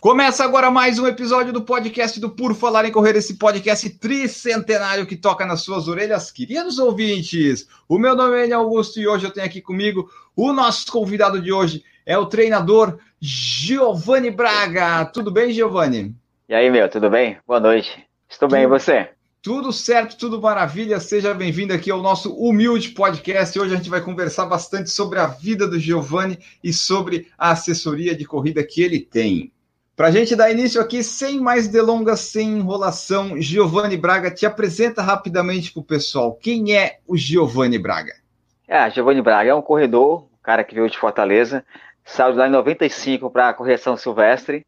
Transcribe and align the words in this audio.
Começa 0.00 0.42
agora 0.42 0.70
mais 0.70 0.98
um 0.98 1.06
episódio 1.06 1.52
do 1.52 1.60
podcast 1.60 2.18
do 2.18 2.30
Por 2.30 2.54
Falar 2.54 2.86
em 2.86 2.90
Correr, 2.90 3.16
esse 3.16 3.36
podcast 3.36 3.86
tricentenário 3.98 5.04
que 5.04 5.14
toca 5.14 5.44
nas 5.44 5.60
suas 5.60 5.88
orelhas, 5.88 6.30
queridos 6.30 6.78
ouvintes. 6.78 7.68
O 7.86 7.98
meu 7.98 8.16
nome 8.16 8.48
é 8.48 8.50
Augusto 8.50 8.98
e 8.98 9.06
hoje 9.06 9.26
eu 9.26 9.30
tenho 9.30 9.44
aqui 9.44 9.60
comigo 9.60 10.10
o 10.34 10.54
nosso 10.54 10.90
convidado 10.90 11.38
de 11.38 11.52
hoje 11.52 11.84
é 12.06 12.16
o 12.16 12.24
treinador 12.24 12.98
Giovanni 13.20 14.30
Braga. 14.30 15.04
Tudo 15.04 15.30
bem, 15.30 15.52
Giovanni? 15.52 16.14
E 16.48 16.54
aí, 16.54 16.70
meu, 16.70 16.88
tudo 16.88 17.10
bem? 17.10 17.36
Boa 17.46 17.60
noite. 17.60 18.02
Estou 18.26 18.48
bem, 18.48 18.62
e 18.62 18.66
você? 18.66 19.10
Tudo 19.42 19.70
certo, 19.70 20.16
tudo 20.16 20.40
maravilha. 20.40 20.98
Seja 20.98 21.34
bem-vindo 21.34 21.74
aqui 21.74 21.90
ao 21.90 22.00
nosso 22.00 22.32
humilde 22.36 22.88
podcast. 22.88 23.58
Hoje 23.58 23.74
a 23.74 23.76
gente 23.76 23.90
vai 23.90 24.00
conversar 24.00 24.46
bastante 24.46 24.88
sobre 24.88 25.18
a 25.18 25.26
vida 25.26 25.68
do 25.68 25.78
Giovanni 25.78 26.38
e 26.64 26.72
sobre 26.72 27.28
a 27.36 27.50
assessoria 27.50 28.16
de 28.16 28.24
corrida 28.24 28.64
que 28.64 28.80
ele 28.80 28.98
tem. 28.98 29.52
Para 30.00 30.08
a 30.08 30.12
gente 30.12 30.34
dar 30.34 30.50
início 30.50 30.80
aqui, 30.80 31.02
sem 31.02 31.38
mais 31.38 31.68
delongas, 31.68 32.20
sem 32.20 32.52
enrolação, 32.52 33.38
Giovanni 33.38 33.98
Braga 33.98 34.30
te 34.30 34.46
apresenta 34.46 35.02
rapidamente 35.02 35.70
para 35.70 35.80
o 35.80 35.84
pessoal. 35.84 36.32
Quem 36.32 36.74
é 36.74 37.00
o 37.06 37.18
Giovanni 37.18 37.78
Braga? 37.78 38.14
É, 38.66 38.88
Giovanni 38.88 39.20
Braga 39.20 39.50
é 39.50 39.54
um 39.54 39.60
corredor, 39.60 40.22
um 40.22 40.42
cara 40.42 40.64
que 40.64 40.74
veio 40.74 40.88
de 40.88 40.96
Fortaleza, 40.96 41.62
saiu 42.02 42.32
de 42.32 42.38
lá 42.38 42.48
em 42.48 42.50
95 42.50 43.30
para 43.30 43.50
a 43.50 43.52
correção 43.52 43.94
silvestre, 43.94 44.64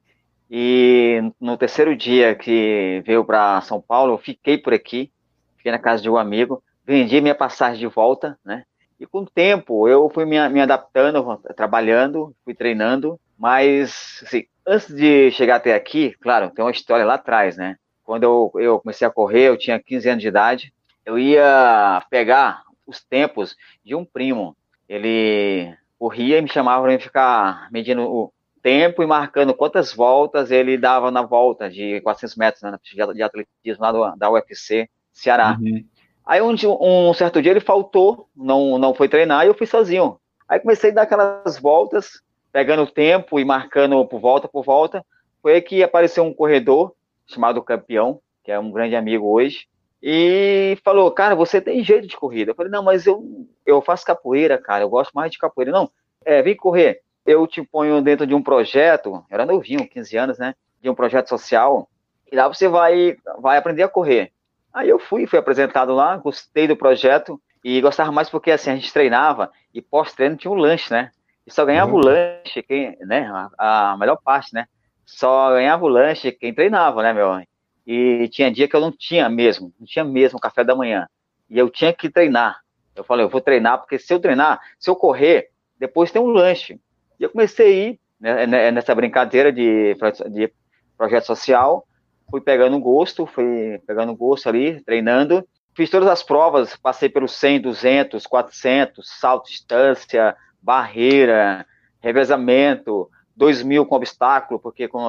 e 0.51 1.23
no 1.41 1.57
terceiro 1.57 1.97
dia 1.97 2.35
que 2.35 3.03
veio 3.07 3.25
para 3.25 3.63
São 3.63 3.81
Paulo, 3.81 4.13
eu 4.13 4.19
fiquei 4.19 4.59
por 4.59 4.75
aqui, 4.75 5.11
fiquei 5.57 5.73
na 5.73 5.79
casa 5.79 6.03
de 6.03 6.11
um 6.11 6.19
amigo, 6.19 6.63
vendi 6.85 7.23
minha 7.23 7.35
passagem 7.35 7.81
de 7.81 7.87
volta, 7.87 8.39
né? 8.45 8.65
E 9.01 9.07
com 9.07 9.21
o 9.21 9.27
tempo 9.27 9.89
eu 9.89 10.11
fui 10.11 10.27
me, 10.27 10.47
me 10.51 10.61
adaptando, 10.61 11.41
trabalhando, 11.57 12.37
fui 12.45 12.53
treinando, 12.53 13.19
mas 13.39 14.23
assim, 14.27 14.45
antes 14.67 14.95
de 14.95 15.31
chegar 15.33 15.57
até 15.57 15.75
aqui, 15.75 16.15
claro, 16.21 16.51
tem 16.51 16.65
uma 16.65 16.71
história 16.71 17.05
lá 17.05 17.15
atrás, 17.15 17.57
né? 17.57 17.77
Quando 18.05 18.25
eu, 18.25 18.53
eu 18.57 18.81
comecei 18.81 19.07
a 19.07 19.11
correr, 19.11 19.49
eu 19.49 19.57
tinha 19.57 19.81
15 19.81 20.09
anos 20.09 20.23
de 20.23 20.29
idade, 20.29 20.73
eu 21.05 21.19
ia 21.19 22.05
pegar 22.11 22.63
os 22.87 23.03
tempos 23.03 23.57
de 23.85 23.95
um 23.95 24.05
primo. 24.05 24.57
Ele 24.89 25.75
corria 25.99 26.39
e 26.39 26.43
me 26.43 26.49
chamava 26.49 26.83
para 26.83 26.99
ficar 26.99 27.69
medindo 27.71 28.03
o 28.03 28.33
tempo 28.63 29.03
e 29.03 29.07
marcando 29.07 29.55
quantas 29.55 29.93
voltas 29.93 30.51
ele 30.51 30.79
dava 30.79 31.11
na 31.11 31.23
volta 31.23 31.69
de 31.69 32.01
400 32.01 32.37
metros 32.37 32.63
né, 32.63 32.77
de 33.15 33.23
atletismo 33.23 33.83
lá 33.83 33.93
do, 33.93 34.17
da 34.17 34.31
UFC 34.31 34.89
Ceará. 35.13 35.59
Uhum. 35.61 35.85
Aí 36.25 36.41
um, 36.41 36.55
um, 36.81 37.13
certo 37.13 37.43
dia 37.43 37.51
ele 37.51 37.61
faltou, 37.61 38.29
não, 38.35 38.79
não 38.79 38.95
foi 38.95 39.09
treinar 39.09 39.45
e 39.45 39.49
eu 39.49 39.55
fui 39.55 39.67
sozinho. 39.67 40.19
Aí 40.49 40.61
comecei 40.61 40.91
a 40.91 40.95
dar 40.95 41.03
aquelas 41.03 41.59
voltas, 41.59 42.23
pegando 42.53 42.87
tempo 42.87 43.41
e 43.41 43.45
marcando 43.45 44.05
por 44.07 44.21
volta 44.21 44.47
por 44.47 44.63
volta. 44.63 45.05
Foi 45.41 45.61
que 45.61 45.83
apareceu 45.83 46.23
um 46.23 46.35
corredor 46.35 46.95
chamado 47.27 47.63
Campeão, 47.63 48.21
que 48.45 48.53
é 48.53 48.59
um 48.59 48.71
grande 48.71 48.95
amigo 48.95 49.27
hoje, 49.27 49.67
e 50.03 50.77
falou: 50.85 51.11
Cara, 51.11 51.35
você 51.35 51.61
tem 51.61 51.83
jeito 51.83 52.07
de 52.07 52.17
corrida. 52.17 52.51
Eu 52.51 52.55
falei: 52.55 52.71
Não, 52.71 52.83
mas 52.83 53.07
eu, 53.07 53.25
eu 53.65 53.81
faço 53.81 54.05
capoeira, 54.05 54.59
cara, 54.59 54.85
eu 54.85 54.89
gosto 54.89 55.13
mais 55.13 55.31
de 55.31 55.39
capoeira. 55.39 55.73
Não, 55.73 55.91
é, 56.25 56.43
vem 56.43 56.55
correr. 56.55 57.01
Eu 57.25 57.47
te 57.47 57.63
ponho 57.63 58.03
dentro 58.03 58.27
de 58.27 58.35
um 58.35 58.43
projeto, 58.43 59.25
era 59.31 59.47
novinho, 59.47 59.89
15 59.89 60.17
anos, 60.17 60.39
né? 60.39 60.55
De 60.81 60.91
um 60.91 60.95
projeto 60.95 61.29
social, 61.29 61.89
e 62.31 62.35
lá 62.35 62.49
você 62.49 62.69
vai, 62.69 63.17
vai 63.39 63.57
aprender 63.57 63.85
a 63.85 63.89
correr. 63.89 64.33
Aí 64.75 64.89
eu 64.89 64.99
fui, 64.99 65.27
fui 65.27 65.39
apresentado 65.39 65.95
lá, 65.95 66.17
gostei 66.17 66.67
do 66.67 66.77
projeto, 66.77 67.41
e 67.65 67.81
gostava 67.81 68.11
mais 68.11 68.29
porque 68.29 68.51
assim, 68.51 68.71
a 68.71 68.75
gente 68.75 68.93
treinava 68.93 69.53
e 69.73 69.81
pós-treino 69.81 70.37
tinha 70.37 70.51
um 70.51 70.57
lanche, 70.57 70.93
né? 70.93 71.13
E 71.47 71.53
só 71.53 71.65
ganhava 71.65 71.93
uhum. 71.93 71.99
o 71.99 72.05
lanche, 72.05 72.63
quem, 72.63 72.97
né? 73.01 73.31
A, 73.59 73.93
a, 73.93 73.97
melhor 73.97 74.17
parte, 74.23 74.55
né? 74.55 74.67
Só 75.05 75.51
ganhava 75.51 75.85
o 75.85 75.89
lanche 75.89 76.33
quem 76.33 76.55
treinava, 76.55 77.03
né, 77.03 77.13
meu? 77.13 77.43
E 77.87 78.29
tinha 78.29 78.51
dia 78.51 78.69
que 78.69 78.77
eu 78.77 78.81
não 78.81 78.93
tinha 78.93 79.29
mesmo, 79.29 79.73
não 79.79 79.87
tinha 79.87 80.05
mesmo 80.05 80.39
café 80.39 80.63
da 80.63 80.75
manhã. 80.75 81.09
E 81.51 81.59
eu 81.59 81.69
tinha 81.69 81.93
que 81.93 82.09
treinar. 82.09 82.61
Eu 82.95 83.03
falei, 83.03 83.25
eu 83.25 83.29
vou 83.29 83.41
treinar, 83.41 83.79
porque 83.79 83.99
se 83.99 84.13
eu 84.13 84.21
treinar, 84.21 84.61
se 84.79 84.89
eu 84.89 84.95
correr, 84.95 85.51
depois 85.79 86.13
tem 86.13 86.23
um 86.23 86.27
lanche. 86.27 86.79
E 87.19 87.25
eu 87.25 87.31
comecei 87.31 87.67
a 87.67 87.71
ir 87.71 88.01
né, 88.21 88.47
né 88.47 88.71
nessa 88.71 88.95
brincadeira 88.95 89.53
de, 89.53 89.97
de 90.31 90.53
projeto 90.97 91.25
social, 91.25 91.87
fui 92.31 92.41
pegando 92.41 92.79
gosto, 92.79 93.27
fui 93.27 93.81
pegando 93.87 94.15
gosto 94.15 94.49
ali, 94.49 94.81
treinando. 94.83 95.47
Fiz 95.75 95.89
todas 95.89 96.09
as 96.09 96.23
provas, 96.23 96.77
passei 96.77 97.09
pelos 97.09 97.33
100, 97.33 97.63
200, 97.63 98.27
400, 98.27 99.09
salto 99.19 99.49
distância, 99.49 100.37
barreira, 100.63 101.67
revezamento, 102.01 103.11
2 103.37 103.63
mil 103.63 103.85
com 103.85 103.97
obstáculo, 103.97 104.61
porque 104.61 104.87
com, 104.87 105.07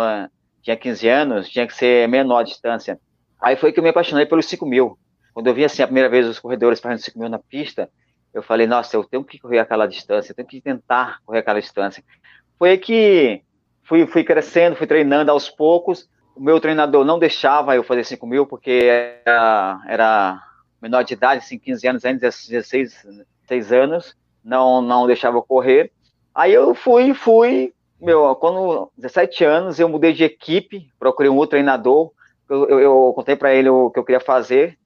tinha 0.62 0.76
15 0.76 1.08
anos, 1.08 1.50
tinha 1.50 1.68
que 1.68 1.76
ser 1.76 2.08
menor 2.08 2.40
a 2.40 2.44
distância. 2.44 3.00
Aí 3.40 3.56
foi 3.56 3.72
que 3.72 3.80
eu 3.80 3.84
me 3.84 3.90
apaixonei 3.90 4.26
pelos 4.26 4.46
5 4.48 4.66
mil. 4.66 4.98
Quando 5.34 5.48
eu 5.48 5.54
vi 5.54 5.66
assim 5.66 5.82
a 5.84 5.88
primeira 5.88 6.10
vez 6.10 6.28
os 6.28 6.40
corredores 6.40 6.80
fazendo 6.80 7.00
5 7.00 7.20
mil 7.20 7.30
na 7.30 7.40
pista, 7.40 7.90
eu 8.34 8.42
falei, 8.42 8.66
nossa, 8.66 8.96
eu 8.96 9.04
tenho 9.04 9.24
que 9.24 9.38
correr 9.38 9.60
aquela 9.60 9.86
distância, 9.86 10.32
eu 10.32 10.36
tenho 10.36 10.48
que 10.48 10.62
tentar 10.62 11.20
correr 11.26 11.40
aquela 11.40 11.60
distância. 11.60 12.04
Foi 12.58 12.72
aí 12.72 12.78
que 12.78 13.42
fui, 13.84 14.08
fui 14.08 14.24
crescendo, 14.24 14.76
fui 14.76 14.88
treinando 14.88 15.32
aos 15.32 15.50
poucos. 15.50 16.10
O 16.36 16.42
meu 16.42 16.60
treinador 16.60 17.06
não 17.06 17.20
deixava 17.20 17.76
eu 17.76 17.84
fazer 17.84 18.04
5 18.06 18.26
mil, 18.26 18.48
porque 18.48 18.88
era, 19.26 19.82
era 19.88 20.44
menor 20.82 21.04
de 21.04 21.14
idade, 21.14 21.44
assim, 21.44 21.60
15 21.60 21.88
anos, 21.88 22.06
ainda 22.06 22.20
16, 22.20 23.06
16 23.48 23.72
anos 23.72 24.16
não, 24.44 24.82
não 24.82 25.08
deixava 25.08 25.42
correr. 25.42 25.92
Aí 26.34 26.54
eu 26.54 26.74
fui, 26.74 27.14
fui, 27.14 27.74
meu, 28.00 28.36
quando 28.36 28.92
17 28.98 29.44
anos 29.44 29.80
eu 29.80 29.88
mudei 29.88 30.14
de 30.14 30.24
equipe, 30.24 30.90
procurei 31.00 31.30
um 31.30 31.36
outro 31.36 31.52
treinador, 31.52 32.12
eu, 32.50 32.68
eu, 32.68 32.80
eu 32.80 33.14
contei 33.16 33.36
para 33.36 33.54
ele 33.54 33.70
o 33.70 33.90
que 33.90 34.00
eu 34.00 34.04
queria 34.04 34.20
fazer, 34.20 34.78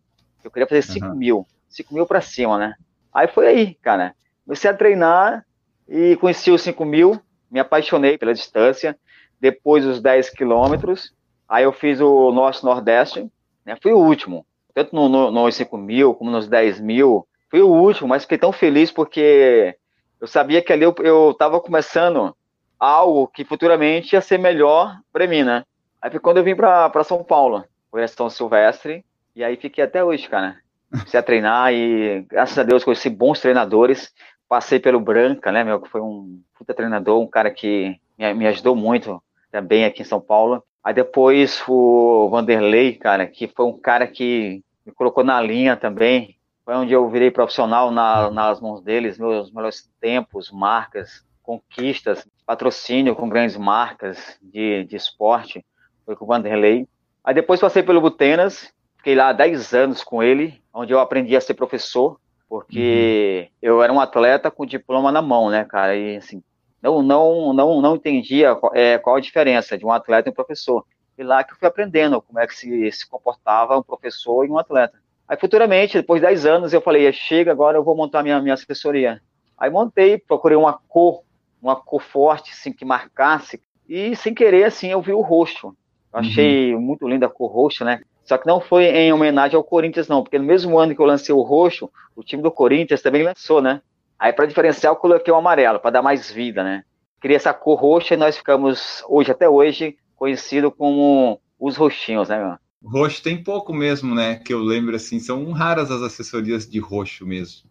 eu 0.44 0.52
queria 0.52 0.68
fazer 0.68 0.82
5 0.82 1.06
uhum. 1.06 1.16
mil, 1.16 1.48
5 1.70 1.94
mil 1.94 2.06
para 2.06 2.22
cima, 2.22 2.58
né? 2.58 2.76
Aí 3.14 3.28
foi 3.28 3.48
aí, 3.48 3.74
cara, 3.76 4.14
comecei 4.46 4.70
a 4.70 4.74
treinar 4.74 5.46
e 5.88 6.16
conheci 6.18 6.52
os 6.52 6.62
5 6.62 6.86
mil, 6.86 7.20
me 7.50 7.60
apaixonei 7.60 8.18
pela 8.18 8.34
distância, 8.34 8.98
depois 9.40 9.86
os 9.86 10.02
10 10.02 10.30
quilômetros, 10.32 11.14
aí 11.48 11.64
eu 11.64 11.72
fiz 11.72 12.00
o 12.00 12.32
nosso 12.32 12.66
Nordeste, 12.66 13.30
né, 13.66 13.78
fui 13.82 13.94
o 13.94 14.00
último, 14.00 14.46
tanto 14.74 14.96
no, 14.96 15.10
no, 15.10 15.32
nos 15.32 15.56
5 15.56 15.78
mil 15.78 16.14
como 16.14 16.30
nos 16.30 16.48
10 16.48 16.80
mil, 16.80 17.28
Fui 17.50 17.62
o 17.62 17.70
último, 17.70 18.10
mas 18.10 18.24
fiquei 18.24 18.38
tão 18.38 18.52
feliz 18.52 18.92
porque 18.92 19.76
eu 20.20 20.28
sabia 20.28 20.62
que 20.62 20.74
ali 20.74 20.84
eu 20.84 21.32
estava 21.32 21.60
começando 21.60 22.36
algo 22.80 23.28
que 23.28 23.46
futuramente 23.46 24.14
ia 24.14 24.22
ser 24.22 24.38
melhor 24.38 24.98
para 25.12 25.28
mim, 25.28 25.44
né? 25.44 25.64
Aí 26.02 26.12
foi 26.12 26.20
quando 26.20 26.38
eu 26.38 26.44
vim 26.44 26.56
para 26.56 27.04
São 27.04 27.24
Paulo, 27.24 27.64
São 28.10 28.30
Silvestre, 28.30 29.04
e 29.36 29.44
aí 29.44 29.56
fiquei 29.56 29.84
até 29.84 30.04
hoje, 30.04 30.28
cara. 30.28 30.58
Comecei 30.90 31.20
a 31.20 31.24
treinar 31.24 31.74
e, 31.74 32.22
graças 32.30 32.58
a 32.58 32.64
Deus, 32.64 32.84
conheci 32.84 33.10
bons 33.10 33.40
treinadores. 33.40 34.14
Passei 34.48 34.80
pelo 34.80 35.00
Branca, 35.00 35.52
né, 35.52 35.64
meu, 35.64 35.82
que 35.82 35.90
foi 35.90 36.00
um 36.00 36.42
puta 36.58 36.74
treinador, 36.74 37.22
um 37.22 37.28
cara 37.28 37.52
que 37.52 38.00
me, 38.18 38.34
me 38.34 38.48
ajudou 38.48 38.76
muito 38.76 39.22
também 39.52 39.84
aqui 39.84 40.02
em 40.02 40.06
São 40.06 40.22
Paulo. 40.22 40.64
Aí 40.84 40.94
depois 40.94 41.62
o 41.68 42.30
Vanderlei, 42.30 42.94
cara, 42.94 43.28
que 43.28 43.48
foi 43.48 43.66
um 43.66 43.78
cara 43.78 44.08
que 44.08 44.64
me 44.86 44.94
colocou 44.94 45.24
na 45.24 45.42
linha 45.42 45.76
também, 45.76 46.37
foi 46.68 46.76
onde 46.76 46.92
eu 46.92 47.10
virei 47.10 47.32
profissional 47.32 47.92
na, 47.92 48.30
nas 48.30 48.60
mãos 48.60 48.82
deles, 48.82 49.18
meus 49.18 49.50
melhores 49.54 49.90
tempos, 50.02 50.52
marcas, 50.52 51.26
conquistas, 51.42 52.28
patrocínio 52.46 53.16
com 53.16 53.30
grandes 53.30 53.56
marcas 53.56 54.38
de, 54.42 54.84
de 54.84 54.98
esporte, 54.98 55.66
foi 56.06 56.14
com 56.18 56.26
o 56.26 56.28
Vanderlei. 56.28 56.86
Aí 57.24 57.34
depois 57.34 57.62
passei 57.62 57.82
pelo 57.82 58.02
Butenas, 58.02 58.70
fiquei 58.98 59.16
lá 59.16 59.32
10 59.32 59.74
anos 59.74 60.04
com 60.04 60.22
ele, 60.22 60.62
onde 60.74 60.92
eu 60.92 61.00
aprendi 61.00 61.38
a 61.38 61.42
ser 61.42 61.54
professor, 61.54 62.20
porque 62.50 63.48
uhum. 63.50 63.58
eu 63.62 63.82
era 63.82 63.94
um 63.94 64.02
atleta 64.02 64.52
com 64.52 64.66
diploma 64.66 65.10
na 65.10 65.22
mão, 65.22 65.50
né, 65.50 65.64
cara, 65.64 65.96
e 65.96 66.18
assim, 66.18 66.44
não, 66.84 67.02
não, 67.02 67.54
não, 67.54 67.82
não 67.82 67.96
entendia 67.96 68.56
qual, 68.56 68.76
é, 68.76 68.98
qual 68.98 69.16
a 69.16 69.22
diferença 69.22 69.78
de 69.78 69.86
um 69.86 69.92
atleta 69.94 70.28
e 70.28 70.32
um 70.32 70.36
professor. 70.36 70.86
E 71.18 71.24
lá 71.24 71.46
que 71.46 71.54
eu 71.54 71.58
fui 71.58 71.68
aprendendo 71.70 72.22
como 72.22 72.40
é 72.40 72.46
que 72.46 72.54
se, 72.54 72.92
se 72.92 73.08
comportava 73.08 73.78
um 73.78 73.84
professor 73.84 74.46
e 74.46 74.50
um 74.50 74.60
atleta. 74.60 75.00
Aí 75.28 75.38
futuramente, 75.38 75.98
depois 75.98 76.22
de 76.22 76.28
10 76.28 76.46
anos, 76.46 76.74
eu 76.74 76.82
falei, 76.82 77.12
chega, 77.12 77.52
agora 77.52 77.78
eu 77.78 77.84
vou 77.84 77.96
montar 77.96 78.24
minha, 78.24 78.42
minha 78.42 78.54
assessoria. 78.54 79.22
Aí 79.58 79.70
montei, 79.70 80.18
procurei 80.18 80.58
uma 80.58 80.80
cor, 80.88 81.24
uma 81.62 81.76
cor 81.76 82.02
forte, 82.02 82.52
assim, 82.52 82.72
que 82.72 82.86
marcasse, 82.86 83.62
e 83.90 84.16
sem 84.16 84.34
querer, 84.34 84.64
assim, 84.66 84.90
eu 84.90 85.02
vi 85.02 85.14
o 85.14 85.22
roxo. 85.22 85.76
Eu 86.14 86.20
achei 86.20 86.74
uhum. 86.74 86.82
muito 86.82 87.08
linda 87.08 87.26
a 87.26 87.30
cor 87.30 87.52
roxa, 87.52 87.84
né? 87.84 88.02
Só 88.24 88.38
que 88.38 88.48
não 88.48 88.60
foi 88.60 88.86
em 88.86 89.12
homenagem 89.12 89.56
ao 89.56 89.64
Corinthians, 89.64 90.08
não, 90.08 90.22
porque 90.22 90.38
no 90.38 90.46
mesmo 90.46 90.78
ano 90.78 90.94
que 90.94 91.02
eu 91.02 91.06
lancei 91.06 91.34
o 91.34 91.42
roxo, 91.42 91.90
o 92.16 92.24
time 92.24 92.42
do 92.42 92.52
Corinthians 92.52 93.02
também 93.02 93.24
lançou, 93.24 93.62
né? 93.62 93.82
Aí, 94.20 94.34
para 94.34 94.46
diferenciar, 94.46 94.92
eu 94.92 94.98
coloquei 94.98 95.34
o 95.34 95.38
amarelo, 95.38 95.80
para 95.80 95.92
dar 95.92 96.02
mais 96.02 96.32
vida, 96.32 96.64
né? 96.64 96.84
Queria 97.22 97.38
essa 97.38 97.54
cor 97.54 97.80
roxa 97.80 98.14
e 98.14 98.18
nós 98.18 98.38
ficamos, 98.38 99.04
hoje 99.08 99.32
até 99.32 99.50
hoje, 99.50 99.98
conhecido 100.16 100.72
como 100.72 101.40
os 101.60 101.78
roxinhos, 101.78 102.30
né, 102.30 102.38
meu? 102.38 102.58
Roxo 102.84 103.24
tem 103.24 103.44
pouco 103.44 103.74
mesmo, 103.74 104.14
né? 104.14 104.36
Que 104.36 104.54
eu 104.54 104.60
lembro 104.60 104.96
assim, 104.96 105.20
são 105.20 105.52
raras 105.52 105.92
as 105.92 106.02
assessorias 106.02 106.70
de 106.70 106.80
roxo 106.80 107.26
mesmo. 107.26 107.70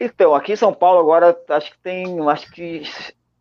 Então, 0.00 0.34
aqui 0.34 0.52
em 0.52 0.56
São 0.56 0.72
Paulo 0.72 1.00
agora 1.00 1.36
acho 1.48 1.72
que 1.72 1.78
tem, 1.78 2.20
acho 2.28 2.50
que 2.52 2.82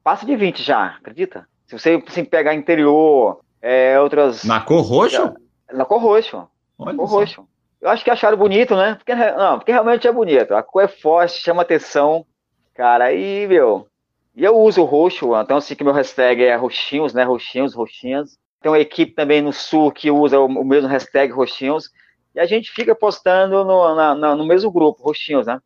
passa 0.03 0.25
de 0.25 0.35
20 0.35 0.63
já, 0.63 0.85
acredita? 0.85 1.47
Se 1.65 1.77
você 1.77 2.01
assim, 2.07 2.23
pegar 2.23 2.55
interior, 2.55 3.41
é, 3.61 3.99
outras. 3.99 4.43
Na 4.43 4.61
cor 4.61 4.81
roxo? 4.81 5.33
Na 5.71 5.85
cor 5.85 6.01
roxo. 6.01 6.47
Olha 6.77 6.97
cor 6.97 7.09
só. 7.09 7.15
roxo. 7.17 7.47
Eu 7.81 7.89
acho 7.89 8.03
que 8.03 8.09
acharam 8.09 8.37
bonito, 8.37 8.75
né? 8.75 8.95
Porque, 8.95 9.13
não, 9.13 9.59
porque 9.59 9.71
realmente 9.71 10.07
é 10.07 10.11
bonito. 10.11 10.55
A 10.55 10.63
cor 10.63 10.83
é 10.83 10.87
forte, 10.87 11.41
chama 11.41 11.61
atenção. 11.61 12.25
Cara, 12.73 13.05
aí, 13.05 13.47
meu. 13.47 13.87
E 14.35 14.43
eu 14.43 14.55
uso 14.57 14.81
o 14.81 14.85
roxo, 14.85 15.35
então 15.35 15.57
assim 15.57 15.75
que 15.75 15.83
meu 15.83 15.93
hashtag 15.93 16.43
é 16.43 16.55
roxinhos, 16.55 17.13
né? 17.13 17.23
Roxinhos, 17.23 17.73
roxinhas. 17.73 18.37
Tem 18.67 18.71
uma 18.73 18.79
equipe 18.79 19.13
também 19.13 19.41
no 19.41 19.53
sul 19.53 19.93
que 19.93 20.11
usa 20.11 20.37
o, 20.37 20.45
o 20.45 20.65
mesmo 20.65 20.89
hashtag 20.89 21.31
roxinhos. 21.31 21.89
E 22.35 22.39
a 22.39 22.45
gente 22.45 22.69
fica 22.69 22.93
postando 22.93 23.63
no, 23.63 23.95
na, 23.95 24.13
na, 24.13 24.35
no 24.35 24.45
mesmo 24.45 24.69
grupo, 24.69 25.01
roxinhos, 25.01 25.47
né? 25.47 25.61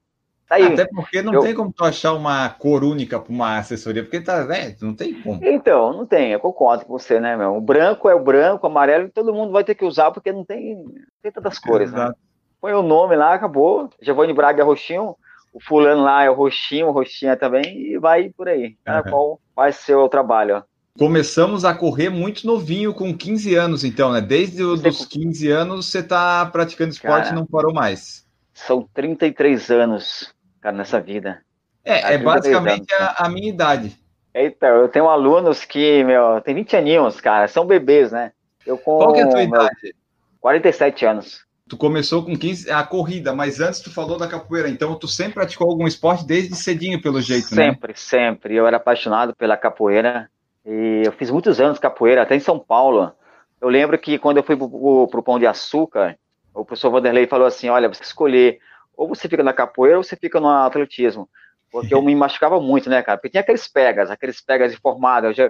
Tá 0.48 0.58
aí. 0.58 0.72
Até 0.72 0.86
porque 0.86 1.20
não 1.24 1.34
eu... 1.34 1.42
tem 1.42 1.56
como 1.56 1.74
tu 1.74 1.84
achar 1.84 2.14
uma 2.14 2.48
cor 2.50 2.84
única 2.84 3.20
para 3.20 3.34
uma 3.34 3.58
assessoria, 3.58 4.04
porque 4.04 4.22
tá, 4.22 4.46
né, 4.46 4.76
não 4.80 4.94
tem 4.94 5.20
como. 5.20 5.44
Então, 5.44 5.94
não 5.94 6.06
tem, 6.06 6.32
eu 6.32 6.40
concordo 6.40 6.86
com 6.86 6.94
você, 6.94 7.20
né, 7.20 7.36
meu? 7.36 7.56
O 7.56 7.62
branco 7.62 8.08
é 8.08 8.14
o 8.14 8.24
branco, 8.24 8.68
o 8.68 8.70
amarelo, 8.70 9.10
todo 9.10 9.34
mundo 9.34 9.52
vai 9.52 9.64
ter 9.64 9.74
que 9.74 9.84
usar, 9.84 10.12
porque 10.12 10.32
não 10.32 10.46
tem, 10.46 10.76
não 10.76 10.94
tem 11.24 11.32
tantas 11.32 11.58
cores, 11.58 11.92
né? 11.92 11.98
Exato. 11.98 12.12
né? 12.12 12.18
Põe 12.62 12.74
o 12.74 12.84
nome 12.84 13.16
lá, 13.16 13.34
acabou. 13.34 13.90
Giovanni 14.00 14.32
Braga 14.32 14.62
é 14.62 14.64
roxinho, 14.64 15.16
o 15.52 15.60
fulano 15.60 16.04
lá 16.04 16.24
é 16.24 16.30
o 16.30 16.36
roxinho, 16.36 16.90
o 16.90 16.92
roxinha 16.92 17.36
também, 17.36 17.94
e 17.94 17.98
vai 17.98 18.30
por 18.30 18.48
aí. 18.48 18.78
Cada 18.86 19.10
uhum. 19.10 19.40
qual 19.56 19.72
ser 19.74 19.96
o 19.96 20.08
trabalho, 20.08 20.58
ó. 20.58 20.71
Começamos 20.98 21.64
a 21.64 21.74
correr 21.74 22.10
muito 22.10 22.46
novinho, 22.46 22.94
com 22.94 23.16
15 23.16 23.56
anos, 23.56 23.84
então, 23.84 24.12
né? 24.12 24.22
Desde 24.22 24.62
os 24.62 25.06
15 25.06 25.50
anos 25.50 25.86
você 25.88 26.00
está 26.00 26.46
praticando 26.46 26.92
esporte 26.92 27.26
Cara, 27.26 27.36
e 27.36 27.40
não 27.40 27.46
parou 27.46 27.74
mais. 27.74 28.26
São 28.54 28.88
33 28.94 29.72
anos 29.72 30.34
cara, 30.62 30.76
nessa 30.76 31.00
vida. 31.00 31.42
É, 31.84 32.14
é 32.14 32.18
basicamente 32.18 32.94
anos, 32.94 33.16
a, 33.18 33.26
a, 33.26 33.30
minha 33.30 33.50
idade. 33.50 33.98
Então, 34.34 34.70
eu 34.70 34.88
tenho 34.88 35.10
alunos 35.10 35.66
que, 35.66 36.04
meu, 36.04 36.40
tem 36.42 36.54
20 36.54 36.76
aninhos, 36.76 37.20
cara, 37.20 37.48
são 37.48 37.66
bebês, 37.66 38.12
né? 38.12 38.32
Eu 38.66 38.78
com, 38.78 38.98
Qual 38.98 39.14
que 39.14 39.20
é 39.20 39.24
a 39.24 39.28
tua 39.28 39.40
meu, 39.40 39.48
idade? 39.48 39.96
47 40.40 41.06
anos. 41.06 41.46
Tu 41.68 41.78
começou 41.78 42.24
com 42.24 42.38
15, 42.38 42.70
a 42.70 42.84
corrida, 42.84 43.34
mas 43.34 43.60
antes 43.60 43.80
tu 43.80 43.90
falou 43.90 44.18
da 44.18 44.28
capoeira, 44.28 44.70
então 44.70 44.94
tu 44.96 45.08
sempre 45.08 45.36
praticou 45.36 45.70
algum 45.70 45.88
esporte 45.88 46.26
desde 46.26 46.56
cedinho, 46.56 47.02
pelo 47.02 47.22
jeito, 47.22 47.48
sempre, 47.48 47.64
né? 47.64 47.72
Sempre, 47.72 47.94
sempre. 47.96 48.56
Eu 48.56 48.68
era 48.68 48.78
apaixonado 48.78 49.34
pela 49.36 49.58
capoeira 49.58 50.30
e 50.66 51.04
eu 51.06 51.12
fiz 51.12 51.30
muitos 51.32 51.60
anos 51.60 51.80
capoeira, 51.80 52.22
até 52.22 52.36
em 52.36 52.40
São 52.40 52.60
Paulo. 52.60 53.14
Eu 53.60 53.70
lembro 53.70 53.98
que 53.98 54.18
quando 54.18 54.38
eu 54.38 54.44
fui 54.44 54.56
pro, 54.56 55.08
pro 55.08 55.24
Pão 55.24 55.40
de 55.40 55.48
Açúcar, 55.48 56.18
o 56.54 56.66
professor 56.66 56.92
Vanderlei 56.92 57.28
falou 57.28 57.48
assim, 57.48 57.70
olha, 57.70 57.88
você 57.88 58.04
escolher 58.04 58.60
ou 58.96 59.08
você 59.08 59.28
fica 59.28 59.44
na 59.44 59.54
capoeira 59.54 59.98
ou 59.98 60.04
você 60.04 60.16
fica 60.16 60.40
no 60.40 60.50
atletismo. 60.50 61.30
Porque 61.72 61.94
eu 61.94 62.02
me 62.02 62.14
machucava 62.16 62.60
muito, 62.60 62.90
né, 62.90 63.02
cara? 63.02 63.18
Porque 63.18 63.30
tinha 63.30 63.42
aqueles 63.42 63.68
pegas, 63.68 64.12
aqueles 64.12 64.42
pegas 64.42 64.72
de 64.72 64.78
formado. 64.78 65.28
Eu, 65.28 65.34
já, 65.34 65.50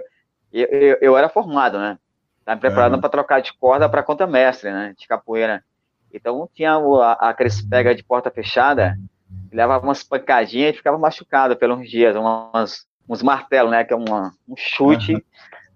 eu, 0.52 0.66
eu, 0.68 0.98
eu 1.00 1.16
era 1.16 1.28
formado, 1.28 1.78
né? 1.78 1.98
Estava 2.38 2.56
me 2.56 2.60
preparando 2.60 2.94
uhum. 2.94 3.00
para 3.00 3.10
trocar 3.10 3.42
de 3.42 3.52
corda 3.54 3.88
para 3.88 4.02
conta 4.02 4.26
mestre, 4.26 4.70
né? 4.70 4.94
De 4.96 5.06
capoeira. 5.06 5.64
Então 6.12 6.48
tinha 6.54 6.78
o, 6.78 7.00
aqueles 7.00 7.60
pega 7.62 7.94
de 7.94 8.04
porta 8.04 8.30
fechada, 8.30 8.96
levava 9.52 9.84
umas 9.84 10.02
pancadinhas 10.02 10.74
e 10.74 10.76
ficava 10.76 10.98
machucado 10.98 11.56
pelos 11.56 11.88
dias, 11.88 12.14
umas, 12.14 12.86
uns 13.08 13.22
martelos, 13.22 13.70
né? 13.70 13.84
Que 13.84 13.92
é 13.92 13.96
uma, 13.96 14.32
um 14.48 14.54
chute. 14.56 15.14
Uhum. 15.14 15.22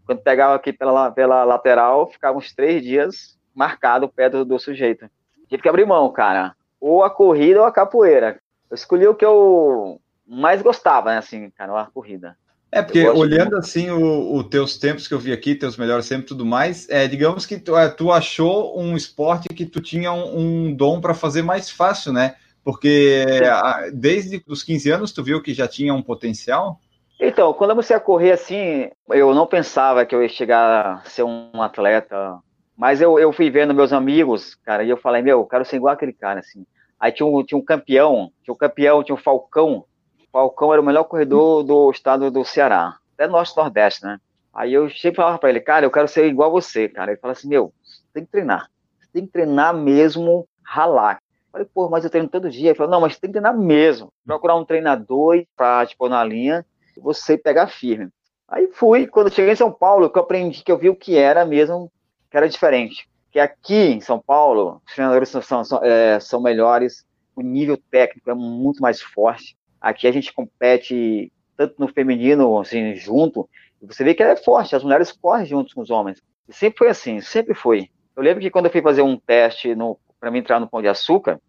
Quando 0.06 0.22
pegava 0.22 0.54
aqui 0.54 0.72
pela, 0.72 1.10
pela 1.10 1.44
lateral, 1.44 2.08
ficava 2.10 2.38
uns 2.38 2.54
três 2.54 2.82
dias 2.82 3.36
marcado 3.54 4.06
o 4.06 4.08
pé 4.08 4.30
do, 4.30 4.44
do 4.44 4.58
sujeito. 4.58 5.08
Tive 5.48 5.62
que 5.62 5.68
abrir 5.68 5.86
mão, 5.86 6.12
cara 6.12 6.54
ou 6.80 7.02
a 7.02 7.10
corrida 7.10 7.60
ou 7.60 7.66
a 7.66 7.72
capoeira. 7.72 8.38
Eu 8.70 8.74
escolhi 8.74 9.06
o 9.06 9.14
que 9.14 9.24
eu 9.24 10.00
mais 10.26 10.62
gostava, 10.62 11.10
né, 11.10 11.18
assim, 11.18 11.50
cara, 11.50 11.80
a 11.80 11.86
corrida. 11.86 12.36
É, 12.70 12.82
porque 12.82 13.06
olhando 13.08 13.50
de... 13.50 13.58
assim 13.58 13.90
os 13.90 14.44
teus 14.48 14.76
tempos 14.76 15.06
que 15.06 15.14
eu 15.14 15.18
vi 15.18 15.32
aqui, 15.32 15.54
teus 15.54 15.76
melhores 15.76 16.08
tempos 16.08 16.24
e 16.24 16.28
tudo 16.28 16.44
mais, 16.44 16.88
é, 16.88 17.06
digamos 17.06 17.46
que 17.46 17.58
tu, 17.58 17.76
é, 17.76 17.88
tu, 17.88 18.10
achou 18.10 18.78
um 18.78 18.96
esporte 18.96 19.48
que 19.48 19.64
tu 19.64 19.80
tinha 19.80 20.12
um, 20.12 20.66
um 20.66 20.74
dom 20.74 21.00
para 21.00 21.14
fazer 21.14 21.42
mais 21.42 21.70
fácil, 21.70 22.12
né? 22.12 22.34
Porque 22.64 23.24
a, 23.44 23.88
desde 23.92 24.42
os 24.48 24.64
15 24.64 24.90
anos 24.90 25.12
tu 25.12 25.22
viu 25.22 25.40
que 25.40 25.54
já 25.54 25.68
tinha 25.68 25.94
um 25.94 26.02
potencial? 26.02 26.80
Então, 27.18 27.52
quando 27.54 27.70
eu 27.70 27.76
comecei 27.76 27.96
a 27.96 28.00
correr 28.00 28.32
assim, 28.32 28.90
eu 29.08 29.34
não 29.34 29.46
pensava 29.46 30.04
que 30.04 30.14
eu 30.14 30.22
ia 30.22 30.28
chegar 30.28 31.02
a 31.04 31.04
ser 31.04 31.22
um 31.22 31.62
atleta 31.62 32.40
mas 32.76 33.00
eu, 33.00 33.18
eu 33.18 33.32
fui 33.32 33.48
vendo 33.48 33.72
meus 33.72 33.92
amigos, 33.92 34.54
cara, 34.56 34.84
e 34.84 34.90
eu 34.90 34.98
falei, 34.98 35.22
meu, 35.22 35.40
eu 35.40 35.46
quero 35.46 35.64
ser 35.64 35.76
igual 35.76 35.94
aquele 35.94 36.12
cara, 36.12 36.40
assim. 36.40 36.66
Aí 37.00 37.10
tinha 37.10 37.26
um, 37.26 37.42
tinha 37.42 37.56
um 37.56 37.64
campeão, 37.64 38.30
tinha 38.42 38.52
um 38.52 38.56
campeão, 38.56 39.02
tinha 39.02 39.14
um 39.14 39.18
Falcão. 39.18 39.84
O 40.20 40.30
Falcão 40.30 40.72
era 40.72 40.82
o 40.82 40.84
melhor 40.84 41.04
corredor 41.04 41.62
do 41.64 41.90
estado 41.90 42.30
do 42.30 42.44
Ceará, 42.44 42.96
até 43.14 43.26
norte 43.26 43.56
nordeste, 43.56 44.04
né? 44.04 44.20
Aí 44.52 44.74
eu 44.74 44.90
sempre 44.90 45.16
falava 45.16 45.38
para 45.38 45.48
ele, 45.48 45.60
cara, 45.60 45.86
eu 45.86 45.90
quero 45.90 46.08
ser 46.08 46.26
igual 46.26 46.50
você, 46.50 46.88
cara. 46.88 47.12
Ele 47.12 47.20
fala 47.20 47.32
assim, 47.32 47.48
meu, 47.48 47.72
você 47.82 48.02
tem 48.12 48.24
que 48.24 48.30
treinar. 48.30 48.70
Você 49.00 49.08
tem 49.12 49.26
que 49.26 49.32
treinar 49.32 49.74
mesmo, 49.74 50.46
ralar. 50.62 51.14
Eu 51.46 51.52
falei, 51.52 51.68
pô, 51.72 51.88
mas 51.88 52.04
eu 52.04 52.10
treino 52.10 52.28
todo 52.28 52.50
dia. 52.50 52.70
Ele 52.70 52.74
falou, 52.74 52.90
não, 52.90 53.00
mas 53.00 53.14
você 53.14 53.20
tem 53.20 53.28
que 53.28 53.34
treinar 53.38 53.56
mesmo. 53.56 54.10
Procurar 54.24 54.54
um 54.56 54.64
treinador 54.64 55.44
para 55.54 55.84
te 55.86 55.96
pôr 55.96 56.08
na 56.08 56.24
linha 56.24 56.64
você 57.00 57.36
pegar 57.36 57.68
firme. 57.68 58.08
Aí 58.48 58.68
fui, 58.72 59.06
quando 59.06 59.32
cheguei 59.32 59.52
em 59.52 59.56
São 59.56 59.72
Paulo, 59.72 60.08
que 60.08 60.18
eu 60.18 60.22
aprendi, 60.22 60.62
que 60.62 60.70
eu 60.70 60.78
vi 60.78 60.88
o 60.88 60.96
que 60.96 61.16
era 61.16 61.44
mesmo 61.44 61.90
que 62.30 62.36
era 62.36 62.48
diferente. 62.48 63.08
Que 63.30 63.40
aqui 63.40 63.74
em 63.74 64.00
São 64.00 64.20
Paulo, 64.20 64.80
os 64.86 64.94
treinadores 64.94 65.28
são, 65.28 65.64
são, 65.64 65.84
é, 65.84 66.20
são 66.20 66.40
melhores, 66.40 67.04
o 67.34 67.42
nível 67.42 67.76
técnico 67.90 68.30
é 68.30 68.34
muito 68.34 68.80
mais 68.80 69.00
forte. 69.00 69.56
Aqui 69.80 70.06
a 70.06 70.12
gente 70.12 70.32
compete 70.32 71.32
tanto 71.56 71.74
no 71.78 71.88
feminino, 71.88 72.58
assim, 72.58 72.94
junto, 72.94 73.48
e 73.80 73.86
você 73.86 74.04
vê 74.04 74.14
que 74.14 74.22
ela 74.22 74.32
é 74.32 74.36
forte, 74.36 74.76
as 74.76 74.82
mulheres 74.82 75.12
correm 75.12 75.46
junto 75.46 75.74
com 75.74 75.80
os 75.80 75.90
homens. 75.90 76.22
E 76.48 76.52
sempre 76.52 76.78
foi 76.78 76.88
assim, 76.88 77.20
sempre 77.20 77.54
foi. 77.54 77.90
Eu 78.14 78.22
lembro 78.22 78.40
que 78.40 78.50
quando 78.50 78.66
eu 78.66 78.72
fui 78.72 78.82
fazer 78.82 79.02
um 79.02 79.18
teste 79.18 79.74
para 80.18 80.30
mim 80.30 80.38
entrar 80.38 80.60
no 80.60 80.68
Pão 80.68 80.80
de 80.80 80.88
Açúcar, 80.88 81.40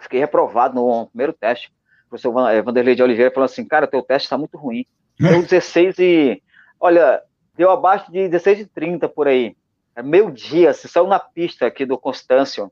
fiquei 0.00 0.18
reprovado 0.18 0.74
no 0.74 1.06
primeiro 1.08 1.32
teste. 1.32 1.72
O 2.08 2.16
professor 2.16 2.48
é, 2.48 2.62
Vanderlei 2.62 2.94
de 2.94 3.02
Oliveira 3.02 3.30
falou 3.30 3.44
assim, 3.44 3.66
cara, 3.66 3.86
teu 3.86 4.02
teste 4.02 4.26
está 4.26 4.38
muito 4.38 4.56
ruim. 4.56 4.86
Deu 5.20 5.42
16 5.42 5.98
e... 5.98 6.42
Olha, 6.80 7.20
deu 7.54 7.70
abaixo 7.70 8.10
de 8.10 8.28
16 8.28 8.60
e 8.60 8.66
30 8.66 9.08
por 9.08 9.28
aí. 9.28 9.54
É 9.94 10.02
meio 10.02 10.30
dia, 10.30 10.72
se 10.72 10.88
saiu 10.88 11.06
na 11.06 11.18
pista 11.18 11.66
aqui 11.66 11.84
do 11.84 11.98
Constâncio, 11.98 12.70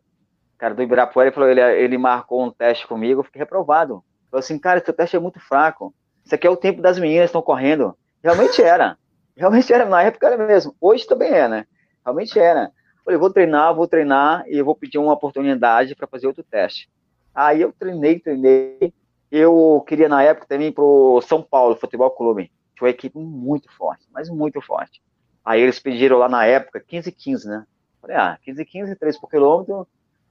cara 0.57 0.75
do 0.75 0.83
Ibirapuera, 0.83 1.29
ele, 1.29 1.35
falou, 1.35 1.51
ele, 1.51 1.61
ele 1.61 1.99
marcou 1.99 2.43
um 2.43 2.51
teste 2.51 2.87
comigo, 2.87 3.21
eu 3.21 3.25
fiquei 3.25 3.41
reprovado. 3.41 4.03
Falou 4.31 4.39
assim, 4.39 4.59
cara, 4.59 4.79
esse 4.79 4.93
teste 4.93 5.17
é 5.17 5.19
muito 5.19 5.41
fraco. 5.41 5.93
Isso 6.25 6.35
aqui 6.35 6.47
é 6.47 6.51
o 6.51 6.57
tempo 6.57 6.81
das 6.81 6.99
meninas 6.99 7.25
que 7.25 7.27
estão 7.27 7.43
correndo. 7.43 7.97
Realmente 8.23 8.63
era. 8.63 8.97
Realmente 9.37 9.73
era, 9.73 9.85
na 9.85 10.03
época 10.03 10.29
era 10.29 10.47
mesmo. 10.47 10.75
Hoje 10.81 11.07
também 11.07 11.31
é, 11.31 11.47
né? 11.47 11.67
Realmente 12.05 12.39
era. 12.39 12.71
Falei, 13.05 13.19
vou 13.19 13.31
treinar, 13.31 13.75
vou 13.75 13.87
treinar 13.87 14.45
e 14.49 14.57
eu 14.57 14.65
vou 14.65 14.75
pedir 14.75 14.99
uma 14.99 15.13
oportunidade 15.13 15.95
para 15.95 16.07
fazer 16.07 16.27
outro 16.27 16.43
teste. 16.43 16.89
Aí 17.35 17.61
eu 17.61 17.73
treinei, 17.73 18.19
treinei. 18.19 18.95
Eu 19.31 19.85
queria 19.87 20.09
na 20.09 20.23
época 20.23 20.47
também 20.47 20.73
pro 20.73 21.21
São 21.23 21.43
Paulo 21.43 21.77
Futebol 21.77 22.11
Clube. 22.11 22.51
Tinha 22.77 22.87
uma 22.87 22.91
equipe 22.91 23.19
muito 23.19 23.71
forte, 23.73 24.07
mas 24.13 24.29
muito 24.29 24.61
forte. 24.61 25.03
Aí 25.45 25.61
eles 25.61 25.79
pediram 25.79 26.19
lá 26.19 26.29
na 26.29 26.45
época 26.45 26.81
15 26.81 27.11
15, 27.13 27.49
né? 27.49 27.67
Falei, 28.01 28.17
ah, 28.17 28.39
15 28.43 28.65
15, 28.65 28.97
3 28.97 29.19
por 29.19 29.31
quilômetro. 29.31 29.87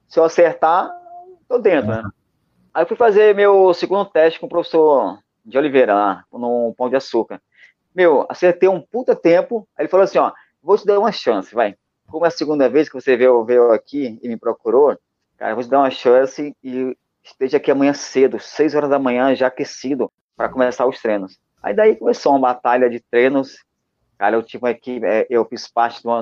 Se 0.08 0.18
eu 0.18 0.24
acertar, 0.24 0.90
tô 1.48 1.58
dentro, 1.58 1.90
né? 1.90 2.02
Aí 2.72 2.82
eu 2.82 2.86
fui 2.86 2.96
fazer 2.96 3.34
meu 3.34 3.72
segundo 3.74 4.04
teste 4.04 4.38
com 4.38 4.46
o 4.46 4.48
professor 4.48 5.18
de 5.44 5.56
Oliveira 5.56 5.94
lá, 5.94 6.24
no 6.32 6.74
Pão 6.76 6.88
de 6.88 6.96
Açúcar. 6.96 7.40
Meu, 7.94 8.26
acertei 8.28 8.68
um 8.68 8.80
puta 8.80 9.16
tempo. 9.16 9.66
Aí 9.76 9.84
ele 9.84 9.88
falou 9.88 10.04
assim, 10.04 10.18
ó, 10.18 10.32
vou 10.62 10.76
te 10.76 10.84
dar 10.84 10.98
uma 10.98 11.12
chance, 11.12 11.54
vai. 11.54 11.74
Como 12.08 12.24
é 12.24 12.28
a 12.28 12.30
segunda 12.30 12.68
vez 12.68 12.88
que 12.88 12.94
você 12.94 13.16
veio, 13.16 13.44
veio 13.44 13.72
aqui 13.72 14.18
e 14.22 14.28
me 14.28 14.36
procurou, 14.36 14.96
cara, 15.36 15.54
vou 15.54 15.64
te 15.64 15.70
dar 15.70 15.78
uma 15.78 15.90
chance 15.90 16.54
e 16.62 16.96
esteja 17.26 17.56
aqui 17.58 17.70
amanhã 17.70 17.92
cedo, 17.92 18.38
6 18.38 18.74
horas 18.74 18.90
da 18.90 18.98
manhã, 18.98 19.34
já 19.34 19.48
aquecido, 19.48 20.10
para 20.36 20.48
começar 20.48 20.86
os 20.86 21.00
treinos. 21.00 21.38
Aí 21.62 21.74
daí 21.74 21.96
começou 21.96 22.32
uma 22.32 22.40
batalha 22.40 22.88
de 22.88 23.00
treinos 23.00 23.64
Cara, 24.18 24.36
eu 24.36 24.42
tive 24.42 24.64
uma 24.64 24.70
equipe, 24.70 25.04
é, 25.04 25.26
eu 25.28 25.44
fiz 25.44 25.68
parte 25.68 26.00
de 26.00 26.08
uma, 26.08 26.20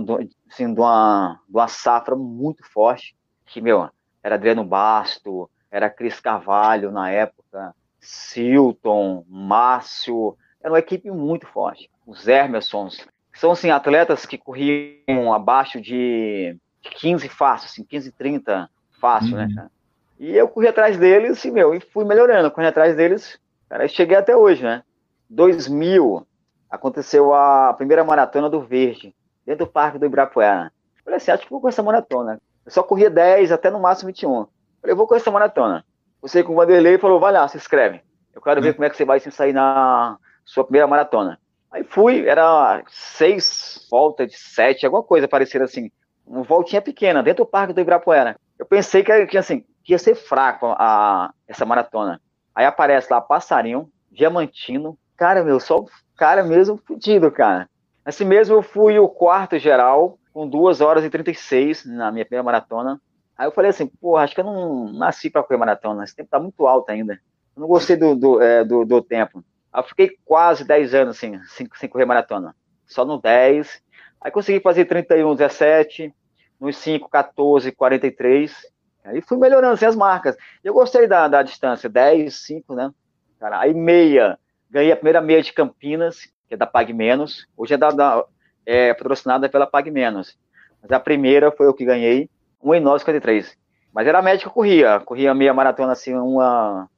assim, 0.51 0.73
de 0.73 0.81
uma, 0.81 1.41
de 1.49 1.57
uma 1.57 1.69
safra 1.69 2.17
muito 2.17 2.69
forte, 2.69 3.17
que, 3.47 3.61
meu, 3.61 3.89
era 4.23 4.35
Adriano 4.35 4.65
Basto, 4.65 5.49
era 5.71 5.89
Cris 5.89 6.19
Carvalho 6.19 6.91
na 6.91 7.11
época, 7.11 7.75
Silton, 8.01 9.25
Márcio, 9.29 10.37
era 10.61 10.73
uma 10.73 10.79
equipe 10.79 11.11
muito 11.11 11.47
forte. 11.47 11.89
Os 12.05 12.27
Emersons, 12.27 13.07
são, 13.33 13.53
assim, 13.53 13.71
atletas 13.71 14.27
que 14.27 14.39
corriam 14.39 15.33
abaixo 15.33 15.81
de 15.81 16.57
15 16.83 17.29
fácil, 17.29 17.67
assim, 17.67 17.85
15, 17.85 18.11
30 18.13 18.69
fácil, 19.01 19.37
né, 19.37 19.45
uhum. 19.45 19.49
né, 19.49 19.55
cara? 19.55 19.71
E 20.19 20.37
eu 20.37 20.49
corri 20.49 20.69
atrás 20.69 20.97
deles, 20.97 21.45
e, 21.45 21.51
meu, 21.51 21.75
e 21.75 21.81
fui 21.81 22.05
melhorando, 22.05 22.51
corri 22.51 22.67
atrás 22.67 22.97
deles, 22.97 23.39
Cara, 23.75 23.89
cheguei 23.89 24.17
até 24.17 24.37
hoje, 24.37 24.63
né? 24.63 24.85
2000, 25.29 26.25
aconteceu 26.71 27.35
a 27.35 27.73
primeira 27.75 28.05
maratona 28.05 28.49
do 28.49 28.61
Verde, 28.61 29.13
dentro 29.45 29.67
do 29.67 29.73
Parque 29.73 29.99
do 29.99 30.07
Ibirapuera. 30.07 30.71
Falei 31.03 31.17
assim, 31.17 31.33
acho 31.33 31.43
que 31.43 31.51
vou 31.51 31.61
com 31.61 31.69
essa 31.69 31.83
maratona. 31.83 32.41
Eu 32.65 32.71
só 32.71 32.85
corria 32.85 33.11
10, 33.11 33.51
até 33.51 33.71
no 33.71 33.81
máximo 33.81 34.09
21. 34.09 34.47
Falei, 34.81 34.95
vou 34.95 35.09
com 35.09 35.17
essa 35.17 35.31
maratona. 35.31 35.85
Você 36.23 36.43
com 36.45 36.53
o 36.53 36.57
Vanderlei 36.57 36.99
falou, 36.99 37.19
vai 37.19 37.33
lá, 37.33 37.49
se 37.49 37.57
inscreve. 37.57 38.01
Eu 38.33 38.41
quero 38.41 38.63
ver 38.63 38.71
hum. 38.71 38.75
como 38.75 38.85
é 38.85 38.91
que 38.91 38.97
você 38.97 39.05
vai 39.05 39.19
se 39.19 39.31
sair 39.33 39.53
na 39.53 40.19
sua 40.45 40.63
primeira 40.63 40.87
maratona. 40.87 41.41
Aí 41.73 41.83
fui, 41.83 42.29
era 42.29 42.81
seis 42.87 43.89
voltas 43.91 44.29
de 44.29 44.39
sete, 44.39 44.87
alguma 44.87 45.03
coisa 45.03 45.27
parecida 45.27 45.65
assim. 45.65 45.91
Uma 46.25 46.45
voltinha 46.45 46.81
pequena, 46.81 47.25
dentro 47.25 47.45
do 47.45 47.51
Parque 47.51 47.73
do 47.73 47.81
Ibirapuera. 47.81 48.37
Eu 48.57 48.65
pensei 48.65 49.03
que, 49.03 49.27
que 49.27 49.37
assim, 49.37 49.65
que 49.85 49.93
ia 49.93 49.99
ser 49.99 50.15
fraco 50.15 50.75
a, 50.79 51.33
essa 51.47 51.67
maratona. 51.67 52.21
Aí 52.55 52.65
aparece 52.65 53.13
lá 53.13 53.21
Passarinho, 53.21 53.91
Diamantino. 54.11 54.99
Cara, 55.17 55.45
meu, 55.45 55.61
só 55.61 55.85
cara 56.17 56.43
mesmo 56.43 56.79
fudido, 56.79 57.31
cara. 57.31 57.69
Assim 58.05 58.25
mesmo 58.25 58.57
eu 58.57 58.63
fui 58.63 58.99
o 58.99 59.09
quarto 59.09 59.59
geral, 59.59 60.19
com 60.33 60.49
2 60.49 60.81
horas 60.81 61.05
e 61.05 61.11
36 61.11 61.85
na 61.85 62.11
minha 62.11 62.25
primeira 62.25 62.43
maratona. 62.43 63.01
Aí 63.37 63.47
eu 63.47 63.53
falei 63.53 63.71
assim, 63.71 63.87
porra, 63.87 64.23
acho 64.23 64.35
que 64.35 64.41
eu 64.41 64.45
não 64.45 64.93
nasci 64.93 65.29
para 65.29 65.43
correr 65.43 65.59
maratona, 65.59 66.05
esse 66.05 66.15
tempo 66.15 66.31
tá 66.31 66.39
muito 66.39 66.67
alto 66.67 66.91
ainda. 66.91 67.15
Eu 67.55 67.61
não 67.61 67.69
gostei 67.69 67.97
do, 67.97 68.15
do, 68.15 68.41
é, 68.41 68.65
do, 68.65 68.85
do, 68.85 69.03
tempo. 69.03 69.45
Aí 69.73 69.81
eu 69.81 69.87
fiquei 69.87 70.17
quase 70.25 70.65
10 70.65 70.95
anos 70.95 71.17
assim, 71.17 71.41
sem, 71.47 71.69
sem 71.75 71.89
correr 71.89 72.05
maratona. 72.05 72.55
Só 72.87 73.05
no 73.05 73.21
10. 73.21 73.83
Aí 74.21 74.31
consegui 74.31 74.61
fazer 74.61 74.85
31, 74.85 75.35
17, 75.35 76.15
nos 76.61 76.77
5, 76.77 77.09
14, 77.09 77.73
43. 77.73 78.74
Aí 79.05 79.21
fui 79.21 79.37
melhorando 79.37 79.75
assim, 79.75 79.85
as 79.85 79.95
marcas. 79.95 80.37
Eu 80.63 80.73
gostei 80.73 81.07
da, 81.07 81.29
da 81.29 81.43
distância, 81.43 81.89
10, 81.91 82.35
5, 82.35 82.75
né? 82.75 82.91
Cara, 83.39 83.61
aí 83.61 83.75
meia, 83.75 84.39
ganhei 84.71 84.91
a 84.91 84.97
primeira 84.97 85.21
meia 85.21 85.43
de 85.43 85.53
Campinas, 85.53 86.27
que 86.49 86.55
é 86.55 86.57
da 86.57 86.67
Pag 86.67 86.93
Menos. 86.93 87.47
Hoje 87.57 87.75
é, 87.75 87.77
da, 87.77 87.91
da, 87.91 88.25
é 88.65 88.95
patrocinada 88.95 89.49
pela 89.49 89.67
Pag 89.67 89.91
Menos. 89.91 90.39
Mas 90.81 90.91
a 90.91 90.99
primeira 90.99 91.53
foi 91.53 91.67
eu 91.67 91.75
que 91.75 91.85
ganhei, 91.85 92.31
1,953. 92.63 93.57
Mas 93.93 94.07
era 94.07 94.19
a 94.19 94.23
média 94.23 94.41
que 94.41 94.49
eu 94.49 94.53
corria. 94.53 95.01
Corria 95.01 95.35
meia 95.35 95.53
maratona 95.53 95.93
assim, 95.93 96.15
uma, 96.15 96.89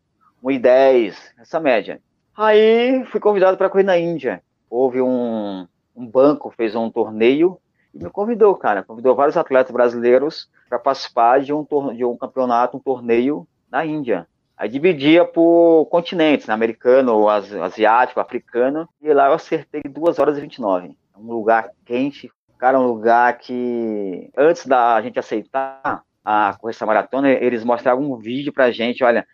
1,10, 0.42 1.16
essa 1.38 1.58
média. 1.58 2.00
Aí 2.36 3.04
fui 3.06 3.18
convidado 3.18 3.56
para 3.56 3.68
correr 3.68 3.82
na 3.82 3.98
Índia. 3.98 4.42
Houve 4.70 5.00
um, 5.00 5.66
um 5.94 6.06
banco, 6.06 6.50
fez 6.50 6.76
um 6.76 6.88
torneio 6.88 7.58
e 7.98 8.04
me 8.04 8.10
convidou, 8.10 8.54
cara. 8.54 8.82
Convidou 8.82 9.14
vários 9.14 9.36
atletas 9.36 9.72
brasileiros 9.72 10.50
para 10.68 10.78
participar 10.78 11.40
de 11.40 11.52
um, 11.52 11.64
de 11.94 12.04
um 12.04 12.16
campeonato, 12.16 12.76
um 12.76 12.80
torneio 12.80 13.46
na 13.70 13.84
Índia. 13.86 14.28
Aí 14.56 14.68
dividia 14.68 15.24
por 15.24 15.86
continentes, 15.86 16.46
né? 16.46 16.54
americano, 16.54 17.28
asiático, 17.28 18.20
africano, 18.20 18.88
e 19.02 19.12
lá 19.12 19.26
eu 19.26 19.34
acertei 19.34 19.82
2 19.82 20.18
horas 20.18 20.38
e 20.38 20.40
29. 20.40 20.88
É 20.88 21.18
um 21.18 21.32
lugar 21.32 21.70
quente, 21.84 22.30
cara, 22.58 22.78
um 22.78 22.86
lugar 22.86 23.36
que 23.38 24.30
antes 24.36 24.66
da 24.66 25.00
gente 25.02 25.18
aceitar 25.18 26.02
a 26.24 26.56
correção 26.58 26.86
maratona, 26.86 27.30
eles 27.30 27.64
mostravam 27.64 28.10
um 28.10 28.16
vídeo 28.16 28.52
pra 28.52 28.70
gente, 28.70 29.04
olha, 29.04 29.26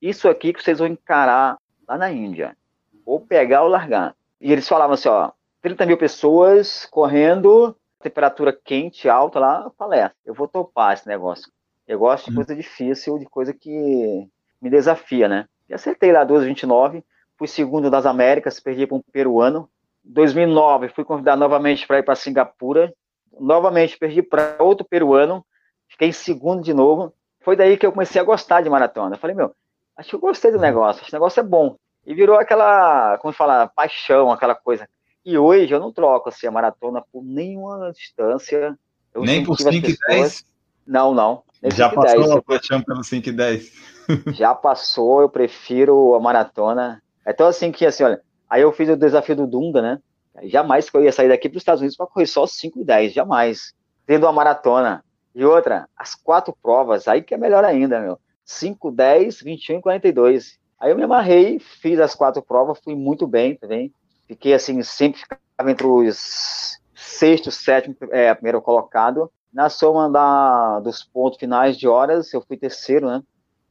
isso 0.00 0.28
aqui 0.28 0.52
que 0.52 0.62
vocês 0.62 0.78
vão 0.78 0.88
encarar 0.88 1.56
lá 1.88 1.96
na 1.96 2.10
Índia, 2.10 2.56
ou 3.04 3.18
pegar 3.18 3.62
ou 3.62 3.68
largar. 3.68 4.14
E 4.40 4.52
eles 4.52 4.68
falavam 4.68 4.94
assim, 4.94 5.08
ó, 5.08 5.32
30 5.62 5.86
mil 5.86 5.96
pessoas 5.96 6.86
correndo 6.90 7.74
temperatura 8.06 8.52
quente, 8.52 9.08
alta 9.08 9.40
lá, 9.40 9.70
palestra. 9.76 10.16
Eu 10.24 10.32
vou 10.32 10.46
topar 10.46 10.94
esse 10.94 11.08
negócio. 11.08 11.50
Eu 11.88 11.98
gosto 11.98 12.26
de 12.26 12.30
uhum. 12.30 12.36
coisa 12.36 12.54
difícil, 12.54 13.18
de 13.18 13.26
coisa 13.26 13.52
que 13.52 14.28
me 14.62 14.70
desafia, 14.70 15.28
né? 15.28 15.48
E 15.68 15.74
acertei 15.74 16.12
lá 16.12 16.24
2,29, 16.24 17.02
fui 17.36 17.48
segundo 17.48 17.90
das 17.90 18.06
Américas, 18.06 18.60
perdi 18.60 18.86
para 18.86 18.96
um 18.96 19.02
peruano. 19.12 19.68
2009, 20.04 20.88
fui 20.90 21.04
convidado 21.04 21.40
novamente 21.40 21.84
para 21.86 21.98
ir 21.98 22.04
para 22.04 22.14
Singapura. 22.14 22.94
Novamente 23.40 23.98
perdi 23.98 24.22
para 24.22 24.56
outro 24.60 24.86
peruano, 24.88 25.44
fiquei 25.88 26.08
em 26.08 26.12
segundo 26.12 26.62
de 26.62 26.72
novo. 26.72 27.12
Foi 27.40 27.56
daí 27.56 27.76
que 27.76 27.84
eu 27.84 27.92
comecei 27.92 28.20
a 28.20 28.24
gostar 28.24 28.62
de 28.62 28.70
maratona. 28.70 29.16
Eu 29.16 29.18
falei, 29.18 29.34
meu, 29.34 29.52
acho 29.96 30.10
que 30.10 30.16
eu 30.16 30.20
gostei 30.20 30.52
do 30.52 30.58
negócio, 30.58 31.02
esse 31.02 31.12
negócio 31.12 31.40
é 31.40 31.42
bom. 31.42 31.76
E 32.06 32.14
virou 32.14 32.38
aquela, 32.38 33.18
como 33.18 33.34
fala, 33.34 33.66
paixão, 33.66 34.30
aquela 34.30 34.54
coisa. 34.54 34.88
E 35.26 35.36
hoje 35.36 35.74
eu 35.74 35.80
não 35.80 35.90
troco 35.90 36.28
assim, 36.28 36.46
a 36.46 36.52
maratona 36.52 37.02
por 37.12 37.24
nenhuma 37.24 37.90
distância. 37.90 38.78
Eu 39.12 39.22
Nem 39.22 39.42
por 39.42 39.58
5 39.58 39.74
e 39.74 39.96
10? 40.08 40.44
Não, 40.86 41.12
não. 41.12 41.42
Já 41.74 41.90
passou 41.90 42.20
10. 42.20 42.30
a 42.30 42.42
paixão 42.42 42.80
pelo 42.80 43.02
5 43.02 43.28
e 43.28 43.32
10? 43.32 43.72
Já 44.38 44.54
passou, 44.54 45.22
eu 45.22 45.28
prefiro 45.28 46.14
a 46.14 46.20
maratona. 46.20 47.02
É 47.24 47.32
tão 47.32 47.48
assim 47.48 47.72
que, 47.72 47.84
assim, 47.84 48.04
olha, 48.04 48.22
aí 48.48 48.62
eu 48.62 48.70
fiz 48.70 48.88
o 48.88 48.96
desafio 48.96 49.34
do 49.34 49.48
Dunga, 49.48 49.82
né? 49.82 50.00
Jamais 50.44 50.88
que 50.88 50.96
eu 50.96 51.02
ia 51.02 51.10
sair 51.10 51.28
daqui 51.28 51.48
para 51.48 51.56
os 51.56 51.62
Estados 51.62 51.80
Unidos 51.80 51.96
para 51.96 52.06
correr 52.06 52.26
só 52.26 52.46
5 52.46 52.78
e 52.78 52.84
10, 52.84 53.12
jamais. 53.12 53.74
Tendo 54.06 54.26
uma 54.26 54.32
maratona. 54.32 55.04
E 55.34 55.44
outra, 55.44 55.88
as 55.96 56.14
quatro 56.14 56.56
provas, 56.62 57.08
aí 57.08 57.20
que 57.20 57.34
é 57.34 57.36
melhor 57.36 57.64
ainda, 57.64 58.00
meu. 58.00 58.16
5, 58.44 58.92
10, 58.92 59.42
21 59.42 59.78
e 59.78 59.82
42. 59.82 60.56
Aí 60.78 60.92
eu 60.92 60.96
me 60.96 61.02
amarrei, 61.02 61.58
fiz 61.58 61.98
as 61.98 62.14
quatro 62.14 62.40
provas, 62.40 62.78
fui 62.78 62.94
muito 62.94 63.26
bem 63.26 63.56
também. 63.56 63.92
Fiquei 64.26 64.54
assim, 64.54 64.82
sempre 64.82 65.20
ficava 65.20 65.70
entre 65.70 65.86
os 65.86 66.78
sexto, 66.94 67.50
sétimo, 67.50 67.96
é, 68.10 68.34
primeiro 68.34 68.60
colocado. 68.60 69.30
Na 69.52 69.70
soma 69.70 70.10
da, 70.10 70.80
dos 70.80 71.02
pontos 71.02 71.38
finais 71.38 71.78
de 71.78 71.88
horas, 71.88 72.32
eu 72.32 72.42
fui 72.42 72.56
terceiro, 72.56 73.06
né? 73.06 73.22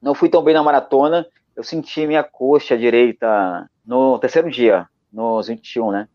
Não 0.01 0.15
fui 0.15 0.29
tão 0.29 0.43
bem 0.43 0.53
na 0.53 0.63
maratona. 0.63 1.25
Eu 1.55 1.63
senti 1.63 2.05
minha 2.07 2.23
coxa 2.23 2.77
direita 2.77 3.69
no 3.85 4.17
terceiro 4.19 4.49
dia, 4.49 4.87
nos 5.11 5.47
21, 5.47 5.91
né? 5.91 6.07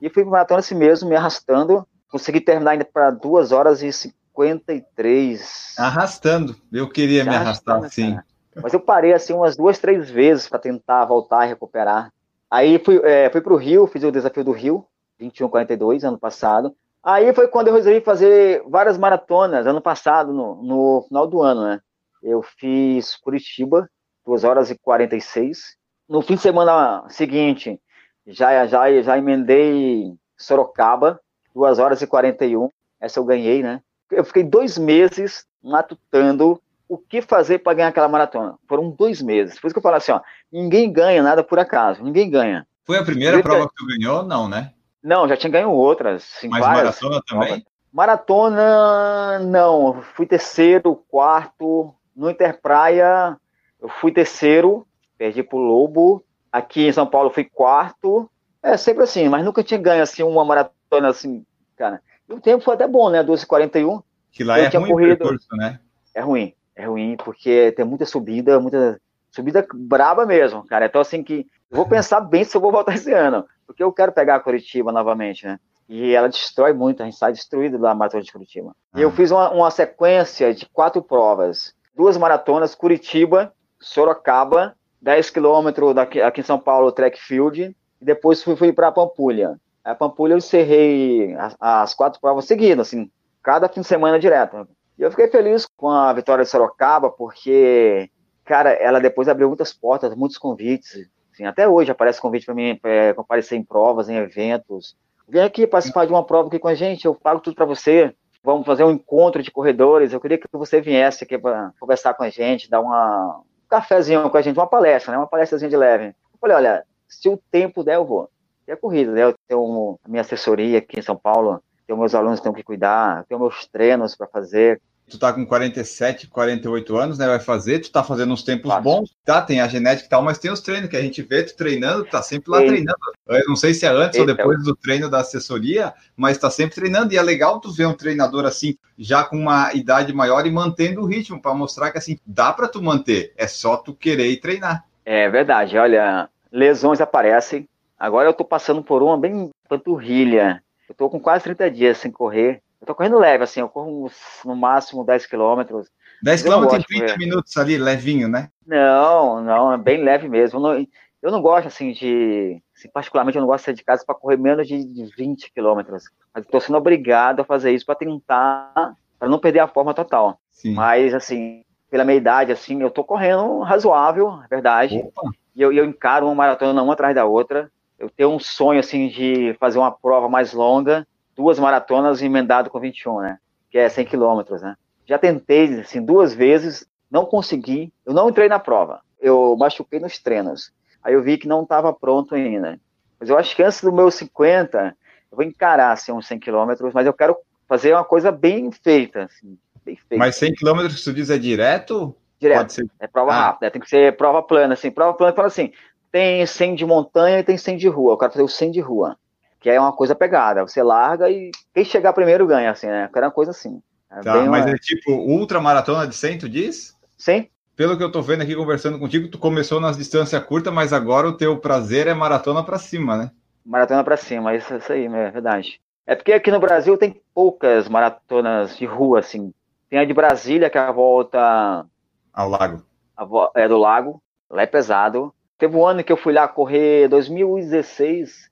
E 0.00 0.08
fui 0.08 0.22
para 0.22 0.32
maratona 0.32 0.60
assim 0.60 0.74
mesmo, 0.74 1.08
me 1.08 1.16
arrastando. 1.16 1.86
Consegui 2.10 2.40
terminar 2.40 2.72
ainda 2.72 2.84
para 2.84 3.10
2 3.10 3.52
horas 3.52 3.82
e 3.82 3.92
53. 3.92 5.74
Arrastando. 5.78 6.56
Eu 6.72 6.88
queria 6.88 7.24
me 7.24 7.34
arrastar, 7.34 7.88
sim. 7.90 8.18
Mas 8.56 8.72
eu 8.72 8.80
parei 8.80 9.12
assim 9.12 9.32
umas 9.32 9.56
duas, 9.56 9.78
três 9.78 10.10
vezes 10.10 10.48
para 10.48 10.58
tentar 10.58 11.04
voltar 11.04 11.44
e 11.46 11.48
recuperar. 11.48 12.10
Aí 12.50 12.78
fui, 12.78 13.00
é, 13.04 13.30
fui 13.30 13.40
para 13.40 13.52
o 13.52 13.56
Rio, 13.56 13.86
fiz 13.86 14.02
o 14.02 14.10
desafio 14.10 14.42
do 14.42 14.52
Rio, 14.52 14.84
21,42, 15.20 16.02
ano 16.02 16.18
passado. 16.18 16.74
Aí 17.02 17.32
foi 17.32 17.48
quando 17.48 17.68
eu 17.68 17.74
resolvi 17.74 18.00
fazer 18.00 18.62
várias 18.68 18.98
maratonas, 18.98 19.66
ano 19.66 19.80
passado, 19.80 20.32
no, 20.32 20.62
no 20.62 21.02
final 21.08 21.26
do 21.26 21.40
ano, 21.40 21.62
né? 21.62 21.80
Eu 22.22 22.42
fiz 22.42 23.16
Curitiba, 23.16 23.88
2 24.26 24.44
horas 24.44 24.70
e 24.70 24.78
46. 24.78 25.76
No 26.08 26.20
fim 26.20 26.34
de 26.34 26.42
semana 26.42 27.06
seguinte, 27.08 27.80
já, 28.26 28.66
já, 28.66 29.00
já 29.00 29.16
emendei 29.16 30.12
Sorocaba, 30.36 31.20
2 31.54 31.78
horas 31.78 32.02
e 32.02 32.06
41. 32.06 32.68
Essa 33.00 33.18
eu 33.18 33.24
ganhei, 33.24 33.62
né? 33.62 33.80
Eu 34.10 34.24
fiquei 34.24 34.42
dois 34.42 34.76
meses 34.76 35.46
matutando 35.62 36.60
o 36.90 36.98
que 36.98 37.22
fazer 37.22 37.60
para 37.60 37.74
ganhar 37.74 37.88
aquela 37.88 38.08
maratona. 38.08 38.58
Foram 38.66 38.90
dois 38.90 39.22
meses. 39.22 39.60
Por 39.60 39.68
isso 39.68 39.74
que 39.74 39.78
eu 39.78 39.82
falo 39.82 39.94
assim, 39.94 40.10
ó, 40.10 40.20
ninguém 40.50 40.92
ganha 40.92 41.22
nada 41.22 41.44
por 41.44 41.56
acaso, 41.56 42.02
ninguém 42.02 42.28
ganha. 42.28 42.66
Foi 42.84 42.98
a 42.98 43.04
primeira 43.04 43.40
prova 43.40 43.68
que 43.68 43.76
tu 43.76 43.86
ganhou? 43.86 44.24
Não, 44.24 44.48
né? 44.48 44.72
Não, 45.00 45.28
já 45.28 45.36
tinha 45.36 45.52
ganho 45.52 45.70
outras. 45.70 46.24
Sim, 46.24 46.48
Mas 46.48 46.66
maratona 46.66 47.22
também? 47.24 47.64
Maratona, 47.92 49.38
não. 49.38 50.02
Fui 50.16 50.26
terceiro, 50.26 50.96
quarto. 51.08 51.94
No 52.14 52.28
Interpraia, 52.28 53.36
eu 53.80 53.88
fui 53.88 54.10
terceiro, 54.10 54.84
perdi 55.16 55.44
pro 55.44 55.58
Lobo. 55.58 56.24
Aqui 56.50 56.88
em 56.88 56.92
São 56.92 57.06
Paulo, 57.06 57.30
fui 57.30 57.44
quarto. 57.44 58.28
É, 58.60 58.76
sempre 58.76 59.04
assim, 59.04 59.28
mas 59.28 59.44
nunca 59.44 59.62
tinha 59.62 59.78
ganho 59.78 60.02
assim 60.02 60.24
uma 60.24 60.44
maratona 60.44 61.08
assim, 61.08 61.46
cara. 61.76 62.02
E 62.28 62.32
o 62.32 62.40
tempo 62.40 62.64
foi 62.64 62.74
até 62.74 62.88
bom, 62.88 63.08
né? 63.10 63.22
12h41. 63.22 64.02
Que 64.32 64.42
lá 64.42 64.58
eu 64.58 64.64
é 64.64 64.68
ruim 64.76 64.90
corrido... 64.90 65.18
percurso, 65.18 65.56
né? 65.56 65.78
É 66.12 66.20
ruim 66.20 66.52
é 66.80 66.86
ruim, 66.86 67.16
porque 67.16 67.72
tem 67.72 67.84
muita 67.84 68.06
subida, 68.06 68.58
muita 68.58 69.00
subida 69.30 69.66
braba 69.72 70.26
mesmo, 70.26 70.64
cara. 70.66 70.86
Então, 70.86 71.00
assim, 71.00 71.22
que 71.22 71.46
eu 71.70 71.76
vou 71.76 71.86
pensar 71.86 72.20
bem 72.20 72.44
se 72.44 72.56
eu 72.56 72.60
vou 72.60 72.72
voltar 72.72 72.94
esse 72.96 73.12
ano, 73.12 73.44
porque 73.66 73.82
eu 73.82 73.92
quero 73.92 74.12
pegar 74.12 74.36
a 74.36 74.40
Curitiba 74.40 74.90
novamente, 74.90 75.46
né? 75.46 75.58
E 75.88 76.14
ela 76.14 76.28
destrói 76.28 76.72
muito, 76.72 77.02
a 77.02 77.04
gente 77.04 77.16
sai 77.16 77.32
destruído 77.32 77.78
da 77.78 77.94
maratona 77.94 78.22
de 78.22 78.32
Curitiba. 78.32 78.74
E 78.94 79.02
eu 79.02 79.08
ah. 79.08 79.12
fiz 79.12 79.30
uma, 79.30 79.50
uma 79.50 79.70
sequência 79.70 80.54
de 80.54 80.66
quatro 80.66 81.02
provas, 81.02 81.74
duas 81.96 82.16
maratonas, 82.16 82.74
Curitiba, 82.74 83.52
Sorocaba, 83.80 84.76
10 85.00 85.30
quilômetros 85.30 85.96
aqui 85.96 86.40
em 86.40 86.44
São 86.44 86.58
Paulo, 86.58 86.92
track 86.92 87.20
field, 87.20 87.74
e 88.00 88.04
depois 88.04 88.42
fui, 88.42 88.54
fui 88.54 88.72
para 88.72 88.92
Pampulha. 88.92 89.58
A 89.82 89.94
Pampulha 89.94 90.34
eu 90.34 90.38
encerrei 90.38 91.34
as, 91.34 91.56
as, 91.58 91.94
quatro 91.94 92.20
provas 92.20 92.44
seguindo, 92.44 92.82
assim, 92.82 93.10
cada 93.42 93.68
fim 93.68 93.80
de 93.80 93.86
semana 93.86 94.18
direto. 94.18 94.68
E 95.00 95.02
eu 95.02 95.10
fiquei 95.10 95.28
feliz 95.28 95.66
com 95.78 95.88
a 95.88 96.12
vitória 96.12 96.44
de 96.44 96.50
Sorocaba, 96.50 97.08
porque, 97.08 98.10
cara, 98.44 98.70
ela 98.70 99.00
depois 99.00 99.30
abriu 99.30 99.48
muitas 99.48 99.72
portas, 99.72 100.14
muitos 100.14 100.36
convites. 100.36 101.08
Assim, 101.32 101.46
até 101.46 101.66
hoje 101.66 101.90
aparece 101.90 102.20
convite 102.20 102.44
para 102.44 102.54
mim 102.54 102.78
é, 102.84 103.14
comparecer 103.14 103.58
em 103.58 103.64
provas, 103.64 104.10
em 104.10 104.16
eventos. 104.16 104.94
Vem 105.26 105.40
aqui 105.40 105.66
participar 105.66 106.04
de 106.04 106.12
uma 106.12 106.22
prova 106.22 106.48
aqui 106.48 106.58
com 106.58 106.68
a 106.68 106.74
gente, 106.74 107.06
eu 107.06 107.14
pago 107.14 107.40
tudo 107.40 107.54
para 107.54 107.64
você. 107.64 108.14
Vamos 108.44 108.66
fazer 108.66 108.84
um 108.84 108.90
encontro 108.90 109.42
de 109.42 109.50
corredores. 109.50 110.12
Eu 110.12 110.20
queria 110.20 110.36
que 110.36 110.46
você 110.52 110.82
viesse 110.82 111.24
aqui 111.24 111.38
para 111.38 111.72
conversar 111.80 112.12
com 112.12 112.22
a 112.22 112.28
gente, 112.28 112.68
dar 112.68 112.82
uma, 112.82 113.38
um 113.38 113.68
cafezinho 113.70 114.28
com 114.28 114.36
a 114.36 114.42
gente, 114.42 114.58
uma 114.58 114.66
palestra, 114.66 115.12
né? 115.12 115.18
Uma 115.18 115.26
palestrazinha 115.26 115.70
de 115.70 115.78
leve. 115.78 116.14
Falei, 116.38 116.56
olha, 116.56 116.84
se 117.08 117.26
o 117.26 117.40
tempo 117.50 117.82
der, 117.82 117.94
eu 117.94 118.04
vou. 118.04 118.28
A 118.68 118.76
corrida, 118.76 119.12
né? 119.12 119.24
Eu 119.24 119.34
tenho 119.48 119.98
a 120.04 120.08
minha 120.10 120.20
assessoria 120.20 120.76
aqui 120.76 121.00
em 121.00 121.02
São 121.02 121.16
Paulo, 121.16 121.62
tenho 121.86 121.98
meus 121.98 122.14
alunos 122.14 122.38
que 122.38 122.44
tenho 122.44 122.54
que 122.54 122.62
cuidar, 122.62 123.24
tenho 123.24 123.40
meus 123.40 123.66
treinos 123.66 124.14
para 124.14 124.28
fazer, 124.28 124.80
tu 125.10 125.18
tá 125.18 125.32
com 125.32 125.44
47, 125.44 126.28
48 126.28 126.96
anos, 126.96 127.18
né? 127.18 127.26
Vai 127.26 127.40
fazer, 127.40 127.80
tu 127.80 127.90
tá 127.90 128.02
fazendo 128.02 128.32
uns 128.32 128.42
tempos 128.42 128.72
bons, 128.80 129.14
tá? 129.24 129.42
Tem 129.42 129.60
a 129.60 129.68
genética 129.68 130.06
e 130.06 130.08
tal, 130.08 130.22
mas 130.22 130.38
tem 130.38 130.50
os 130.50 130.60
treinos 130.60 130.88
que 130.88 130.96
a 130.96 131.02
gente 131.02 131.20
vê 131.22 131.42
tu 131.42 131.56
treinando, 131.56 132.04
tá 132.04 132.22
sempre 132.22 132.50
lá 132.50 132.60
Eita. 132.60 132.72
treinando. 132.72 132.98
Eu 133.28 133.48
não 133.48 133.56
sei 133.56 133.74
se 133.74 133.84
é 133.84 133.88
antes 133.88 134.18
Eita. 134.18 134.30
ou 134.30 134.36
depois 134.36 134.62
do 134.62 134.74
treino 134.76 135.10
da 135.10 135.20
assessoria, 135.20 135.92
mas 136.16 136.38
tá 136.38 136.48
sempre 136.48 136.76
treinando. 136.76 137.12
E 137.12 137.18
é 137.18 137.22
legal 137.22 137.60
tu 137.60 137.72
ver 137.72 137.86
um 137.86 137.92
treinador 137.92 138.46
assim, 138.46 138.76
já 138.96 139.24
com 139.24 139.36
uma 139.36 139.74
idade 139.74 140.12
maior 140.12 140.46
e 140.46 140.50
mantendo 140.50 141.00
o 141.00 141.06
ritmo, 141.06 141.42
para 141.42 141.52
mostrar 141.52 141.90
que 141.90 141.98
assim, 141.98 142.18
dá 142.24 142.52
para 142.52 142.68
tu 142.68 142.80
manter, 142.80 143.32
é 143.36 143.48
só 143.48 143.76
tu 143.76 143.92
querer 143.92 144.28
e 144.28 144.36
treinar. 144.36 144.84
É 145.04 145.28
verdade, 145.28 145.76
olha, 145.76 146.28
lesões 146.52 147.00
aparecem. 147.00 147.68
Agora 147.98 148.28
eu 148.28 148.32
tô 148.32 148.44
passando 148.44 148.82
por 148.82 149.02
uma 149.02 149.18
bem 149.18 149.50
panturrilha. 149.68 150.62
Eu 150.88 150.94
tô 150.94 151.10
com 151.10 151.20
quase 151.20 151.44
30 151.44 151.70
dias 151.70 151.98
sem 151.98 152.10
correr 152.10 152.62
eu 152.80 152.86
tô 152.86 152.94
correndo 152.94 153.18
leve, 153.18 153.44
assim, 153.44 153.60
eu 153.60 153.68
corro 153.68 154.10
no 154.44 154.56
máximo 154.56 155.04
10 155.04 155.26
quilômetros. 155.26 155.88
10 156.22 156.42
quilômetros 156.42 156.78
em 156.78 156.98
30 156.98 157.16
minutos 157.18 157.56
ali, 157.56 157.76
levinho, 157.76 158.26
né? 158.26 158.48
Não, 158.66 159.42
não, 159.42 159.72
é 159.72 159.76
bem 159.76 160.02
leve 160.02 160.28
mesmo. 160.28 160.58
Eu 160.58 160.62
não, 160.62 160.86
eu 161.22 161.30
não 161.30 161.42
gosto, 161.42 161.66
assim, 161.66 161.92
de... 161.92 162.62
Assim, 162.74 162.88
particularmente, 162.88 163.36
eu 163.36 163.40
não 163.40 163.48
gosto 163.48 163.62
de 163.62 163.64
sair 163.66 163.74
de 163.74 163.84
casa 163.84 164.04
para 164.04 164.14
correr 164.14 164.38
menos 164.38 164.66
de 164.66 165.12
20 165.16 165.52
quilômetros. 165.52 166.04
Mas 166.34 166.44
estou 166.44 166.60
sendo 166.60 166.78
obrigado 166.78 167.40
a 167.40 167.44
fazer 167.44 167.72
isso 167.72 167.84
para 167.84 167.94
tentar, 167.94 168.94
para 169.18 169.28
não 169.28 169.38
perder 169.38 169.60
a 169.60 169.68
forma 169.68 169.92
total. 169.92 170.40
Sim. 170.50 170.72
Mas, 170.72 171.12
assim, 171.12 171.62
pela 171.90 172.04
minha 172.04 172.16
idade, 172.16 172.50
assim, 172.50 172.80
eu 172.80 172.90
tô 172.90 173.04
correndo 173.04 173.60
razoável, 173.60 174.40
é 174.42 174.48
verdade. 174.48 174.96
Opa. 174.98 175.30
E 175.54 175.60
eu, 175.60 175.70
eu 175.70 175.84
encaro 175.84 176.26
uma 176.26 176.34
maratona 176.34 176.82
uma 176.82 176.94
atrás 176.94 177.14
da 177.14 177.26
outra. 177.26 177.70
Eu 177.98 178.08
tenho 178.08 178.30
um 178.30 178.38
sonho, 178.38 178.80
assim, 178.80 179.08
de 179.08 179.54
fazer 179.60 179.78
uma 179.78 179.92
prova 179.92 180.30
mais 180.30 180.54
longa 180.54 181.06
duas 181.40 181.58
maratonas 181.58 182.20
emendado 182.20 182.68
com 182.68 182.78
21, 182.78 183.20
né? 183.20 183.38
Que 183.70 183.78
é 183.78 183.88
100 183.88 184.04
quilômetros, 184.04 184.60
né? 184.60 184.76
Já 185.06 185.18
tentei, 185.18 185.80
assim, 185.80 186.04
duas 186.04 186.34
vezes, 186.34 186.86
não 187.10 187.24
consegui. 187.24 187.90
Eu 188.04 188.12
não 188.12 188.28
entrei 188.28 188.46
na 188.46 188.58
prova. 188.58 189.00
Eu 189.18 189.56
machuquei 189.56 189.98
nos 189.98 190.18
treinos. 190.18 190.70
Aí 191.02 191.14
eu 191.14 191.22
vi 191.22 191.38
que 191.38 191.48
não 191.48 191.62
estava 191.62 191.94
pronto 191.94 192.34
ainda. 192.34 192.78
Mas 193.18 193.30
eu 193.30 193.38
acho 193.38 193.56
que 193.56 193.62
antes 193.62 193.80
do 193.80 193.90
meu 193.90 194.10
50, 194.10 194.94
eu 195.32 195.36
vou 195.36 195.44
encarar, 195.44 195.92
assim, 195.92 196.12
uns 196.12 196.26
100 196.26 196.40
quilômetros, 196.40 196.92
mas 196.92 197.06
eu 197.06 197.14
quero 197.14 197.34
fazer 197.66 197.94
uma 197.94 198.04
coisa 198.04 198.30
bem 198.30 198.70
feita, 198.70 199.22
assim, 199.24 199.58
bem 199.82 199.96
feita. 199.96 200.22
Mas 200.22 200.36
100 200.36 200.54
quilômetros 200.54 201.02
tu 201.02 201.12
diz 201.12 201.30
é 201.30 201.38
direto? 201.38 202.14
Direto. 202.38 202.72
Ser... 202.74 202.86
É 203.00 203.06
prova 203.06 203.32
ah. 203.32 203.46
rápida, 203.46 203.70
tem 203.70 203.80
que 203.80 203.88
ser 203.88 204.14
prova 204.14 204.42
plana, 204.42 204.74
assim. 204.74 204.90
Prova 204.90 205.14
plana 205.14 205.32
fala 205.32 205.48
assim, 205.48 205.72
tem 206.12 206.44
100 206.44 206.74
de 206.74 206.84
montanha 206.84 207.38
e 207.38 207.44
tem 207.44 207.56
100 207.56 207.78
de 207.78 207.88
rua. 207.88 208.12
Eu 208.12 208.18
quero 208.18 208.32
fazer 208.32 208.44
o 208.44 208.48
100 208.48 208.72
de 208.72 208.80
rua 208.80 209.16
que 209.60 209.68
é 209.68 209.78
uma 209.78 209.92
coisa 209.92 210.14
pegada. 210.14 210.62
Você 210.62 210.82
larga 210.82 211.30
e 211.30 211.50
quem 211.74 211.84
chegar 211.84 212.12
primeiro 212.14 212.46
ganha, 212.46 212.70
assim, 212.70 212.86
né? 212.86 213.08
Era 213.14 213.26
uma 213.26 213.32
coisa 213.32 213.50
assim. 213.50 213.80
É 214.10 214.20
tá, 214.20 214.42
mas 214.46 214.64
uma... 214.64 214.74
é 214.74 214.78
tipo 214.78 215.12
ultra 215.12 215.60
maratona 215.60 216.06
de 216.06 216.14
100, 216.14 216.38
tu 216.38 216.48
diz? 216.48 216.96
Sim. 217.16 217.46
Pelo 217.76 217.96
que 217.96 218.02
eu 218.02 218.10
tô 218.10 218.20
vendo 218.20 218.42
aqui 218.42 218.56
conversando 218.56 218.98
contigo, 218.98 219.28
tu 219.28 219.38
começou 219.38 219.80
nas 219.80 219.96
distâncias 219.96 220.42
curtas, 220.44 220.72
mas 220.72 220.92
agora 220.92 221.28
o 221.28 221.36
teu 221.36 221.58
prazer 221.58 222.06
é 222.06 222.14
maratona 222.14 222.64
para 222.64 222.78
cima, 222.78 223.16
né? 223.16 223.30
Maratona 223.64 224.02
para 224.02 224.16
cima, 224.16 224.54
isso, 224.54 224.74
isso 224.74 224.92
aí, 224.92 225.06
é 225.06 225.30
verdade. 225.30 225.80
É 226.06 226.14
porque 226.14 226.32
aqui 226.32 226.50
no 226.50 226.58
Brasil 226.58 226.98
tem 226.98 227.20
poucas 227.32 227.88
maratonas 227.88 228.76
de 228.76 228.84
rua, 228.84 229.20
assim. 229.20 229.52
Tem 229.88 229.98
a 229.98 230.04
de 230.04 230.12
Brasília, 230.12 230.68
que 230.68 230.76
é 230.76 230.80
a 230.80 230.90
volta... 230.92 231.86
Ao 232.32 232.48
lago. 232.48 232.82
Vo... 233.18 233.50
É 233.54 233.68
do 233.68 233.78
lago, 233.78 234.20
lá 234.50 234.62
é 234.62 234.66
pesado. 234.66 235.32
Teve 235.56 235.76
um 235.76 235.86
ano 235.86 236.02
que 236.02 236.12
eu 236.12 236.16
fui 236.16 236.32
lá 236.32 236.48
correr, 236.48 237.08
2016, 237.08 238.49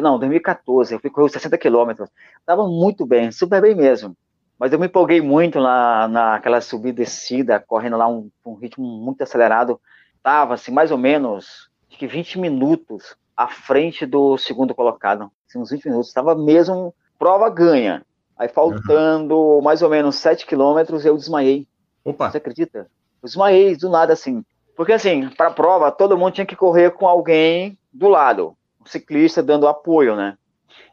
não, 0.00 0.18
2014, 0.18 0.94
eu 0.94 1.00
fui 1.00 1.10
correr 1.10 1.30
60 1.30 1.56
quilômetros. 1.58 2.08
Tava 2.44 2.66
muito 2.66 3.06
bem, 3.06 3.30
super 3.30 3.60
bem 3.60 3.74
mesmo. 3.74 4.16
Mas 4.58 4.72
eu 4.72 4.78
me 4.78 4.86
empolguei 4.86 5.20
muito 5.20 5.58
lá 5.58 6.08
naquela 6.08 6.60
subida 6.60 7.00
e 7.00 7.04
descida, 7.04 7.60
correndo 7.60 7.96
lá 7.96 8.08
um, 8.08 8.28
um 8.44 8.54
ritmo 8.54 8.84
muito 8.84 9.22
acelerado. 9.22 9.80
Tava, 10.22 10.54
assim, 10.54 10.72
mais 10.72 10.90
ou 10.90 10.98
menos, 10.98 11.70
acho 11.88 11.98
que 11.98 12.06
20 12.06 12.40
minutos 12.40 13.16
à 13.36 13.46
frente 13.46 14.04
do 14.04 14.36
segundo 14.36 14.74
colocado. 14.74 15.30
Assim, 15.48 15.60
uns 15.60 15.70
20 15.70 15.86
minutos. 15.86 16.12
Tava 16.12 16.34
mesmo 16.34 16.92
prova 17.18 17.48
ganha. 17.48 18.04
Aí 18.36 18.48
faltando 18.48 19.36
uhum. 19.36 19.62
mais 19.62 19.80
ou 19.80 19.88
menos 19.88 20.16
7 20.16 20.46
quilômetros, 20.46 21.04
eu 21.04 21.16
desmaiei. 21.16 21.66
Opa. 22.04 22.30
Você 22.30 22.38
acredita? 22.38 22.90
Eu 23.22 23.26
desmaiei 23.26 23.76
do 23.76 23.88
nada, 23.88 24.12
assim. 24.12 24.44
Porque, 24.76 24.92
assim, 24.92 25.28
para 25.30 25.48
a 25.48 25.52
prova, 25.52 25.90
todo 25.90 26.16
mundo 26.18 26.32
tinha 26.32 26.46
que 26.46 26.56
correr 26.56 26.92
com 26.92 27.06
alguém 27.06 27.78
do 27.92 28.08
lado 28.08 28.56
ciclista 28.84 29.42
dando 29.42 29.68
apoio, 29.68 30.16
né? 30.16 30.36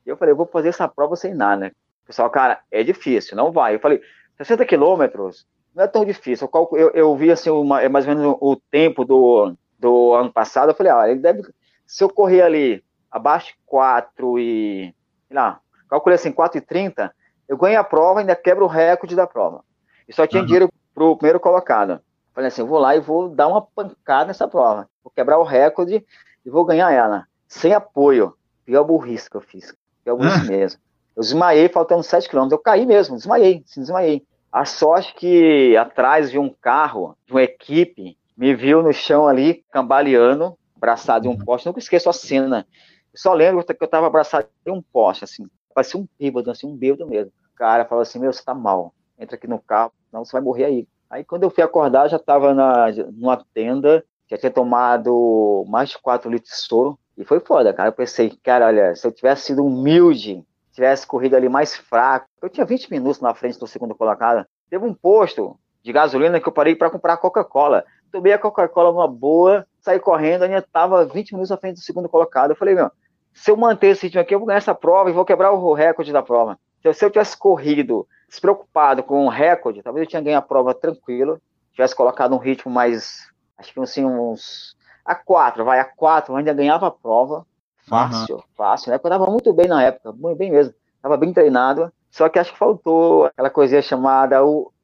E 0.06 0.10
eu 0.10 0.18
falei, 0.18 0.34
eu 0.34 0.38
vou 0.38 0.46
fazer 0.46 0.70
essa 0.70 0.88
prova 0.88 1.16
sem 1.16 1.34
nada, 1.34 1.58
né? 1.58 1.72
Pessoal, 2.06 2.30
cara, 2.30 2.60
é 2.72 2.84
difícil, 2.84 3.36
não 3.36 3.52
vai. 3.52 3.76
Eu 3.76 3.80
falei, 3.80 4.02
60 4.38 4.66
quilômetros 4.66 5.48
não 5.74 5.84
é 5.84 5.88
tão 5.88 6.06
difícil. 6.06 6.50
Eu, 6.54 6.70
eu, 6.74 6.92
eu 6.92 7.16
vi, 7.16 7.32
assim, 7.32 7.50
uma, 7.50 7.82
é 7.82 7.90
mais 7.90 8.08
ou 8.08 8.16
menos 8.16 8.38
o 8.40 8.56
tempo 8.70 9.04
do, 9.04 9.56
do 9.80 10.14
ano 10.14 10.32
passado. 10.32 10.70
Eu 10.70 10.76
falei, 10.76 10.92
ah, 10.92 11.10
ele 11.10 11.20
deve, 11.20 11.44
se 11.86 12.04
eu 12.04 12.10
correr 12.10 12.42
ali 12.42 12.84
abaixo 13.10 13.48
de 13.48 13.58
4 13.66 14.40
e, 14.40 14.94
sei 15.28 15.36
lá, 15.36 15.60
calculei 15.90 16.16
assim, 16.16 16.32
4 16.32 16.60
e 16.60 16.62
30, 16.62 17.14
eu 17.48 17.58
ganho 17.58 17.80
a 17.80 17.84
prova 17.84 18.20
e 18.20 18.22
ainda 18.22 18.36
quebro 18.36 18.66
o 18.66 18.70
recorde 18.70 19.16
da 19.16 19.26
prova. 19.26 19.64
E 20.08 20.14
só 20.14 20.28
tinha 20.28 20.42
uhum. 20.42 20.46
dinheiro 20.46 20.70
pro 20.94 21.18
primeiro 21.18 21.40
colocado. 21.40 22.00
Falei 22.34 22.50
assim, 22.50 22.62
eu 22.62 22.68
vou 22.68 22.80
lá 22.80 22.96
e 22.96 23.00
vou 23.00 23.30
dar 23.30 23.48
uma 23.48 23.62
pancada 23.62 24.26
nessa 24.26 24.48
prova. 24.48 24.88
Vou 25.04 25.12
quebrar 25.12 25.40
o 25.40 25.44
recorde 25.44 26.06
e 26.46 26.50
vou 26.50 26.66
ganhar 26.66 26.92
ela 26.92 27.26
sem 27.48 27.74
apoio. 27.74 28.36
Pior 28.66 28.84
burrice 28.84 29.30
que 29.30 29.38
eu 29.38 29.42
fiz. 29.42 29.74
Pior 30.04 30.16
burrice 30.16 30.42
ah. 30.42 30.44
mesmo. 30.44 30.82
Eu 31.16 31.22
desmaiei 31.22 31.70
faltando 31.70 32.04
7 32.04 32.30
km. 32.30 32.50
Eu 32.52 32.60
caí 32.60 32.86
mesmo, 32.86 33.16
desmaiei, 33.16 33.64
sim, 33.66 33.82
desmaiei. 33.82 34.26
A 34.52 34.66
sorte 34.66 35.14
que 35.16 35.76
atrás 35.78 36.32
de 36.32 36.40
um 36.40 36.50
carro, 36.50 37.18
de 37.26 37.34
uma 37.34 37.44
equipe, 37.44 38.18
me 38.38 38.54
viu 38.54 38.82
no 38.82 38.94
chão 38.94 39.28
ali, 39.28 39.64
cambaleando, 39.72 40.58
abraçado 40.76 41.26
em 41.26 41.30
um 41.30 41.34
uhum. 41.34 41.46
poste. 41.46 41.66
Nunca 41.66 41.80
esqueço 41.80 42.10
a 42.10 42.14
cena. 42.14 42.68
Eu 43.14 43.20
só 43.20 43.34
lembro 43.34 43.64
que 43.64 43.84
eu 43.84 43.88
tava 43.88 44.08
abraçado 44.08 44.48
em 44.66 44.72
um 44.72 44.82
poste, 44.82 45.24
assim. 45.24 45.48
Parecia 45.74 46.00
um 46.00 46.08
bêbado, 46.20 46.52
assim, 46.52 46.68
um 46.68 46.76
bêbado 46.76 47.08
mesmo. 47.08 47.32
O 47.54 47.56
cara 47.56 47.86
falou 47.86 48.02
assim, 48.02 48.20
meu, 48.20 48.32
você 48.32 48.44
tá 48.44 48.54
mal. 48.54 48.94
Entra 49.18 49.36
aqui 49.36 49.48
no 49.48 49.60
carro, 49.60 49.92
senão 50.10 50.24
você 50.24 50.34
vai 50.34 50.42
morrer 50.42 50.66
aí. 50.66 50.88
Aí 51.10 51.24
quando 51.24 51.44
eu 51.44 51.50
fui 51.50 51.64
acordar, 51.64 52.10
já 52.10 52.20
tava 52.20 52.54
na, 52.54 52.88
numa 53.14 53.44
tenda, 53.54 54.04
já 54.30 54.38
tinha 54.38 54.52
tomado 54.52 55.64
mais 55.68 55.90
de 55.90 56.00
4 56.00 56.30
litros 56.30 56.52
de 56.52 56.58
soro. 56.62 57.00
E 57.18 57.24
foi 57.24 57.40
foda, 57.40 57.74
cara. 57.74 57.90
Eu 57.90 57.94
pensei, 57.94 58.38
cara, 58.44 58.68
olha, 58.68 58.96
se 58.96 59.06
eu 59.06 59.12
tivesse 59.12 59.44
sido 59.44 59.66
humilde, 59.66 60.44
tivesse 60.72 61.08
corrido 61.08 61.36
ali 61.36 61.48
mais 61.48 61.76
fraco, 61.76 62.28
eu 62.42 62.50
tinha 62.50 62.66
20 62.66 62.92
minutos 62.92 63.22
na 63.22 63.34
frente 63.34 63.58
do 63.58 63.68
segundo 63.68 63.96
colocado. 63.96 64.46
Teve 64.70 64.86
um 64.86 64.94
posto 64.94 65.58
de 65.82 65.94
gasolina 65.94 66.40
que 66.40 66.48
eu 66.48 66.52
parei 66.52 66.76
para 66.76 66.90
comprar 66.90 67.18
Coca-Cola. 67.18 67.86
Tomei 68.12 68.34
a 68.34 68.40
Coca-Cola 68.40 68.92
numa 68.92 69.08
boa, 69.08 69.66
saí 69.80 70.00
correndo, 70.00 70.44
ainda 70.44 70.62
tava 70.62 71.06
20 71.06 71.32
minutos 71.32 71.50
na 71.50 71.58
frente 71.58 71.76
do 71.76 71.82
segundo 71.82 72.10
colocado. 72.10 72.52
Eu 72.52 72.56
falei, 72.56 72.76
meu, 72.76 72.92
se 73.34 73.52
eu 73.52 73.58
manter 73.58 73.88
esse 73.88 74.08
ritmo 74.08 74.22
aqui, 74.22 74.34
eu 74.34 74.40
vou 74.40 74.48
ganhar 74.48 74.58
essa 74.58 74.74
prova 74.74 75.10
e 75.10 75.14
vou 75.14 75.26
quebrar 75.26 75.52
o 75.52 75.74
recorde 75.74 76.12
da 76.12 76.24
prova. 76.24 76.58
Então, 76.80 76.94
se 76.94 77.04
eu 77.04 77.10
tivesse 77.10 77.38
corrido 77.38 78.08
despreocupado 78.28 79.04
com 79.04 79.26
o 79.26 79.30
recorde, 79.30 79.82
talvez 79.82 80.06
eu 80.06 80.10
tinha 80.10 80.22
ganho 80.22 80.38
a 80.38 80.42
prova 80.42 80.74
tranquilo, 80.74 81.42
tivesse 81.72 81.96
colocado 81.96 82.34
um 82.34 82.38
ritmo 82.38 82.72
mais, 82.72 83.30
acho 83.58 83.74
que 83.74 83.80
assim, 83.80 84.06
uns 84.06 84.76
a 85.06 85.14
4, 85.14 85.64
vai, 85.64 85.80
a 85.80 85.86
4, 85.86 86.34
eu 86.34 86.38
ainda 86.38 86.54
ganhava 86.54 86.88
a 86.88 86.92
prova. 86.92 87.46
Fácil, 87.88 88.38
uhum. 88.38 88.44
fácil, 88.58 88.90
né? 88.90 88.96
Eu 88.96 89.10
tava 89.10 89.28
muito 89.28 89.54
bem 89.54 89.68
na 89.68 89.84
época, 89.84 90.12
muito 90.12 90.38
bem 90.38 90.52
mesmo. 90.52 90.74
Tava 91.02 91.18
bem 91.18 91.32
treinado, 91.32 91.94
só 92.10 92.28
que 92.28 92.40
acho 92.40 92.52
que 92.52 92.58
faltou 92.58 93.26
aquela 93.26 93.50
coisinha 93.52 93.82
chamada 93.82 94.40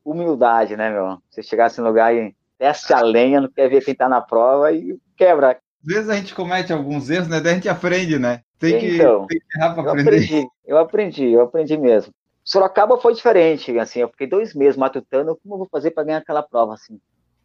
humildade, 0.06 0.78
né, 0.78 0.92
meu? 0.92 1.18
Você 1.30 1.42
chegasse 1.42 1.82
no 1.82 1.88
lugar 1.88 2.14
e 2.14 2.36
desce 2.60 2.94
a 2.94 3.02
lenha, 3.02 3.42
não 3.42 3.50
quer 3.50 3.68
ver 3.68 3.84
quem 3.84 3.96
tá 3.96 4.08
na 4.08 4.22
prova 4.22 4.72
e 4.72 5.00
quebra. 5.18 5.58
Às 5.84 5.94
vezes 5.96 6.10
a 6.10 6.16
gente 6.16 6.36
comete 6.36 6.72
alguns 6.72 7.10
erros, 7.10 7.28
né? 7.28 7.40
Daí 7.40 7.54
a 7.54 7.56
gente 7.56 7.70
aprende, 7.70 8.20
né? 8.20 8.42
Tem 8.60 8.78
que, 8.78 8.98
então, 8.98 9.26
tem 9.26 9.40
que 9.40 9.58
errar 9.58 9.74
pra 9.74 9.84
eu 9.84 9.90
aprender. 9.90 10.10
Aprendi, 10.10 10.48
eu 10.68 10.78
aprendi, 10.78 11.32
eu 11.32 11.42
aprendi 11.42 11.78
mesmo. 11.78 12.14
Sorocaba 12.44 13.00
foi 13.00 13.16
diferente, 13.16 13.78
assim, 13.80 14.02
eu 14.02 14.10
fiquei 14.10 14.28
dois 14.28 14.54
meses 14.54 14.78
matutando 14.78 15.36
como 15.42 15.56
eu 15.56 15.60
vou 15.60 15.68
fazer 15.72 15.92
para 15.92 16.04
ganhar 16.04 16.20
aquela 16.20 16.44
prova, 16.44 16.76
assim, 16.76 17.00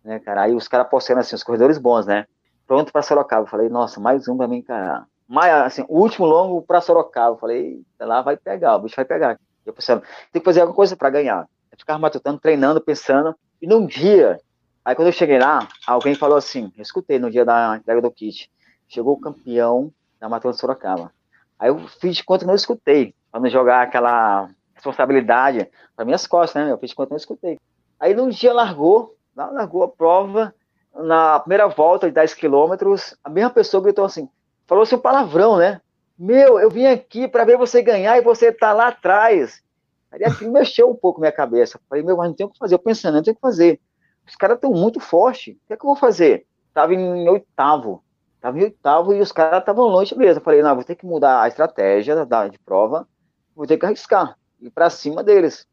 né, 0.04 0.18
cara? 0.18 0.42
Aí 0.42 0.54
os 0.54 0.68
caras 0.68 0.88
postando, 0.90 1.20
assim, 1.20 1.34
os 1.34 1.42
corredores 1.42 1.78
bons, 1.78 2.04
né? 2.04 2.26
Pronto 2.66 2.92
para 2.92 3.02
Sorocaba. 3.02 3.46
Falei, 3.46 3.68
nossa, 3.68 4.00
mais 4.00 4.28
um 4.28 4.36
para 4.36 4.48
mim 4.48 4.58
encarar. 4.58 5.06
Mas, 5.28 5.52
assim, 5.52 5.84
o 5.88 6.00
último 6.00 6.26
longo 6.26 6.62
para 6.62 6.80
Sorocaba. 6.80 7.36
Falei, 7.36 7.82
lá 7.98 8.22
vai 8.22 8.36
pegar, 8.36 8.76
o 8.76 8.80
bicho 8.80 8.96
vai 8.96 9.04
pegar. 9.04 9.38
Eu 9.64 9.72
pensando, 9.72 10.02
tem 10.32 10.40
que 10.40 10.44
fazer 10.44 10.60
alguma 10.60 10.76
coisa 10.76 10.96
para 10.96 11.10
ganhar. 11.10 11.48
Eu 11.70 11.78
ficava 11.78 11.98
matutando, 11.98 12.38
treinando, 12.38 12.80
pensando. 12.80 13.34
E 13.60 13.66
num 13.66 13.86
dia, 13.86 14.40
aí 14.84 14.94
quando 14.94 15.08
eu 15.08 15.12
cheguei 15.12 15.38
lá, 15.38 15.68
alguém 15.86 16.14
falou 16.14 16.36
assim, 16.36 16.72
eu 16.76 16.82
escutei 16.82 17.18
no 17.18 17.30
dia 17.30 17.44
da 17.44 17.76
entrega 17.76 18.00
do 18.00 18.10
kit, 18.10 18.50
chegou 18.88 19.14
o 19.14 19.20
campeão 19.20 19.92
da 20.20 20.28
Maratona 20.28 20.54
de 20.54 20.60
Sorocaba. 20.60 21.12
Aí 21.58 21.68
eu 21.68 21.78
fiz 22.00 22.16
de 22.16 22.24
conta 22.24 22.40
que 22.40 22.46
não 22.46 22.54
escutei, 22.54 23.14
para 23.30 23.40
não 23.40 23.48
jogar 23.48 23.82
aquela 23.82 24.48
responsabilidade 24.74 25.68
para 25.96 26.04
minhas 26.04 26.26
costas, 26.26 26.62
né? 26.62 26.70
Eu 26.70 26.78
fiz 26.78 26.90
de 26.90 26.96
conta 26.96 27.08
que 27.08 27.12
não 27.12 27.18
escutei. 27.18 27.58
Aí 27.98 28.14
num 28.14 28.28
dia 28.28 28.52
largou, 28.52 29.16
largou 29.34 29.82
a 29.82 29.88
prova, 29.88 30.54
na 30.98 31.40
primeira 31.40 31.66
volta 31.66 32.06
de 32.06 32.14
10 32.14 32.34
quilômetros, 32.34 33.16
a 33.22 33.30
mesma 33.30 33.50
pessoa 33.50 33.82
gritou 33.82 34.04
assim, 34.04 34.28
falou 34.66 34.86
seu 34.86 34.98
palavrão, 34.98 35.56
né? 35.56 35.80
Meu, 36.18 36.58
eu 36.58 36.70
vim 36.70 36.86
aqui 36.86 37.28
para 37.28 37.44
ver 37.44 37.58
você 37.58 37.82
ganhar 37.82 38.16
e 38.16 38.22
você 38.22 38.50
tá 38.50 38.72
lá 38.72 38.88
atrás. 38.88 39.62
Aí 40.10 40.24
aquilo 40.24 40.50
mexeu 40.52 40.90
um 40.90 40.94
pouco 40.94 41.20
minha 41.20 41.32
cabeça. 41.32 41.78
Falei, 41.88 42.02
meu, 42.02 42.16
mas 42.16 42.28
não 42.28 42.34
tem 42.34 42.46
o 42.46 42.50
que 42.50 42.58
fazer. 42.58 42.74
Eu 42.74 42.78
pensando, 42.78 43.16
não 43.16 43.22
tem 43.22 43.32
o 43.32 43.34
que 43.34 43.40
fazer. 43.40 43.80
Os 44.26 44.34
caras 44.34 44.56
estão 44.56 44.72
muito 44.72 44.98
fortes. 44.98 45.54
O 45.54 45.58
que 45.66 45.74
é 45.74 45.76
que 45.76 45.84
eu 45.84 45.88
vou 45.88 45.96
fazer? 45.96 46.46
Tava 46.72 46.94
em 46.94 47.28
oitavo. 47.28 48.02
Tava 48.40 48.58
em 48.58 48.64
oitavo 48.64 49.12
e 49.12 49.20
os 49.20 49.30
caras 49.30 49.60
estavam 49.60 49.86
longe 49.86 50.16
mesmo. 50.16 50.42
Falei, 50.42 50.62
não, 50.62 50.74
vou 50.74 50.84
ter 50.84 50.94
que 50.94 51.04
mudar 51.06 51.42
a 51.42 51.48
estratégia 51.48 52.24
da, 52.24 52.48
de 52.48 52.58
prova. 52.58 53.06
Vou 53.54 53.66
ter 53.66 53.76
que 53.76 53.84
arriscar. 53.84 54.38
Ir 54.60 54.70
para 54.70 54.88
cima 54.88 55.22
deles. 55.22 55.66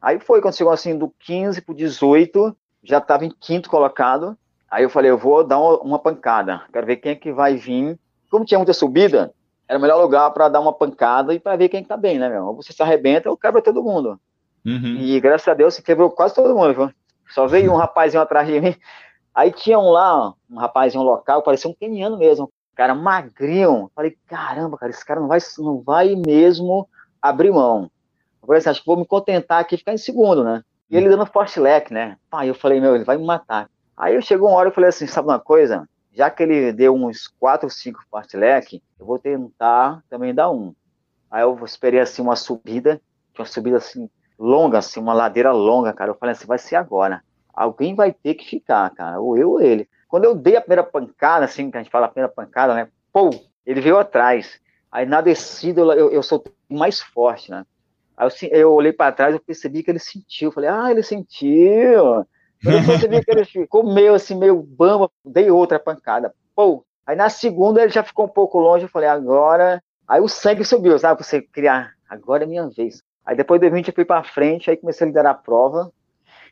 Aí 0.00 0.18
foi, 0.18 0.40
quando 0.40 0.56
chegou 0.56 0.72
assim 0.72 0.96
do 0.96 1.12
15 1.20 1.60
pro 1.60 1.74
18, 1.74 2.56
já 2.82 2.98
estava 2.98 3.24
em 3.24 3.30
quinto 3.30 3.70
colocado. 3.70 4.36
Aí 4.74 4.82
eu 4.82 4.90
falei, 4.90 5.08
eu 5.08 5.16
vou 5.16 5.44
dar 5.44 5.60
uma, 5.60 6.00
pancada. 6.00 6.62
Quero 6.72 6.84
ver 6.84 6.96
quem 6.96 7.12
é 7.12 7.14
que 7.14 7.32
vai 7.32 7.54
vir. 7.54 7.96
Como 8.28 8.44
tinha 8.44 8.58
muita 8.58 8.72
subida, 8.72 9.32
era 9.68 9.78
o 9.78 9.80
melhor 9.80 10.02
lugar 10.02 10.28
para 10.32 10.48
dar 10.48 10.58
uma 10.58 10.72
pancada 10.72 11.32
e 11.32 11.38
para 11.38 11.54
ver 11.54 11.68
quem 11.68 11.80
está 11.80 11.96
bem, 11.96 12.18
né, 12.18 12.28
meu? 12.28 12.46
Ou 12.46 12.56
você 12.56 12.72
se 12.72 12.82
arrebenta 12.82 13.30
ou 13.30 13.36
quebra 13.36 13.62
todo 13.62 13.84
mundo. 13.84 14.18
Uhum. 14.66 14.96
E 14.96 15.20
graças 15.20 15.46
a 15.46 15.54
Deus 15.54 15.74
se 15.74 15.82
quebrou 15.82 16.10
quase 16.10 16.34
todo 16.34 16.56
mundo, 16.56 16.74
viu? 16.74 16.90
Só 17.28 17.46
veio 17.46 17.72
um 17.72 17.76
rapazinho 17.78 18.20
atrás 18.20 18.48
de 18.48 18.60
mim. 18.60 18.74
Aí 19.32 19.52
tinha 19.52 19.78
um 19.78 19.90
lá, 19.90 20.34
um 20.50 20.58
rapazinho 20.58 21.04
local, 21.04 21.40
parecia 21.40 21.70
um 21.70 21.74
keniano 21.74 22.18
mesmo. 22.18 22.52
Cara, 22.74 22.96
magrinho. 22.96 23.88
Falei, 23.94 24.18
caramba, 24.26 24.76
cara, 24.76 24.90
esse 24.90 25.06
cara 25.06 25.20
não 25.20 25.28
vai, 25.28 25.38
não 25.58 25.82
vai 25.82 26.16
mesmo 26.16 26.88
abrir 27.22 27.52
mão. 27.52 27.88
Eu 28.42 28.46
falei 28.48 28.58
assim, 28.58 28.70
acho 28.70 28.80
que 28.80 28.86
vou 28.88 28.96
me 28.96 29.06
contentar 29.06 29.60
aqui 29.60 29.76
e 29.76 29.78
ficar 29.78 29.92
em 29.92 29.98
segundo, 29.98 30.42
né? 30.42 30.64
E 30.90 30.96
ele 30.96 31.08
dando 31.08 31.26
forte 31.26 31.60
leque, 31.60 31.94
né? 31.94 32.16
Aí 32.32 32.48
eu 32.48 32.56
falei, 32.56 32.80
meu, 32.80 32.96
ele 32.96 33.04
vai 33.04 33.16
me 33.16 33.24
matar. 33.24 33.70
Aí 33.96 34.14
eu 34.14 34.22
chegou 34.22 34.48
uma 34.48 34.56
hora 34.56 34.68
e 34.68 34.72
falei 34.72 34.90
assim, 34.90 35.06
sabe 35.06 35.28
uma 35.28 35.40
coisa? 35.40 35.88
já 36.14 36.30
que 36.30 36.42
ele 36.44 36.72
deu 36.72 36.94
uns 36.94 37.26
4 37.26 37.66
ou 37.66 37.70
5 37.70 38.00
leque, 38.34 38.82
eu 38.98 39.04
vou 39.04 39.18
tentar 39.18 40.02
também 40.08 40.32
dar 40.32 40.50
um. 40.50 40.72
Aí 41.30 41.42
eu 41.42 41.58
esperei 41.64 41.98
assim 41.98 42.22
uma 42.22 42.36
subida, 42.36 43.00
uma 43.36 43.44
subida 43.44 43.78
assim 43.78 44.08
longa, 44.38 44.78
assim, 44.78 45.00
uma 45.00 45.12
ladeira 45.12 45.50
longa, 45.50 45.92
cara. 45.92 46.12
Eu 46.12 46.14
falei 46.14 46.32
assim, 46.32 46.46
vai 46.46 46.58
ser 46.58 46.76
agora. 46.76 47.22
Alguém 47.52 47.94
vai 47.94 48.12
ter 48.12 48.34
que 48.34 48.48
ficar, 48.48 48.88
cara, 48.90 49.20
ou 49.20 49.36
eu 49.36 49.50
ou 49.50 49.60
ele. 49.60 49.88
Quando 50.08 50.24
eu 50.24 50.34
dei 50.34 50.56
a 50.56 50.60
primeira 50.60 50.84
pancada, 50.84 51.44
assim, 51.44 51.70
que 51.70 51.76
a 51.76 51.82
gente 51.82 51.90
fala 51.90 52.06
a 52.06 52.08
primeira 52.08 52.32
pancada, 52.32 52.74
né? 52.74 52.88
Pô, 53.12 53.30
ele 53.66 53.80
veio 53.80 53.98
atrás. 53.98 54.60
Aí 54.90 55.06
na 55.06 55.20
descida 55.20 55.80
eu, 55.80 56.12
eu 56.12 56.22
soltei 56.22 56.52
mais 56.68 57.00
forte, 57.00 57.50
né? 57.50 57.66
Aí 58.16 58.28
eu, 58.28 58.48
eu 58.50 58.72
olhei 58.72 58.92
para 58.92 59.10
trás, 59.10 59.34
eu 59.34 59.40
percebi 59.40 59.82
que 59.82 59.90
ele 59.90 59.98
sentiu. 59.98 60.48
Eu 60.48 60.52
falei, 60.52 60.70
ah, 60.70 60.90
ele 60.92 61.02
sentiu. 61.02 62.24
Eu 62.64 62.84
percebi 62.86 63.24
que 63.24 63.30
ele 63.30 63.44
ficou 63.44 63.84
meio 63.84 64.14
assim, 64.14 64.34
meio 64.34 64.62
bamba, 64.62 65.10
dei 65.24 65.50
outra 65.50 65.78
pancada. 65.78 66.34
Pô, 66.54 66.84
aí 67.06 67.16
na 67.16 67.28
segunda 67.28 67.82
ele 67.82 67.92
já 67.92 68.02
ficou 68.02 68.26
um 68.26 68.28
pouco 68.28 68.58
longe, 68.58 68.84
eu 68.84 68.88
falei, 68.88 69.08
agora. 69.08 69.82
Aí 70.06 70.20
o 70.20 70.28
sangue 70.28 70.64
subiu, 70.64 70.98
sabe? 70.98 71.22
Você 71.22 71.40
criar, 71.40 71.92
agora 72.08 72.44
é 72.44 72.46
minha 72.46 72.68
vez. 72.68 73.02
Aí 73.24 73.36
depois 73.36 73.60
do 73.60 73.70
20 73.70 73.88
eu 73.88 73.94
fui 73.94 74.04
pra 74.04 74.22
frente, 74.22 74.70
aí 74.70 74.76
comecei 74.76 75.06
a 75.06 75.08
liderar 75.08 75.32
a 75.32 75.38
prova. 75.38 75.90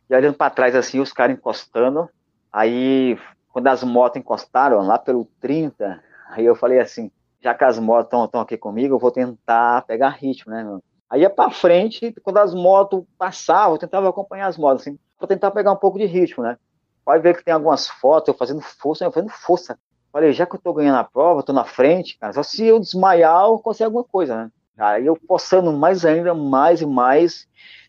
E 0.09 0.14
olhando 0.14 0.37
pra 0.37 0.51
trás 0.51 0.75
assim, 0.75 1.01
os 1.01 1.12
caras 1.12 1.37
encostando. 1.37 2.09
Aí, 2.53 3.18
quando 3.51 3.68
as 3.68 3.83
motos 3.83 4.18
encostaram, 4.18 4.81
lá 4.87 4.98
pelo 4.98 5.27
30, 5.40 6.03
aí 6.31 6.44
eu 6.44 6.55
falei 6.55 6.81
assim, 6.81 7.11
já 7.40 7.55
que 7.55 7.64
as 7.64 7.79
motos 7.79 8.25
estão 8.25 8.40
aqui 8.40 8.57
comigo, 8.57 8.94
eu 8.94 8.98
vou 8.98 9.11
tentar 9.11 9.83
pegar 9.83 10.11
ritmo, 10.11 10.53
né, 10.53 10.62
meu? 10.62 10.83
Aí 11.12 11.20
ia 11.20 11.31
pra 11.31 11.51
frente, 11.51 12.14
quando 12.22 12.38
as 12.38 12.55
motos 12.55 13.05
passavam, 13.18 13.75
eu 13.75 13.79
tentava 13.79 14.09
acompanhar 14.09 14.46
as 14.46 14.57
motos, 14.57 14.83
assim 14.83 14.98
para 15.22 15.29
tentar 15.29 15.53
pegar 15.53 15.70
um 15.72 15.77
pouco 15.77 15.98
de 15.98 16.05
ritmo, 16.05 16.42
né? 16.42 16.59
Pode 17.05 17.22
ver 17.22 17.37
que 17.37 17.44
tem 17.44 17.55
algumas 17.55 17.87
fotos 17.87 18.29
eu 18.29 18.35
fazendo 18.35 18.61
força, 18.61 19.05
eu 19.05 19.12
fazendo 19.12 19.31
força. 19.31 19.79
Falei, 20.12 20.33
já 20.33 20.44
que 20.44 20.57
eu 20.57 20.61
tô 20.61 20.72
ganhando 20.72 20.98
a 20.98 21.05
prova, 21.05 21.44
tô 21.44 21.53
na 21.53 21.64
frente, 21.64 22.18
cara, 22.18 22.33
só 22.33 22.42
se 22.42 22.66
eu 22.66 22.81
desmaiar, 22.81 23.44
eu 23.44 23.59
consigo 23.59 23.85
alguma 23.85 24.05
coisa, 24.05 24.37
né? 24.37 24.51
Aí 24.77 25.07
eu 25.07 25.16
forçando 25.29 25.72
mais 25.72 26.05
ainda, 26.05 26.35
mais 26.35 26.83
e 26.83 26.87
mais, 26.87 27.46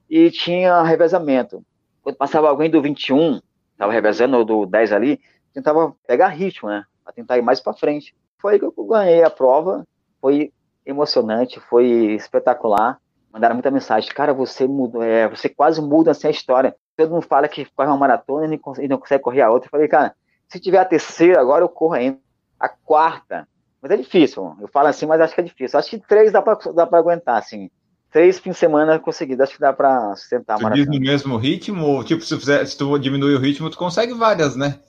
e 0.08 0.30
tinha 0.30 0.84
revezamento. 0.84 1.66
Quando 2.04 2.18
passava 2.18 2.48
alguém 2.50 2.70
do 2.70 2.82
21, 2.82 3.42
tava 3.78 3.92
revezando 3.92 4.46
do 4.46 4.66
10 4.68 4.94
ali, 4.94 5.20
tentava 5.54 5.96
pegar 6.08 6.28
ritmo, 6.28 6.70
né? 6.70 6.84
Pra 7.04 7.14
tentar 7.14 7.38
ir 7.38 7.42
mais 7.42 7.60
para 7.60 7.74
frente. 7.74 8.16
Foi 8.40 8.54
aí 8.54 8.60
que 8.60 8.66
eu 8.66 8.74
ganhei 8.86 9.24
a 9.24 9.30
prova, 9.30 9.88
foi 10.22 10.54
emocionante, 10.86 11.60
foi 11.62 11.88
espetacular. 12.14 13.00
Mandaram 13.34 13.56
muita 13.56 13.72
mensagem, 13.72 14.14
cara, 14.14 14.34
você 14.34 14.68
mudou, 14.68 15.02
é, 15.02 15.28
você 15.28 15.50
quase 15.50 15.82
muda 15.82 16.12
assim, 16.12 16.28
a 16.28 16.32
história 16.32 16.76
todo 16.96 17.12
mundo 17.12 17.24
fala 17.24 17.48
que 17.48 17.66
corre 17.76 17.90
uma 17.90 17.98
maratona 17.98 18.46
e 18.80 18.88
não 18.88 18.98
consegue 18.98 19.24
correr 19.24 19.42
a 19.42 19.52
outra. 19.52 19.68
Eu 19.68 19.72
falei, 19.72 19.88
cara, 19.88 20.16
se 20.48 20.60
tiver 20.60 20.78
a 20.78 20.86
terceira, 20.86 21.40
agora 21.42 21.64
eu 21.64 21.70
corro 21.70 21.94
ainda. 21.94 22.18
A 22.60 22.70
quarta. 22.70 23.48
Mas 23.82 23.92
é 23.92 23.98
difícil. 23.98 24.56
Eu 24.62 24.68
falo 24.68 24.88
assim, 24.88 25.06
mas 25.06 25.20
acho 25.20 25.36
que 25.36 25.42
é 25.42 25.44
difícil. 25.44 25.78
Acho 25.78 25.90
que 25.90 26.00
três 26.00 26.32
dá 26.32 26.42
pra, 26.42 26.58
dá 26.74 26.86
pra 26.88 27.00
aguentar, 27.00 27.38
assim. 27.38 27.70
Três 28.12 28.40
fins 28.40 28.54
de 28.54 28.60
semana 28.60 29.00
conseguido. 29.00 29.44
Acho 29.44 29.56
que 29.56 29.60
dá 29.60 29.74
pra 29.74 30.16
sustentar 30.16 30.58
a 30.58 30.62
maratona. 30.62 30.86
No 30.86 31.00
mesmo 31.00 31.36
ritmo? 31.36 31.86
Ou, 31.86 32.04
tipo, 32.04 32.24
se, 32.24 32.38
fizer, 32.38 32.66
se 32.66 32.78
tu 32.78 32.98
diminuir 32.98 33.36
o 33.36 33.40
ritmo, 33.40 33.70
tu 33.70 33.78
consegue 33.78 34.14
várias, 34.14 34.56
né? 34.56 34.80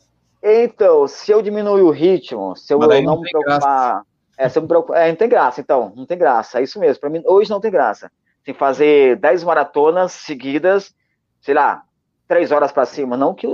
Então, 0.43 1.09
se 1.09 1.33
eu 1.33 1.41
diminuir 1.41 1.81
o 1.81 1.91
ritmo, 1.91 2.55
se 2.55 2.73
eu 2.73 2.79
não, 2.79 3.03
não 3.03 3.21
me 3.21 3.31
preocupar. 3.31 4.03
É, 4.37 4.49
se 4.49 4.59
eu 4.59 4.63
me 4.63 4.69
preocupar. 4.69 5.03
É, 5.03 5.09
não 5.09 5.17
tem 5.17 5.29
graça, 5.29 5.61
então. 5.61 5.93
Não 5.97 6.07
tem 6.07 6.19
graça. 6.19 6.61
É 6.61 6.63
isso 6.63 6.79
mesmo. 6.79 7.01
Pra 7.01 7.11
mim, 7.11 7.23
hoje 7.25 7.51
não 7.51 7.61
tem 7.61 7.71
graça. 7.71 8.13
Que 8.45 8.53
fazer 8.53 9.17
dez 9.17 9.43
maratonas 9.43 10.13
seguidas, 10.13 10.95
sei 11.41 11.55
lá, 11.55 11.83
três 12.29 12.53
horas 12.53 12.73
para 12.73 12.85
cima, 12.85 13.17
não 13.17 13.35
que, 13.35 13.47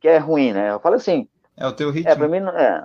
que 0.00 0.08
é 0.08 0.18
ruim, 0.18 0.52
né? 0.52 0.70
Eu 0.70 0.80
falo 0.80 0.94
assim. 0.94 1.28
É 1.56 1.66
o 1.66 1.72
teu 1.72 1.90
ritmo. 1.90 2.10
É, 2.10 2.14
para 2.14 2.28
mim, 2.28 2.38
é. 2.38 2.84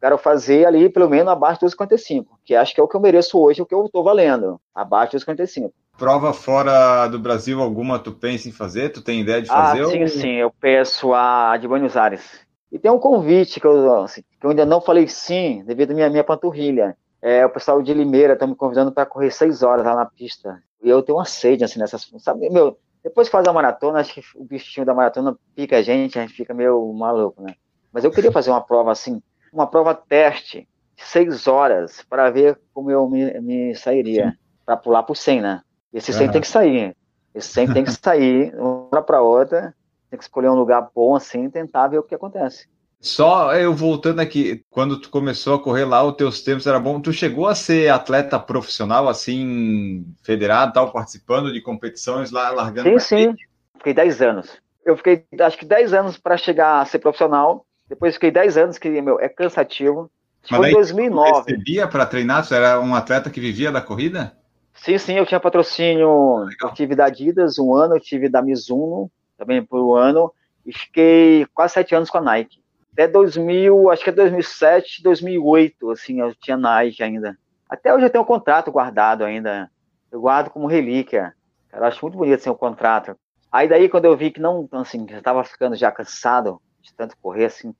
Quero 0.00 0.16
fazer 0.16 0.66
ali 0.66 0.88
pelo 0.88 1.10
menos 1.10 1.28
abaixo 1.28 1.60
dos 1.60 1.72
55, 1.72 2.40
que 2.42 2.54
acho 2.54 2.74
que 2.74 2.80
é 2.80 2.84
o 2.84 2.88
que 2.88 2.96
eu 2.96 3.00
mereço 3.00 3.38
hoje, 3.38 3.60
o 3.60 3.66
que 3.66 3.74
eu 3.74 3.84
estou 3.84 4.02
valendo, 4.02 4.58
abaixo 4.74 5.12
dos 5.12 5.22
55. 5.22 5.74
Prova 5.98 6.32
fora 6.32 7.06
do 7.08 7.18
Brasil 7.18 7.60
alguma 7.60 7.98
tu 7.98 8.12
pensa 8.12 8.48
em 8.48 8.52
fazer? 8.52 8.88
Tu 8.88 9.02
tem 9.02 9.20
ideia 9.20 9.42
de 9.42 9.48
fazer? 9.48 9.82
Ah, 9.82 9.86
sim, 9.86 10.00
ou... 10.00 10.08
sim, 10.08 10.32
eu 10.36 10.50
peço 10.50 11.12
a 11.12 11.54
de 11.58 11.68
Buenos 11.68 11.98
Aires. 11.98 12.40
E 12.72 12.78
tem 12.78 12.90
um 12.90 12.98
convite 12.98 13.60
que 13.60 13.66
eu, 13.66 14.02
assim, 14.02 14.22
que 14.40 14.46
eu 14.46 14.50
ainda 14.50 14.64
não 14.64 14.80
falei 14.80 15.06
sim, 15.06 15.62
devido 15.66 15.90
à 15.90 15.94
minha, 15.94 16.08
minha 16.08 16.24
panturrilha. 16.24 16.96
É, 17.20 17.44
o 17.44 17.50
pessoal 17.50 17.82
de 17.82 17.92
Limeira 17.92 18.32
está 18.32 18.46
me 18.46 18.54
convidando 18.54 18.92
para 18.92 19.04
correr 19.04 19.30
seis 19.30 19.62
horas 19.62 19.84
lá 19.84 19.94
na 19.94 20.06
pista. 20.06 20.62
E 20.82 20.88
eu 20.88 21.02
tenho 21.02 21.18
uma 21.18 21.24
sede, 21.24 21.64
assim, 21.64 21.78
nessas. 21.78 22.10
Sabe, 22.18 22.48
meu, 22.50 22.78
depois 23.02 23.28
que 23.28 23.32
faz 23.32 23.46
a 23.46 23.52
maratona, 23.52 24.00
acho 24.00 24.14
que 24.14 24.22
o 24.34 24.44
bichinho 24.44 24.86
da 24.86 24.94
maratona 24.94 25.36
pica 25.54 25.78
a 25.78 25.82
gente, 25.82 26.18
a 26.18 26.22
gente 26.22 26.34
fica 26.34 26.52
meio 26.54 26.92
maluco, 26.92 27.42
né? 27.42 27.54
Mas 27.92 28.04
eu 28.04 28.10
queria 28.10 28.30
fazer 28.30 28.50
uma 28.50 28.60
prova 28.60 28.92
assim, 28.92 29.22
uma 29.52 29.66
prova 29.66 29.94
teste, 29.94 30.68
seis 30.96 31.46
horas, 31.46 32.04
para 32.08 32.30
ver 32.30 32.58
como 32.72 32.90
eu 32.90 33.08
me, 33.08 33.40
me 33.40 33.74
sairia, 33.74 34.36
para 34.64 34.76
pular 34.76 35.02
pro 35.02 35.14
100, 35.14 35.40
né? 35.40 35.62
Esse 35.92 36.12
100 36.12 36.26
uhum. 36.26 36.32
tem 36.32 36.40
que 36.40 36.46
sair. 36.46 36.96
Esse 37.34 37.48
100 37.48 37.72
tem 37.72 37.84
que 37.84 37.92
sair, 37.92 38.54
uma 38.56 39.02
para 39.02 39.22
outra, 39.22 39.74
tem 40.08 40.18
que 40.18 40.24
escolher 40.24 40.48
um 40.48 40.54
lugar 40.54 40.88
bom 40.94 41.14
assim 41.14 41.44
e 41.44 41.50
tentar 41.50 41.88
ver 41.88 41.98
o 41.98 42.02
que 42.02 42.14
acontece. 42.14 42.68
Só 43.00 43.54
eu 43.54 43.72
voltando 43.72 44.20
aqui, 44.20 44.62
quando 44.68 45.00
tu 45.00 45.08
começou 45.08 45.54
a 45.54 45.58
correr 45.58 45.86
lá, 45.86 46.04
os 46.04 46.16
teus 46.16 46.42
tempos 46.42 46.66
eram 46.66 46.82
bons. 46.82 47.00
Tu 47.00 47.14
chegou 47.14 47.48
a 47.48 47.54
ser 47.54 47.88
atleta 47.88 48.38
profissional, 48.38 49.08
assim, 49.08 50.04
federado, 50.22 50.74
tal, 50.74 50.92
participando 50.92 51.50
de 51.50 51.62
competições 51.62 52.30
lá, 52.30 52.50
largando? 52.50 52.90
Sim, 53.00 53.30
sim. 53.30 53.36
Fiquei 53.78 53.94
10 53.94 54.20
anos. 54.20 54.60
Eu 54.84 54.98
fiquei, 54.98 55.24
acho 55.40 55.56
que 55.56 55.64
10 55.64 55.94
anos 55.94 56.18
para 56.18 56.36
chegar 56.36 56.82
a 56.82 56.84
ser 56.84 56.98
profissional. 56.98 57.64
Depois 57.88 58.14
fiquei 58.14 58.30
10 58.30 58.58
anos, 58.58 58.76
que, 58.76 58.90
meu, 59.00 59.18
é 59.18 59.30
cansativo. 59.30 60.10
Mas 60.50 60.60
Foi 60.60 60.68
em 60.68 60.74
2009. 60.74 61.30
Você 61.30 61.52
recebia 61.52 61.88
para 61.88 62.04
treinar? 62.04 62.44
Você 62.44 62.54
era 62.54 62.78
um 62.78 62.94
atleta 62.94 63.30
que 63.30 63.40
vivia 63.40 63.72
da 63.72 63.80
corrida? 63.80 64.36
Sim, 64.74 64.98
sim. 64.98 65.14
Eu 65.14 65.24
tinha 65.24 65.40
patrocínio. 65.40 66.44
Legal. 66.44 66.70
Eu 66.70 66.74
tive 66.74 66.94
da 66.94 67.06
Adidas 67.06 67.58
um 67.58 67.74
ano, 67.74 67.96
eu 67.96 68.00
tive 68.00 68.28
da 68.28 68.42
Mizuno 68.42 69.10
também 69.38 69.64
por 69.64 69.80
um 69.80 69.94
ano. 69.94 70.30
E 70.66 70.72
fiquei 70.76 71.46
quase 71.54 71.72
sete 71.74 71.94
anos 71.94 72.10
com 72.10 72.18
a 72.18 72.20
Nike 72.20 72.59
até 72.92 73.06
2000, 73.06 73.90
acho 73.90 74.04
que 74.04 74.10
é 74.10 74.12
2007, 74.12 75.02
2008, 75.02 75.90
assim, 75.90 76.20
eu 76.20 76.34
tinha 76.34 76.56
Nike 76.56 77.02
ainda. 77.02 77.38
Até 77.68 77.94
hoje 77.94 78.06
eu 78.06 78.10
tenho 78.10 78.24
um 78.24 78.26
contrato 78.26 78.70
guardado 78.70 79.24
ainda. 79.24 79.70
Eu 80.10 80.20
guardo 80.20 80.50
como 80.50 80.66
relíquia. 80.66 81.32
Cara, 81.68 81.84
eu 81.84 81.88
acho 81.88 82.04
muito 82.04 82.18
bonito 82.18 82.40
assim 82.40 82.50
o 82.50 82.54
contrato. 82.54 83.16
Aí 83.50 83.68
daí 83.68 83.88
quando 83.88 84.06
eu 84.06 84.16
vi 84.16 84.30
que 84.30 84.40
não, 84.40 84.68
assim, 84.72 85.06
já 85.08 85.18
estava 85.18 85.44
ficando 85.44 85.76
já 85.76 85.90
cansado 85.92 86.60
de 86.82 86.92
tanto 86.94 87.16
correr 87.18 87.44
assim, 87.44 87.74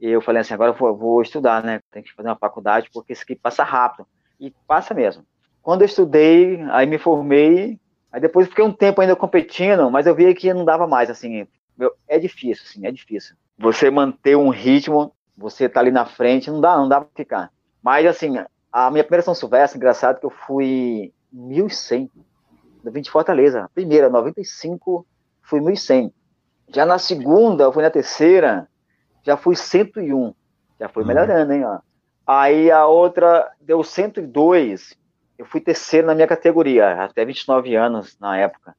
eu 0.00 0.20
falei 0.20 0.40
assim, 0.40 0.54
agora 0.54 0.70
eu 0.70 0.74
vou, 0.74 0.96
vou 0.96 1.22
estudar, 1.22 1.62
né? 1.62 1.80
Tem 1.92 2.02
que 2.02 2.12
fazer 2.12 2.28
uma 2.28 2.36
faculdade 2.36 2.90
porque 2.92 3.12
isso 3.12 3.22
aqui 3.22 3.36
passa 3.36 3.62
rápido. 3.62 4.06
E 4.40 4.50
passa 4.66 4.94
mesmo. 4.94 5.24
Quando 5.62 5.82
eu 5.82 5.86
estudei, 5.86 6.60
aí 6.70 6.86
me 6.86 6.98
formei, 6.98 7.78
aí 8.10 8.20
depois 8.20 8.48
fiquei 8.48 8.64
um 8.64 8.72
tempo 8.72 9.00
ainda 9.00 9.14
competindo, 9.14 9.90
mas 9.90 10.06
eu 10.06 10.14
vi 10.14 10.34
que 10.34 10.52
não 10.54 10.64
dava 10.64 10.86
mais, 10.86 11.10
assim, 11.10 11.46
meu, 11.76 11.92
é 12.08 12.18
difícil, 12.18 12.64
assim, 12.66 12.86
é 12.86 12.90
difícil 12.90 13.36
você 13.60 13.90
manter 13.90 14.36
um 14.36 14.48
ritmo, 14.48 15.12
você 15.36 15.68
tá 15.68 15.80
ali 15.80 15.90
na 15.90 16.06
frente, 16.06 16.50
não 16.50 16.62
dá, 16.62 16.76
não 16.78 16.88
dá 16.88 17.02
pra 17.02 17.10
ficar. 17.14 17.50
Mas 17.82 18.06
assim, 18.06 18.42
a 18.72 18.90
minha 18.90 19.04
primeira 19.04 19.22
São 19.22 19.34
Silvestre, 19.34 19.76
engraçado 19.76 20.18
que 20.18 20.24
eu 20.24 20.30
fui 20.30 21.12
1100, 21.30 22.10
no 22.82 22.90
20 22.90 23.04
de 23.04 23.10
Fortaleza. 23.10 23.70
Primeira, 23.74 24.08
95, 24.08 25.06
fui 25.42 25.60
1100. 25.60 26.10
Já 26.68 26.86
na 26.86 26.98
segunda, 26.98 27.64
eu 27.64 27.72
fui 27.72 27.82
na 27.82 27.90
terceira, 27.90 28.66
já 29.22 29.36
fui 29.36 29.54
101. 29.54 30.34
Já 30.78 30.88
foi 30.88 31.02
uhum. 31.02 31.08
melhorando, 31.08 31.52
hein, 31.52 31.64
ó. 31.64 31.80
Aí 32.26 32.70
a 32.70 32.86
outra 32.86 33.50
deu 33.60 33.84
102. 33.84 34.96
Eu 35.36 35.44
fui 35.44 35.60
terceiro 35.60 36.06
na 36.06 36.14
minha 36.14 36.26
categoria, 36.26 37.04
até 37.04 37.26
29 37.26 37.74
anos 37.76 38.16
na 38.18 38.38
época. 38.38 38.74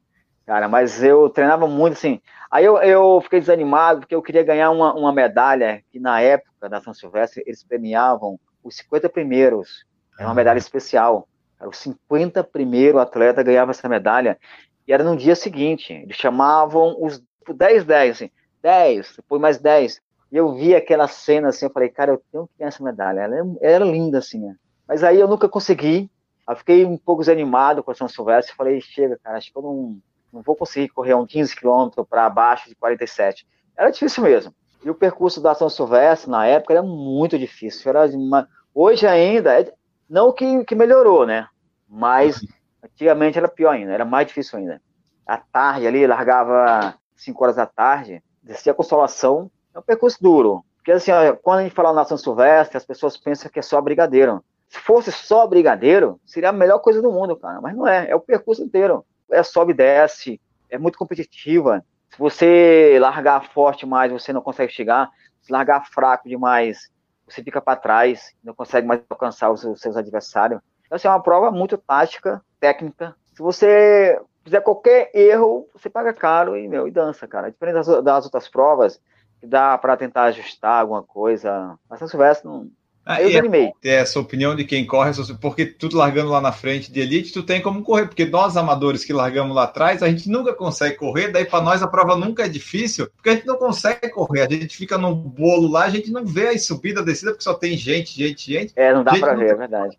Cara, 0.51 0.67
mas 0.67 1.01
eu 1.01 1.29
treinava 1.29 1.65
muito, 1.65 1.93
assim. 1.93 2.19
Aí 2.51 2.65
eu, 2.65 2.75
eu 2.79 3.21
fiquei 3.21 3.39
desanimado 3.39 4.01
porque 4.01 4.13
eu 4.13 4.21
queria 4.21 4.43
ganhar 4.43 4.69
uma, 4.69 4.93
uma 4.93 5.13
medalha 5.13 5.81
que 5.89 5.97
na 5.97 6.19
época 6.19 6.67
da 6.67 6.81
São 6.81 6.93
Silvestre 6.93 7.41
eles 7.47 7.63
premiavam 7.63 8.37
os 8.61 8.75
50 8.75 9.07
primeiros. 9.07 9.85
Era 10.19 10.27
uma 10.27 10.35
medalha 10.35 10.57
especial. 10.57 11.25
Era 11.57 11.69
os 11.69 11.77
50 11.77 12.43
primeiros 12.43 12.99
atletas 12.99 13.45
ganhavam 13.45 13.71
essa 13.71 13.87
medalha. 13.87 14.37
E 14.85 14.91
era 14.91 15.05
no 15.05 15.15
dia 15.15 15.37
seguinte. 15.37 15.93
Eles 15.93 16.17
chamavam 16.17 16.97
os 16.99 17.23
10, 17.47 17.85
10, 17.85 18.15
assim. 18.17 18.29
10, 18.61 19.13
depois 19.15 19.41
mais 19.41 19.57
10. 19.57 20.01
E 20.33 20.35
eu 20.35 20.53
vi 20.53 20.75
aquela 20.75 21.07
cena 21.07 21.47
assim, 21.47 21.63
eu 21.63 21.71
falei, 21.71 21.87
cara, 21.87 22.11
eu 22.11 22.21
tenho 22.29 22.47
que 22.47 22.57
ganhar 22.59 22.67
essa 22.67 22.83
medalha. 22.83 23.21
Ela, 23.21 23.37
é, 23.37 23.73
era 23.73 23.85
linda, 23.85 24.17
assim. 24.17 24.41
Né? 24.41 24.57
Mas 24.85 25.01
aí 25.01 25.17
eu 25.17 25.29
nunca 25.29 25.47
consegui. 25.47 26.11
Eu 26.45 26.57
fiquei 26.57 26.83
um 26.83 26.97
pouco 26.97 27.21
desanimado 27.21 27.81
com 27.81 27.91
a 27.91 27.95
São 27.95 28.09
Silvestre. 28.09 28.53
Falei, 28.53 28.81
chega, 28.81 29.17
cara, 29.23 29.37
acho 29.37 29.49
que 29.49 29.57
eu 29.57 29.61
não, 29.61 30.01
não 30.31 30.41
vou 30.41 30.55
conseguir 30.55 30.89
correr 30.89 31.13
um 31.13 31.25
15 31.25 31.55
quilômetros 31.55 32.05
para 32.07 32.25
abaixo 32.25 32.69
de 32.69 32.75
47. 32.75 33.47
Era 33.77 33.89
difícil 33.89 34.23
mesmo. 34.23 34.53
E 34.83 34.89
o 34.89 34.95
percurso 34.95 35.41
da 35.41 35.53
São 35.53 35.69
Silvestre, 35.69 36.29
na 36.29 36.45
época, 36.45 36.73
era 36.73 36.83
muito 36.83 37.37
difícil. 37.37 37.89
Era 37.89 38.05
uma... 38.15 38.47
Hoje 38.73 39.05
ainda, 39.05 39.59
é, 39.59 39.71
não 40.09 40.31
que, 40.31 40.63
que 40.65 40.75
melhorou, 40.75 41.25
né? 41.25 41.47
Mas 41.87 42.41
antigamente 42.83 43.37
era 43.37 43.47
pior 43.47 43.71
ainda, 43.71 43.91
era 43.91 44.05
mais 44.05 44.27
difícil 44.27 44.59
ainda. 44.59 44.81
À 45.25 45.37
tarde 45.37 45.85
ali, 45.85 46.07
largava 46.07 46.95
5 47.15 47.43
horas 47.43 47.55
da 47.55 47.65
tarde, 47.65 48.23
descia 48.41 48.71
a 48.71 48.75
Consolação, 48.75 49.51
é 49.73 49.79
um 49.79 49.83
percurso 49.83 50.17
duro. 50.21 50.65
Porque 50.77 50.91
assim, 50.91 51.11
ó, 51.11 51.35
quando 51.35 51.59
a 51.59 51.63
gente 51.63 51.75
fala 51.75 51.93
na 51.93 52.03
São 52.05 52.17
Silvestre, 52.17 52.77
as 52.77 52.85
pessoas 52.85 53.15
pensam 53.15 53.51
que 53.51 53.59
é 53.59 53.61
só 53.61 53.79
brigadeiro. 53.79 54.43
Se 54.67 54.79
fosse 54.79 55.11
só 55.11 55.45
brigadeiro, 55.45 56.19
seria 56.25 56.49
a 56.49 56.53
melhor 56.53 56.79
coisa 56.79 57.01
do 57.01 57.11
mundo, 57.11 57.35
cara. 57.35 57.61
Mas 57.61 57.75
não 57.75 57.87
é, 57.87 58.09
é 58.09 58.15
o 58.15 58.19
percurso 58.19 58.63
inteiro. 58.63 59.05
É 59.31 59.43
sobe 59.43 59.71
e 59.71 59.75
desce, 59.75 60.39
é 60.69 60.77
muito 60.77 60.97
competitiva. 60.97 61.83
Se 62.09 62.19
você 62.19 62.97
largar 62.99 63.49
forte 63.51 63.81
demais, 63.81 64.11
você 64.11 64.33
não 64.33 64.41
consegue 64.41 64.71
chegar. 64.71 65.09
Se 65.41 65.51
largar 65.51 65.85
fraco 65.87 66.27
demais, 66.27 66.89
você 67.27 67.41
fica 67.43 67.61
para 67.61 67.79
trás, 67.79 68.35
não 68.43 68.53
consegue 68.53 68.85
mais 68.85 69.01
alcançar 69.09 69.49
os, 69.49 69.61
seus 69.79 69.95
adversários. 69.95 70.59
Então, 70.85 70.95
assim, 70.95 71.07
é 71.07 71.11
uma 71.11 71.23
prova 71.23 71.51
muito 71.51 71.77
tática, 71.77 72.43
técnica. 72.59 73.15
Se 73.33 73.41
você 73.41 74.21
fizer 74.43 74.61
qualquer 74.61 75.09
erro, 75.13 75.67
você 75.73 75.89
paga 75.89 76.13
caro 76.13 76.57
e, 76.57 76.67
meu, 76.67 76.87
e 76.87 76.91
dança, 76.91 77.27
cara. 77.27 77.51
Diferente 77.51 77.75
das, 77.75 78.03
das 78.03 78.25
outras 78.25 78.49
provas, 78.49 79.01
que 79.39 79.47
dá 79.47 79.77
para 79.77 79.95
tentar 79.95 80.23
ajustar 80.23 80.81
alguma 80.81 81.01
coisa. 81.01 81.77
Mas 81.89 81.99
se 81.99 82.07
Silvestre 82.09 82.47
não. 82.47 82.69
Ah, 83.05 83.21
eu 83.21 83.29
desanimei. 83.29 83.71
É 83.83 83.95
essa 83.95 84.19
opinião 84.19 84.55
de 84.55 84.63
quem 84.63 84.85
corre, 84.85 85.11
porque 85.41 85.65
tudo 85.65 85.97
largando 85.97 86.29
lá 86.29 86.39
na 86.39 86.51
frente 86.51 86.91
de 86.91 86.99
elite, 86.99 87.33
tu 87.33 87.43
tem 87.43 87.61
como 87.61 87.81
correr, 87.81 88.05
porque 88.05 88.25
nós 88.25 88.55
amadores 88.55 89.03
que 89.03 89.11
largamos 89.11 89.55
lá 89.55 89.63
atrás, 89.63 90.03
a 90.03 90.09
gente 90.09 90.29
nunca 90.29 90.53
consegue 90.53 90.95
correr, 90.95 91.29
daí 91.29 91.45
para 91.45 91.63
nós 91.63 91.81
a 91.81 91.87
prova 91.87 92.15
nunca 92.15 92.45
é 92.45 92.49
difícil, 92.49 93.09
porque 93.15 93.29
a 93.29 93.33
gente 93.33 93.47
não 93.47 93.57
consegue 93.57 94.09
correr, 94.09 94.41
a 94.41 94.49
gente 94.49 94.77
fica 94.77 94.97
num 94.97 95.15
bolo 95.15 95.67
lá, 95.67 95.85
a 95.85 95.89
gente 95.89 96.11
não 96.11 96.23
vê 96.23 96.49
a 96.49 96.59
subida, 96.59 97.01
a 97.01 97.03
descida, 97.03 97.31
porque 97.31 97.43
só 97.43 97.55
tem 97.55 97.75
gente, 97.75 98.15
gente, 98.15 98.51
gente. 98.51 98.73
É, 98.75 98.93
não 98.93 99.03
dá 99.03 99.17
para 99.17 99.33
ver, 99.33 99.49
é 99.49 99.55
verdade. 99.55 99.97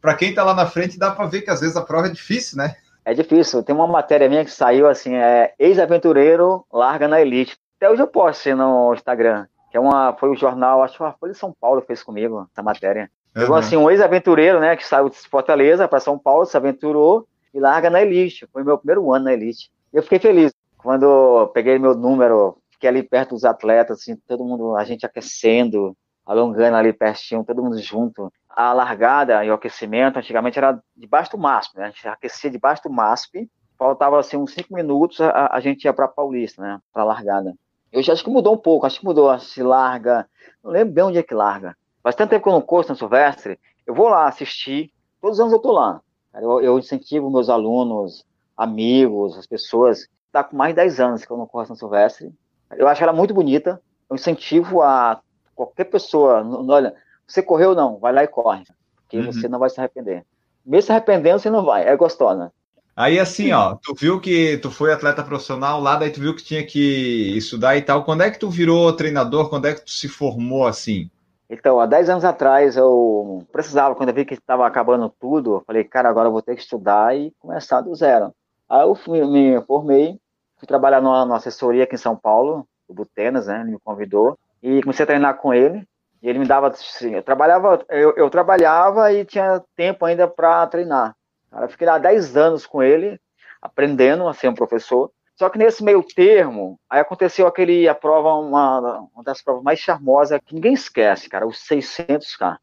Para 0.00 0.14
quem 0.14 0.34
tá 0.34 0.44
lá 0.44 0.54
na 0.54 0.66
frente, 0.66 0.98
dá 0.98 1.10
para 1.10 1.26
ver 1.26 1.42
que 1.42 1.50
às 1.50 1.60
vezes 1.60 1.76
a 1.76 1.82
prova 1.82 2.08
é 2.08 2.10
difícil, 2.10 2.58
né? 2.58 2.74
É 3.04 3.14
difícil. 3.14 3.62
Tem 3.62 3.74
uma 3.74 3.86
matéria 3.86 4.28
minha 4.28 4.44
que 4.44 4.50
saiu 4.50 4.88
assim, 4.88 5.14
é 5.14 5.54
ex-aventureiro 5.58 6.64
larga 6.72 7.08
na 7.08 7.20
elite. 7.20 7.56
Até 7.76 7.90
hoje 7.90 8.02
eu 8.02 8.06
posto 8.08 8.54
no 8.54 8.92
Instagram, 8.92 9.46
que 9.70 9.76
é 9.76 9.80
uma, 9.80 10.14
foi 10.14 10.30
o 10.30 10.36
jornal, 10.36 10.82
acho 10.82 10.96
que 10.96 11.04
a 11.04 11.12
Folha 11.12 11.32
de 11.32 11.38
São 11.38 11.54
Paulo 11.58 11.82
fez 11.82 12.02
comigo 12.02 12.48
essa 12.52 12.62
matéria. 12.62 13.10
Uhum. 13.36 13.54
assim, 13.54 13.76
um 13.76 13.90
ex-aventureiro, 13.90 14.58
né, 14.58 14.74
que 14.74 14.86
saiu 14.86 15.08
de 15.08 15.16
Fortaleza 15.16 15.86
para 15.86 16.00
São 16.00 16.18
Paulo, 16.18 16.44
se 16.44 16.56
aventurou 16.56 17.26
e 17.52 17.60
larga 17.60 17.90
na 17.90 18.02
Elite. 18.02 18.48
Foi 18.52 18.64
meu 18.64 18.78
primeiro 18.78 19.12
ano 19.12 19.26
na 19.26 19.32
Elite. 19.32 19.70
Eu 19.92 20.02
fiquei 20.02 20.18
feliz. 20.18 20.52
Quando 20.78 21.48
peguei 21.54 21.78
meu 21.78 21.94
número, 21.94 22.58
fiquei 22.70 22.88
ali 22.88 23.02
perto 23.02 23.30
dos 23.30 23.44
atletas, 23.44 24.00
assim, 24.00 24.16
todo 24.26 24.44
mundo, 24.44 24.76
a 24.76 24.84
gente 24.84 25.04
aquecendo, 25.04 25.96
alongando 26.24 26.76
ali 26.76 26.92
pertinho, 26.92 27.44
todo 27.44 27.62
mundo 27.62 27.78
junto. 27.78 28.32
A 28.48 28.72
largada 28.72 29.44
e 29.44 29.50
o 29.50 29.54
aquecimento, 29.54 30.18
antigamente 30.18 30.58
era 30.58 30.80
debaixo 30.96 31.32
do 31.32 31.38
MASP, 31.38 31.78
né? 31.78 31.84
A 31.84 31.90
gente 31.90 32.08
aquecia 32.08 32.50
debaixo 32.50 32.82
do 32.84 32.90
MASP, 32.90 33.48
faltava 33.78 34.18
assim 34.18 34.36
uns 34.36 34.52
cinco 34.52 34.74
minutos, 34.74 35.20
a, 35.20 35.48
a 35.52 35.60
gente 35.60 35.84
ia 35.84 35.92
para 35.92 36.08
Paulista, 36.08 36.60
né? 36.62 36.78
Para 36.92 37.04
largada. 37.04 37.54
Eu 37.92 38.02
já 38.02 38.12
acho 38.12 38.24
que 38.24 38.30
mudou 38.30 38.54
um 38.54 38.58
pouco, 38.58 38.86
acho 38.86 39.00
que 39.00 39.06
mudou, 39.06 39.36
se 39.38 39.62
larga, 39.62 40.28
não 40.62 40.70
lembro 40.70 40.94
bem 40.94 41.04
onde 41.04 41.18
é 41.18 41.22
que 41.22 41.34
larga. 41.34 41.76
Faz 42.02 42.14
tanto 42.14 42.30
tempo 42.30 42.42
que 42.42 42.48
eu 42.48 42.52
não 42.52 42.60
curso 42.60 42.90
na 42.90 42.96
Silvestre, 42.96 43.58
eu 43.86 43.94
vou 43.94 44.08
lá 44.08 44.28
assistir, 44.28 44.92
todos 45.20 45.38
os 45.38 45.40
anos 45.40 45.52
eu 45.52 45.58
tô 45.58 45.72
lá. 45.72 46.00
Eu, 46.34 46.60
eu 46.60 46.78
incentivo 46.78 47.30
meus 47.30 47.48
alunos, 47.48 48.24
amigos, 48.56 49.36
as 49.38 49.46
pessoas, 49.46 50.08
tá 50.30 50.44
com 50.44 50.56
mais 50.56 50.72
de 50.72 50.76
10 50.76 51.00
anos 51.00 51.24
que 51.24 51.30
eu 51.30 51.36
não 51.36 51.46
corro 51.46 51.66
na 51.68 51.74
Silvestre. 51.74 52.32
Eu 52.76 52.86
acho 52.86 53.02
ela 53.02 53.12
muito 53.12 53.32
bonita, 53.32 53.80
eu 54.10 54.16
incentivo 54.16 54.82
a 54.82 55.20
qualquer 55.54 55.84
pessoa, 55.84 56.44
olha, 56.68 56.94
você 57.26 57.42
correu 57.42 57.70
ou 57.70 57.74
não, 57.74 57.98
vai 57.98 58.12
lá 58.12 58.22
e 58.22 58.28
corre, 58.28 58.64
porque 58.96 59.18
uhum. 59.18 59.32
você 59.32 59.48
não 59.48 59.58
vai 59.58 59.70
se 59.70 59.80
arrepender. 59.80 60.24
Mesmo 60.64 60.86
se 60.86 60.92
arrependendo, 60.92 61.38
você 61.38 61.50
não 61.50 61.64
vai, 61.64 61.86
é 61.86 61.96
gostosa. 61.96 62.52
Aí 62.98 63.20
assim, 63.20 63.52
ó, 63.52 63.76
tu 63.80 63.94
viu 63.94 64.20
que 64.20 64.58
tu 64.58 64.72
foi 64.72 64.92
atleta 64.92 65.22
profissional 65.22 65.80
lá, 65.80 65.94
daí 65.94 66.10
tu 66.10 66.20
viu 66.20 66.34
que 66.34 66.42
tinha 66.42 66.66
que 66.66 67.36
estudar 67.38 67.76
e 67.76 67.82
tal. 67.82 68.02
Quando 68.02 68.24
é 68.24 68.30
que 68.32 68.40
tu 68.40 68.50
virou 68.50 68.92
treinador? 68.92 69.48
Quando 69.48 69.68
é 69.68 69.74
que 69.74 69.84
tu 69.84 69.90
se 69.92 70.08
formou 70.08 70.66
assim? 70.66 71.08
Então, 71.48 71.78
há 71.78 71.86
10 71.86 72.10
anos 72.10 72.24
atrás 72.24 72.76
eu 72.76 73.46
precisava, 73.52 73.94
quando 73.94 74.08
eu 74.08 74.14
vi 74.16 74.24
que 74.24 74.34
estava 74.34 74.66
acabando 74.66 75.08
tudo, 75.08 75.54
eu 75.54 75.62
falei, 75.64 75.84
cara, 75.84 76.08
agora 76.08 76.26
eu 76.26 76.32
vou 76.32 76.42
ter 76.42 76.56
que 76.56 76.62
estudar 76.62 77.16
e 77.16 77.32
começar 77.38 77.82
do 77.82 77.94
zero. 77.94 78.34
Aí 78.68 78.82
eu 78.82 78.96
fui, 78.96 79.24
me 79.24 79.62
formei, 79.62 80.18
fui 80.56 80.66
trabalhar 80.66 81.00
numa, 81.00 81.24
numa, 81.24 81.36
assessoria 81.36 81.84
aqui 81.84 81.94
em 81.94 81.98
São 81.98 82.16
Paulo, 82.16 82.66
o 82.88 82.92
Butenas, 82.92 83.46
né, 83.46 83.60
ele 83.60 83.70
me 83.70 83.78
convidou, 83.78 84.36
e 84.60 84.82
comecei 84.82 85.04
a 85.04 85.06
treinar 85.06 85.36
com 85.36 85.54
ele, 85.54 85.84
e 86.20 86.28
ele 86.28 86.40
me 86.40 86.46
dava, 86.46 86.66
assim, 86.66 87.14
eu 87.14 87.22
trabalhava, 87.22 87.80
eu, 87.90 88.12
eu 88.16 88.28
trabalhava 88.28 89.12
e 89.12 89.24
tinha 89.24 89.62
tempo 89.76 90.04
ainda 90.04 90.26
para 90.26 90.66
treinar. 90.66 91.14
Eu 91.52 91.68
fiquei 91.68 91.86
lá 91.86 91.98
10 91.98 92.36
anos 92.36 92.66
com 92.66 92.82
ele, 92.82 93.20
aprendendo 93.60 94.26
a 94.28 94.34
ser 94.34 94.48
um 94.48 94.54
professor. 94.54 95.10
Só 95.36 95.48
que 95.48 95.58
nesse 95.58 95.84
meio 95.84 96.02
termo, 96.02 96.78
aí 96.90 97.00
aconteceu 97.00 97.46
aquele, 97.46 97.88
a 97.88 97.94
prova, 97.94 98.34
uma, 98.34 99.08
uma 99.14 99.24
das 99.24 99.40
provas 99.40 99.62
mais 99.62 99.78
charmosas 99.78 100.40
que 100.44 100.54
ninguém 100.54 100.72
esquece, 100.72 101.28
cara, 101.28 101.46
os 101.46 101.58
600K. 101.58 102.56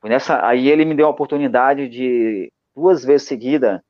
Foi 0.00 0.10
nessa, 0.10 0.44
aí 0.46 0.68
ele 0.68 0.84
me 0.84 0.94
deu 0.94 1.06
a 1.06 1.10
oportunidade 1.10 1.88
de, 1.88 2.50
duas 2.74 3.04
vezes 3.04 3.28
seguida, 3.28 3.84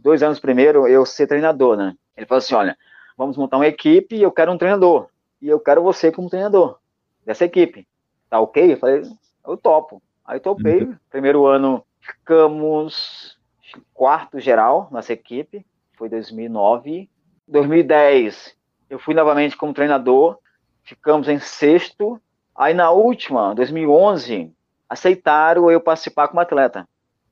dois 0.00 0.22
anos 0.22 0.40
primeiro, 0.40 0.88
eu 0.88 1.06
ser 1.06 1.26
treinador, 1.26 1.76
né? 1.76 1.94
Ele 2.16 2.26
falou 2.26 2.38
assim, 2.38 2.54
olha, 2.54 2.76
vamos 3.16 3.36
montar 3.36 3.56
uma 3.56 3.66
equipe 3.66 4.16
e 4.16 4.22
eu 4.22 4.32
quero 4.32 4.50
um 4.50 4.58
treinador. 4.58 5.08
E 5.40 5.48
eu 5.48 5.60
quero 5.60 5.82
você 5.82 6.10
como 6.10 6.30
treinador 6.30 6.78
dessa 7.24 7.44
equipe. 7.44 7.86
Tá 8.28 8.40
ok? 8.40 8.72
Eu 8.72 8.76
falei, 8.78 9.02
eu 9.46 9.56
topo. 9.56 10.02
Aí 10.24 10.40
topei. 10.40 10.84
Uhum. 10.84 10.96
Primeiro 11.10 11.46
ano 11.46 11.84
ficamos 12.00 13.38
quarto 13.92 14.38
geral 14.40 14.88
nossa 14.90 15.12
equipe, 15.12 15.64
foi 15.96 16.08
2009. 16.08 17.08
2010 17.48 18.56
eu 18.92 18.98
fui 18.98 19.14
novamente 19.14 19.56
como 19.56 19.72
treinador, 19.72 20.38
ficamos 20.82 21.26
em 21.26 21.38
sexto. 21.38 22.20
Aí 22.54 22.74
na 22.74 22.90
última, 22.90 23.54
2011, 23.54 24.52
aceitaram 24.86 25.70
eu 25.70 25.80
participar 25.80 26.28
como 26.28 26.40
atleta. 26.40 26.86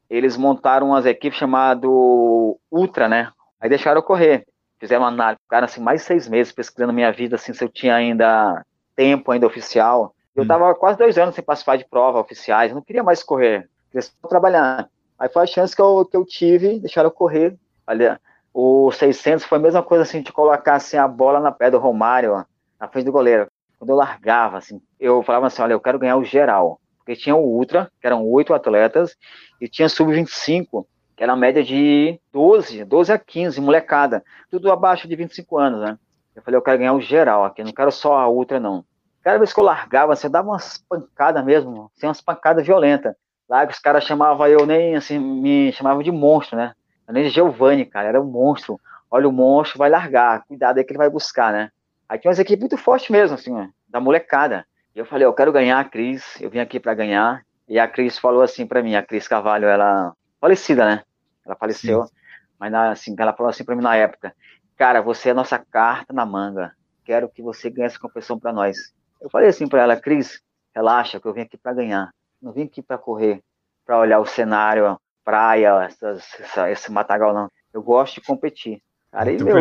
Eles 0.08 0.38
montaram 0.38 0.88
umas 0.88 1.04
equipes 1.04 1.38
chamado 1.38 2.58
Ultra, 2.72 3.08
né? 3.08 3.30
Aí 3.60 3.68
deixaram 3.68 3.98
eu 3.98 4.02
correr. 4.02 4.46
Fizeram 4.78 5.02
uma 5.02 5.08
análise, 5.08 5.42
ficaram 5.42 5.66
assim 5.66 5.82
mais 5.82 6.00
seis 6.00 6.26
meses 6.26 6.50
pesquisando 6.50 6.94
minha 6.94 7.12
vida, 7.12 7.36
assim, 7.36 7.52
se 7.52 7.62
eu 7.62 7.68
tinha 7.68 7.94
ainda 7.94 8.64
tempo 8.96 9.30
ainda 9.30 9.46
oficial. 9.46 10.14
Eu 10.34 10.44
estava 10.44 10.70
hum. 10.70 10.74
quase 10.74 10.96
dois 10.96 11.18
anos 11.18 11.34
sem 11.34 11.44
participar 11.44 11.76
de 11.76 11.84
provas 11.84 12.22
oficiais, 12.22 12.72
não 12.72 12.80
queria 12.80 13.02
mais 13.02 13.22
correr, 13.22 13.68
queria 13.90 14.00
só 14.00 14.26
trabalhar. 14.26 14.88
Aí 15.20 15.28
foi 15.28 15.42
a 15.42 15.46
chance 15.46 15.76
que 15.76 15.82
eu, 15.82 16.02
que 16.06 16.16
eu 16.16 16.24
tive, 16.24 16.80
deixaram 16.80 17.08
eu 17.08 17.12
correr. 17.12 17.54
Olha, 17.86 18.18
o 18.54 18.90
600 18.90 19.44
foi 19.44 19.58
a 19.58 19.60
mesma 19.60 19.82
coisa 19.82 20.02
assim, 20.02 20.22
de 20.22 20.32
colocar 20.32 20.76
assim, 20.76 20.96
a 20.96 21.06
bola 21.06 21.38
na 21.38 21.52
pé 21.52 21.70
do 21.70 21.78
Romário, 21.78 22.32
ó, 22.32 22.44
na 22.80 22.88
frente 22.88 23.04
do 23.04 23.12
goleiro. 23.12 23.46
Quando 23.78 23.90
eu 23.90 23.96
largava, 23.96 24.56
assim, 24.56 24.80
eu 24.98 25.22
falava 25.22 25.46
assim, 25.46 25.60
olha, 25.60 25.74
eu 25.74 25.80
quero 25.80 25.98
ganhar 25.98 26.16
o 26.16 26.24
geral. 26.24 26.80
Porque 26.96 27.14
tinha 27.14 27.36
o 27.36 27.44
Ultra, 27.44 27.92
que 28.00 28.06
eram 28.06 28.26
oito 28.28 28.54
atletas, 28.54 29.14
e 29.60 29.68
tinha 29.68 29.90
Sub-25, 29.90 30.86
que 31.14 31.22
era 31.22 31.34
a 31.34 31.36
média 31.36 31.62
de 31.62 32.18
12, 32.32 32.82
12 32.84 33.12
a 33.12 33.18
15, 33.18 33.60
molecada. 33.60 34.24
Tudo 34.50 34.72
abaixo 34.72 35.06
de 35.06 35.14
25 35.16 35.58
anos, 35.58 35.80
né? 35.82 35.98
Eu 36.34 36.42
falei, 36.42 36.56
eu 36.56 36.62
quero 36.62 36.78
ganhar 36.78 36.94
o 36.94 37.00
geral 37.00 37.44
aqui, 37.44 37.62
não 37.62 37.72
quero 37.72 37.92
só 37.92 38.16
a 38.16 38.26
Ultra, 38.26 38.58
não. 38.58 38.86
Cada 39.22 39.36
vez 39.36 39.52
que 39.52 39.60
eu 39.60 39.64
largava, 39.64 40.16
você 40.16 40.30
dava 40.30 40.48
umas 40.48 40.78
pancadas 40.88 41.44
mesmo, 41.44 41.90
assim, 41.94 42.06
umas 42.06 42.22
pancadas 42.22 42.64
violentas. 42.64 43.14
Lá 43.50 43.66
que 43.66 43.72
os 43.72 43.80
caras 43.80 44.04
chamavam 44.04 44.46
eu 44.46 44.64
nem 44.64 44.94
assim, 44.94 45.18
me 45.18 45.72
chamavam 45.72 46.04
de 46.04 46.12
monstro, 46.12 46.56
né? 46.56 46.72
Eu 47.08 47.12
nem 47.12 47.24
de 47.24 47.30
Giovanni, 47.30 47.84
cara, 47.84 48.06
era 48.06 48.22
um 48.22 48.24
monstro. 48.24 48.80
Olha 49.10 49.28
o 49.28 49.32
monstro, 49.32 49.76
vai 49.76 49.90
largar, 49.90 50.44
cuidado 50.44 50.78
aí 50.78 50.84
que 50.84 50.92
ele 50.92 50.98
vai 50.98 51.10
buscar, 51.10 51.52
né? 51.52 51.72
Aí 52.08 52.16
tinha 52.16 52.28
umas 52.30 52.38
equipes 52.38 52.60
muito 52.60 52.76
fortes 52.76 53.10
mesmo, 53.10 53.34
assim, 53.34 53.52
da 53.88 53.98
molecada. 53.98 54.64
E 54.94 55.00
eu 55.00 55.04
falei, 55.04 55.26
eu 55.26 55.32
quero 55.32 55.50
ganhar, 55.50 55.90
Cris, 55.90 56.40
eu 56.40 56.48
vim 56.48 56.60
aqui 56.60 56.78
para 56.78 56.94
ganhar. 56.94 57.44
E 57.66 57.76
a 57.76 57.88
Cris 57.88 58.20
falou 58.20 58.40
assim 58.40 58.64
para 58.64 58.84
mim, 58.84 58.94
a 58.94 59.02
Cris 59.02 59.26
Carvalho, 59.26 59.66
ela 59.66 60.12
falecida, 60.40 60.84
né? 60.84 61.02
Ela 61.44 61.56
faleceu, 61.56 62.04
Sim. 62.04 62.12
mas 62.56 62.72
assim, 62.72 63.16
ela 63.18 63.32
falou 63.32 63.50
assim 63.50 63.64
para 63.64 63.74
mim 63.74 63.82
na 63.82 63.96
época, 63.96 64.32
cara, 64.76 65.02
você 65.02 65.30
é 65.30 65.32
a 65.32 65.34
nossa 65.34 65.58
carta 65.58 66.12
na 66.12 66.24
manga. 66.24 66.72
Quero 67.04 67.28
que 67.28 67.42
você 67.42 67.68
ganhe 67.68 67.86
essa 67.86 67.98
competição 67.98 68.38
para 68.38 68.52
nós. 68.52 68.76
Eu 69.20 69.28
falei 69.28 69.48
assim 69.48 69.66
para 69.66 69.82
ela, 69.82 69.96
Cris, 69.96 70.40
relaxa, 70.72 71.18
que 71.18 71.26
eu 71.26 71.34
vim 71.34 71.40
aqui 71.40 71.56
para 71.58 71.74
ganhar. 71.74 72.12
Não 72.40 72.52
vim 72.52 72.64
aqui 72.64 72.82
para 72.82 72.98
correr, 72.98 73.42
para 73.84 73.98
olhar 73.98 74.20
o 74.20 74.26
cenário, 74.26 74.98
praia, 75.24 75.84
essas, 75.84 76.26
essa, 76.40 76.70
esse 76.70 76.90
matagal 76.90 77.34
não. 77.34 77.50
Eu 77.72 77.82
gosto 77.82 78.14
de 78.14 78.26
competir. 78.26 78.82
Cara, 79.12 79.30
e 79.30 79.42
meu, 79.42 79.58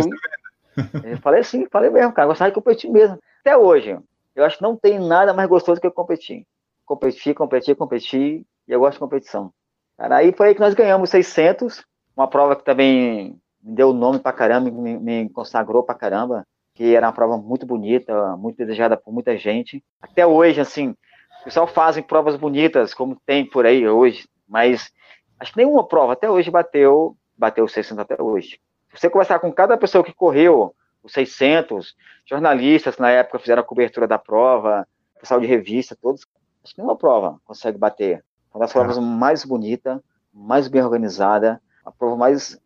eu 1.03 1.17
falei 1.21 1.41
assim, 1.41 1.67
falei 1.71 1.89
mesmo, 1.89 2.13
cara, 2.13 2.27
gostava 2.27 2.51
de 2.51 2.55
competir 2.55 2.89
mesmo. 2.89 3.19
Até 3.41 3.57
hoje, 3.57 3.97
eu 4.35 4.45
acho 4.45 4.57
que 4.57 4.63
não 4.63 4.75
tem 4.75 4.99
nada 4.99 5.33
mais 5.33 5.49
gostoso 5.49 5.81
que 5.81 5.89
competir. 5.89 6.45
Competir, 6.85 7.35
competir, 7.35 7.75
competir, 7.75 8.45
e 8.67 8.71
eu 8.71 8.79
gosto 8.79 8.93
de 8.93 8.99
competição. 8.99 9.51
Cara, 9.97 10.17
aí 10.17 10.31
foi 10.31 10.47
aí 10.47 10.55
que 10.55 10.61
nós 10.61 10.73
ganhamos 10.73 11.09
600, 11.09 11.83
uma 12.15 12.27
prova 12.27 12.55
que 12.55 12.63
também 12.63 13.39
me 13.61 13.75
deu 13.75 13.93
nome 13.93 14.19
pra 14.19 14.31
caramba, 14.31 14.71
me, 14.71 14.97
me 14.97 15.29
consagrou 15.29 15.83
pra 15.83 15.95
caramba, 15.95 16.45
que 16.73 16.95
era 16.95 17.07
uma 17.07 17.13
prova 17.13 17.37
muito 17.37 17.65
bonita, 17.65 18.37
muito 18.37 18.57
desejada 18.57 18.95
por 18.95 19.13
muita 19.13 19.37
gente. 19.37 19.83
Até 20.01 20.25
hoje, 20.25 20.61
assim, 20.61 20.95
pessoal 21.43 21.67
fazem 21.67 22.03
provas 22.03 22.35
bonitas, 22.35 22.93
como 22.93 23.19
tem 23.25 23.45
por 23.45 23.65
aí 23.65 23.87
hoje, 23.87 24.27
mas 24.47 24.91
acho 25.39 25.51
que 25.53 25.57
nenhuma 25.57 25.87
prova 25.87 26.13
até 26.13 26.29
hoje 26.29 26.51
bateu, 26.51 27.15
bateu 27.37 27.67
600 27.67 27.99
até 27.99 28.21
hoje. 28.21 28.59
Se 28.93 29.01
você 29.01 29.09
conversar 29.09 29.39
com 29.39 29.51
cada 29.51 29.77
pessoa 29.77 30.03
que 30.03 30.13
correu 30.13 30.75
os 31.03 31.13
600, 31.13 31.95
jornalistas 32.25 32.97
na 32.97 33.09
época 33.09 33.39
fizeram 33.39 33.61
a 33.61 33.65
cobertura 33.65 34.07
da 34.07 34.17
prova, 34.17 34.87
pessoal 35.19 35.39
de 35.39 35.47
revista, 35.47 35.95
todos, 35.95 36.25
acho 36.63 36.73
que 36.73 36.81
nenhuma 36.81 36.97
prova 36.97 37.39
consegue 37.45 37.77
bater. 37.77 38.23
Uma 38.53 38.61
das 38.61 38.73
provas 38.73 38.97
mais 38.97 39.45
bonita, 39.45 40.03
mais 40.33 40.67
bem 40.67 40.81
organizada, 40.81 41.61
a 41.85 41.91
prova 41.91 42.15
mais 42.15 42.59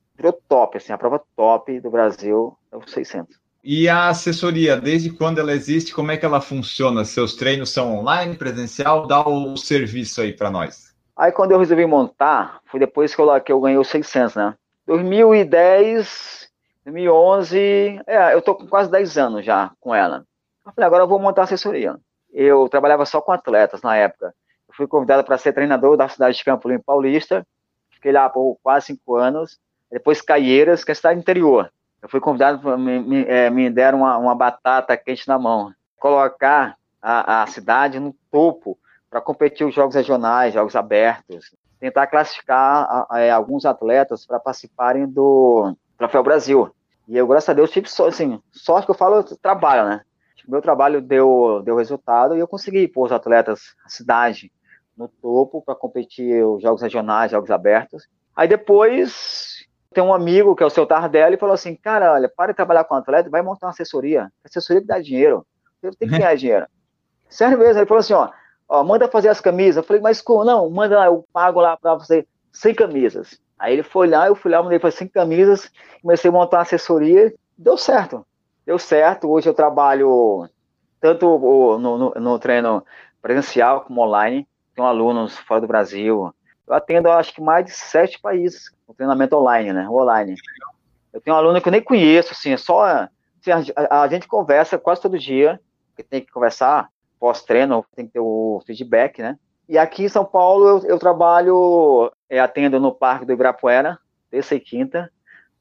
top, 0.47 0.77
assim, 0.77 0.93
a 0.93 0.97
prova 0.97 1.21
top 1.35 1.79
do 1.79 1.89
Brasil 1.89 2.57
é 2.71 2.77
o 2.77 2.87
600. 2.87 3.42
E 3.63 3.87
a 3.87 4.09
assessoria, 4.09 4.75
desde 4.75 5.09
quando 5.09 5.39
ela 5.39 5.53
existe, 5.53 5.93
como 5.93 6.11
é 6.11 6.17
que 6.17 6.25
ela 6.25 6.41
funciona? 6.41 7.05
Seus 7.05 7.33
treinos 7.33 7.69
são 7.69 7.97
online, 7.97 8.35
presencial? 8.35 9.07
Dá 9.07 9.25
o 9.25 9.55
serviço 9.55 10.19
aí 10.19 10.33
para 10.33 10.51
nós. 10.51 10.93
Aí 11.15 11.31
quando 11.31 11.53
eu 11.53 11.59
resolvi 11.59 11.85
montar, 11.85 12.59
foi 12.65 12.77
depois 12.77 13.15
que 13.15 13.21
eu, 13.21 13.41
que 13.41 13.53
eu 13.53 13.61
ganhei 13.61 13.77
os 13.77 13.87
600, 13.87 14.35
né? 14.35 14.55
2010, 14.85 16.49
2011, 16.83 18.01
é, 18.05 18.33
eu 18.33 18.41
tô 18.41 18.53
com 18.53 18.67
quase 18.67 18.91
10 18.91 19.17
anos 19.17 19.45
já 19.45 19.71
com 19.79 19.95
ela. 19.95 20.25
Eu 20.65 20.73
falei, 20.73 20.85
agora 20.85 21.03
eu 21.03 21.07
vou 21.07 21.17
montar 21.17 21.43
assessoria. 21.43 21.95
Eu 22.33 22.67
trabalhava 22.67 23.05
só 23.05 23.21
com 23.21 23.31
atletas 23.31 23.81
na 23.81 23.95
época. 23.95 24.35
Eu 24.67 24.73
fui 24.75 24.87
convidado 24.87 25.23
para 25.23 25.37
ser 25.37 25.53
treinador 25.53 25.95
da 25.95 26.09
cidade 26.09 26.35
de 26.35 26.43
Campo 26.43 26.67
Limpo 26.67 26.83
Paulista. 26.83 27.47
Fiquei 27.91 28.11
lá 28.11 28.27
por 28.27 28.57
quase 28.61 28.87
cinco 28.87 29.15
anos. 29.15 29.57
Depois 29.89 30.21
Caieiras, 30.21 30.83
que 30.83 30.91
é 30.91 30.93
a 30.93 30.95
cidade 30.95 31.19
interior. 31.19 31.71
Eu 32.03 32.09
fui 32.09 32.19
convidado, 32.19 32.77
me, 32.77 32.99
me, 32.99 33.23
é, 33.23 33.49
me 33.49 33.69
deram 33.69 33.99
uma, 33.99 34.17
uma, 34.17 34.35
batata 34.35 34.97
quente 34.97 35.25
na 35.25 35.39
mão. 35.39 35.73
Colocar 35.97 36.75
a, 37.01 37.43
a 37.43 37.47
cidade 37.47 37.97
no 37.97 38.13
topo 38.29 38.77
para 39.09 39.21
competir 39.21 39.65
os 39.65 39.73
jogos 39.73 39.95
regionais, 39.95 40.53
jogos 40.53 40.75
abertos. 40.75 41.55
Tentar 41.79 42.07
classificar 42.07 43.07
é, 43.13 43.31
alguns 43.31 43.65
atletas 43.65 44.25
para 44.25 44.37
participarem 44.37 45.07
do 45.07 45.77
Troféu 45.97 46.21
Brasil. 46.21 46.75
E 47.07 47.15
eu, 47.15 47.25
graças 47.25 47.47
a 47.47 47.53
Deus, 47.53 47.71
tive 47.71 47.89
só, 47.89 48.07
assim, 48.09 48.41
sorte 48.51 48.85
que 48.85 48.91
eu 48.91 48.95
falo, 48.95 49.23
trabalho, 49.37 49.87
né? 49.87 50.01
Meu 50.45 50.61
trabalho 50.61 51.01
deu, 51.01 51.61
deu 51.63 51.77
resultado 51.77 52.35
e 52.35 52.39
eu 52.39 52.47
consegui 52.49 52.85
pôr 52.85 53.05
os 53.05 53.13
atletas, 53.13 53.75
a 53.85 53.87
cidade, 53.87 54.51
no 54.97 55.07
topo 55.07 55.61
para 55.61 55.73
competir 55.73 56.43
os 56.45 56.61
jogos 56.61 56.81
regionais, 56.81 57.31
jogos 57.31 57.49
abertos. 57.49 58.09
Aí 58.35 58.47
depois 58.47 59.52
tem 59.93 60.03
um 60.03 60.13
amigo 60.13 60.55
que 60.55 60.63
é 60.63 60.65
o 60.65 60.69
seu 60.69 60.85
Tardelli 60.85 61.35
e 61.35 61.39
falou 61.39 61.53
assim: 61.53 61.75
Cara, 61.75 62.13
olha, 62.13 62.29
para 62.29 62.51
de 62.51 62.55
trabalhar 62.55 62.83
com 62.83 62.95
atleta, 62.95 63.29
vai 63.29 63.41
montar 63.41 63.67
uma 63.67 63.71
assessoria. 63.71 64.31
Assessoria 64.43 64.81
que 64.81 64.87
dá 64.87 64.99
dinheiro. 64.99 65.45
Tenho 65.81 65.93
que 65.93 66.05
ganhar 66.17 66.35
dinheiro. 66.35 66.65
Sério 67.29 67.57
mesmo, 67.57 67.79
ele 67.79 67.85
falou 67.85 67.99
assim: 67.99 68.13
ó, 68.13 68.29
ó, 68.67 68.83
manda 68.83 69.07
fazer 69.07 69.29
as 69.29 69.41
camisas. 69.41 69.77
Eu 69.77 69.83
falei, 69.83 70.01
mas 70.01 70.21
como? 70.21 70.43
Não, 70.43 70.69
manda 70.69 70.97
lá, 70.97 71.05
eu 71.05 71.25
pago 71.33 71.59
lá 71.59 71.75
para 71.75 71.95
você 71.95 72.27
100 72.51 72.75
camisas. 72.75 73.41
Aí 73.57 73.73
ele 73.73 73.83
foi 73.83 74.07
lá, 74.07 74.27
eu 74.27 74.35
fui 74.35 74.51
lá, 74.51 74.61
mandei 74.61 74.79
fazer 74.79 74.97
100 74.97 75.07
camisas, 75.09 75.71
comecei 76.01 76.29
a 76.29 76.33
montar 76.33 76.57
uma 76.57 76.63
assessoria, 76.63 77.33
deu 77.57 77.77
certo. 77.77 78.25
Deu 78.65 78.77
certo. 78.77 79.29
Hoje 79.29 79.49
eu 79.49 79.53
trabalho 79.53 80.47
tanto 80.99 81.25
no, 81.79 81.97
no, 81.97 82.09
no 82.11 82.39
treino 82.39 82.85
presencial 83.21 83.81
como 83.81 84.01
online. 84.01 84.47
Tenho 84.75 84.87
alunos 84.87 85.37
fora 85.37 85.61
do 85.61 85.67
Brasil. 85.67 86.33
Eu 86.67 86.73
atendo, 86.73 87.09
acho 87.09 87.33
que 87.33 87.41
mais 87.41 87.65
de 87.65 87.71
sete 87.71 88.19
países 88.19 88.69
o 88.93 88.95
treinamento 88.95 89.35
online, 89.35 89.73
né? 89.73 89.89
Online. 89.89 90.35
Eu 91.11 91.19
tenho 91.19 91.35
um 91.35 91.39
aluno 91.39 91.61
que 91.61 91.67
eu 91.67 91.71
nem 91.71 91.81
conheço, 91.81 92.31
assim, 92.31 92.51
é 92.51 92.57
só. 92.57 92.85
Assim, 92.85 93.71
a, 93.75 94.01
a, 94.03 94.07
gente 94.07 94.27
conversa 94.27 94.77
quase 94.77 95.01
todo 95.01 95.19
dia, 95.19 95.59
porque 95.89 96.03
tem 96.03 96.21
que 96.21 96.31
conversar 96.31 96.87
pós-treino, 97.19 97.85
tem 97.95 98.05
que 98.05 98.13
ter 98.13 98.19
o 98.19 98.61
feedback, 98.65 99.21
né? 99.21 99.37
E 99.67 99.77
aqui 99.77 100.03
em 100.03 100.09
São 100.09 100.25
Paulo 100.25 100.67
eu, 100.67 100.85
eu 100.85 100.99
trabalho, 100.99 102.11
é, 102.29 102.39
atendo 102.39 102.79
no 102.79 102.93
Parque 102.93 103.25
do 103.25 103.33
Ibirapuera, 103.33 103.97
terça 104.29 104.55
e 104.55 104.59
quinta, 104.59 105.09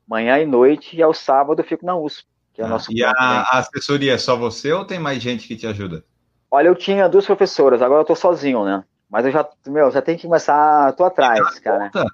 manhã 0.06 0.38
e 0.38 0.46
noite, 0.46 0.96
e 0.96 1.02
ao 1.02 1.14
sábado 1.14 1.60
eu 1.60 1.64
fico 1.64 1.86
na 1.86 1.96
USP, 1.96 2.26
que 2.52 2.60
é 2.60 2.64
o 2.64 2.66
ah, 2.66 2.70
nosso. 2.70 2.92
E 2.92 3.04
a, 3.04 3.10
a, 3.10 3.58
assessoria 3.58 4.14
é 4.14 4.18
só 4.18 4.36
você 4.36 4.72
ou 4.72 4.84
tem 4.84 4.98
mais 4.98 5.22
gente 5.22 5.46
que 5.46 5.56
te 5.56 5.66
ajuda? 5.66 6.04
Olha, 6.50 6.68
eu 6.68 6.74
tinha 6.74 7.08
duas 7.08 7.26
professoras, 7.26 7.80
agora 7.80 8.02
eu 8.02 8.06
tô 8.06 8.14
sozinho, 8.14 8.64
né? 8.64 8.84
Mas 9.08 9.26
eu 9.26 9.32
já, 9.32 9.48
meu, 9.66 9.90
já 9.90 10.02
tenho 10.02 10.18
que 10.18 10.26
começar, 10.26 10.92
tô 10.94 11.04
atrás, 11.04 11.58
cara. 11.60 11.90
Conta? 11.92 12.06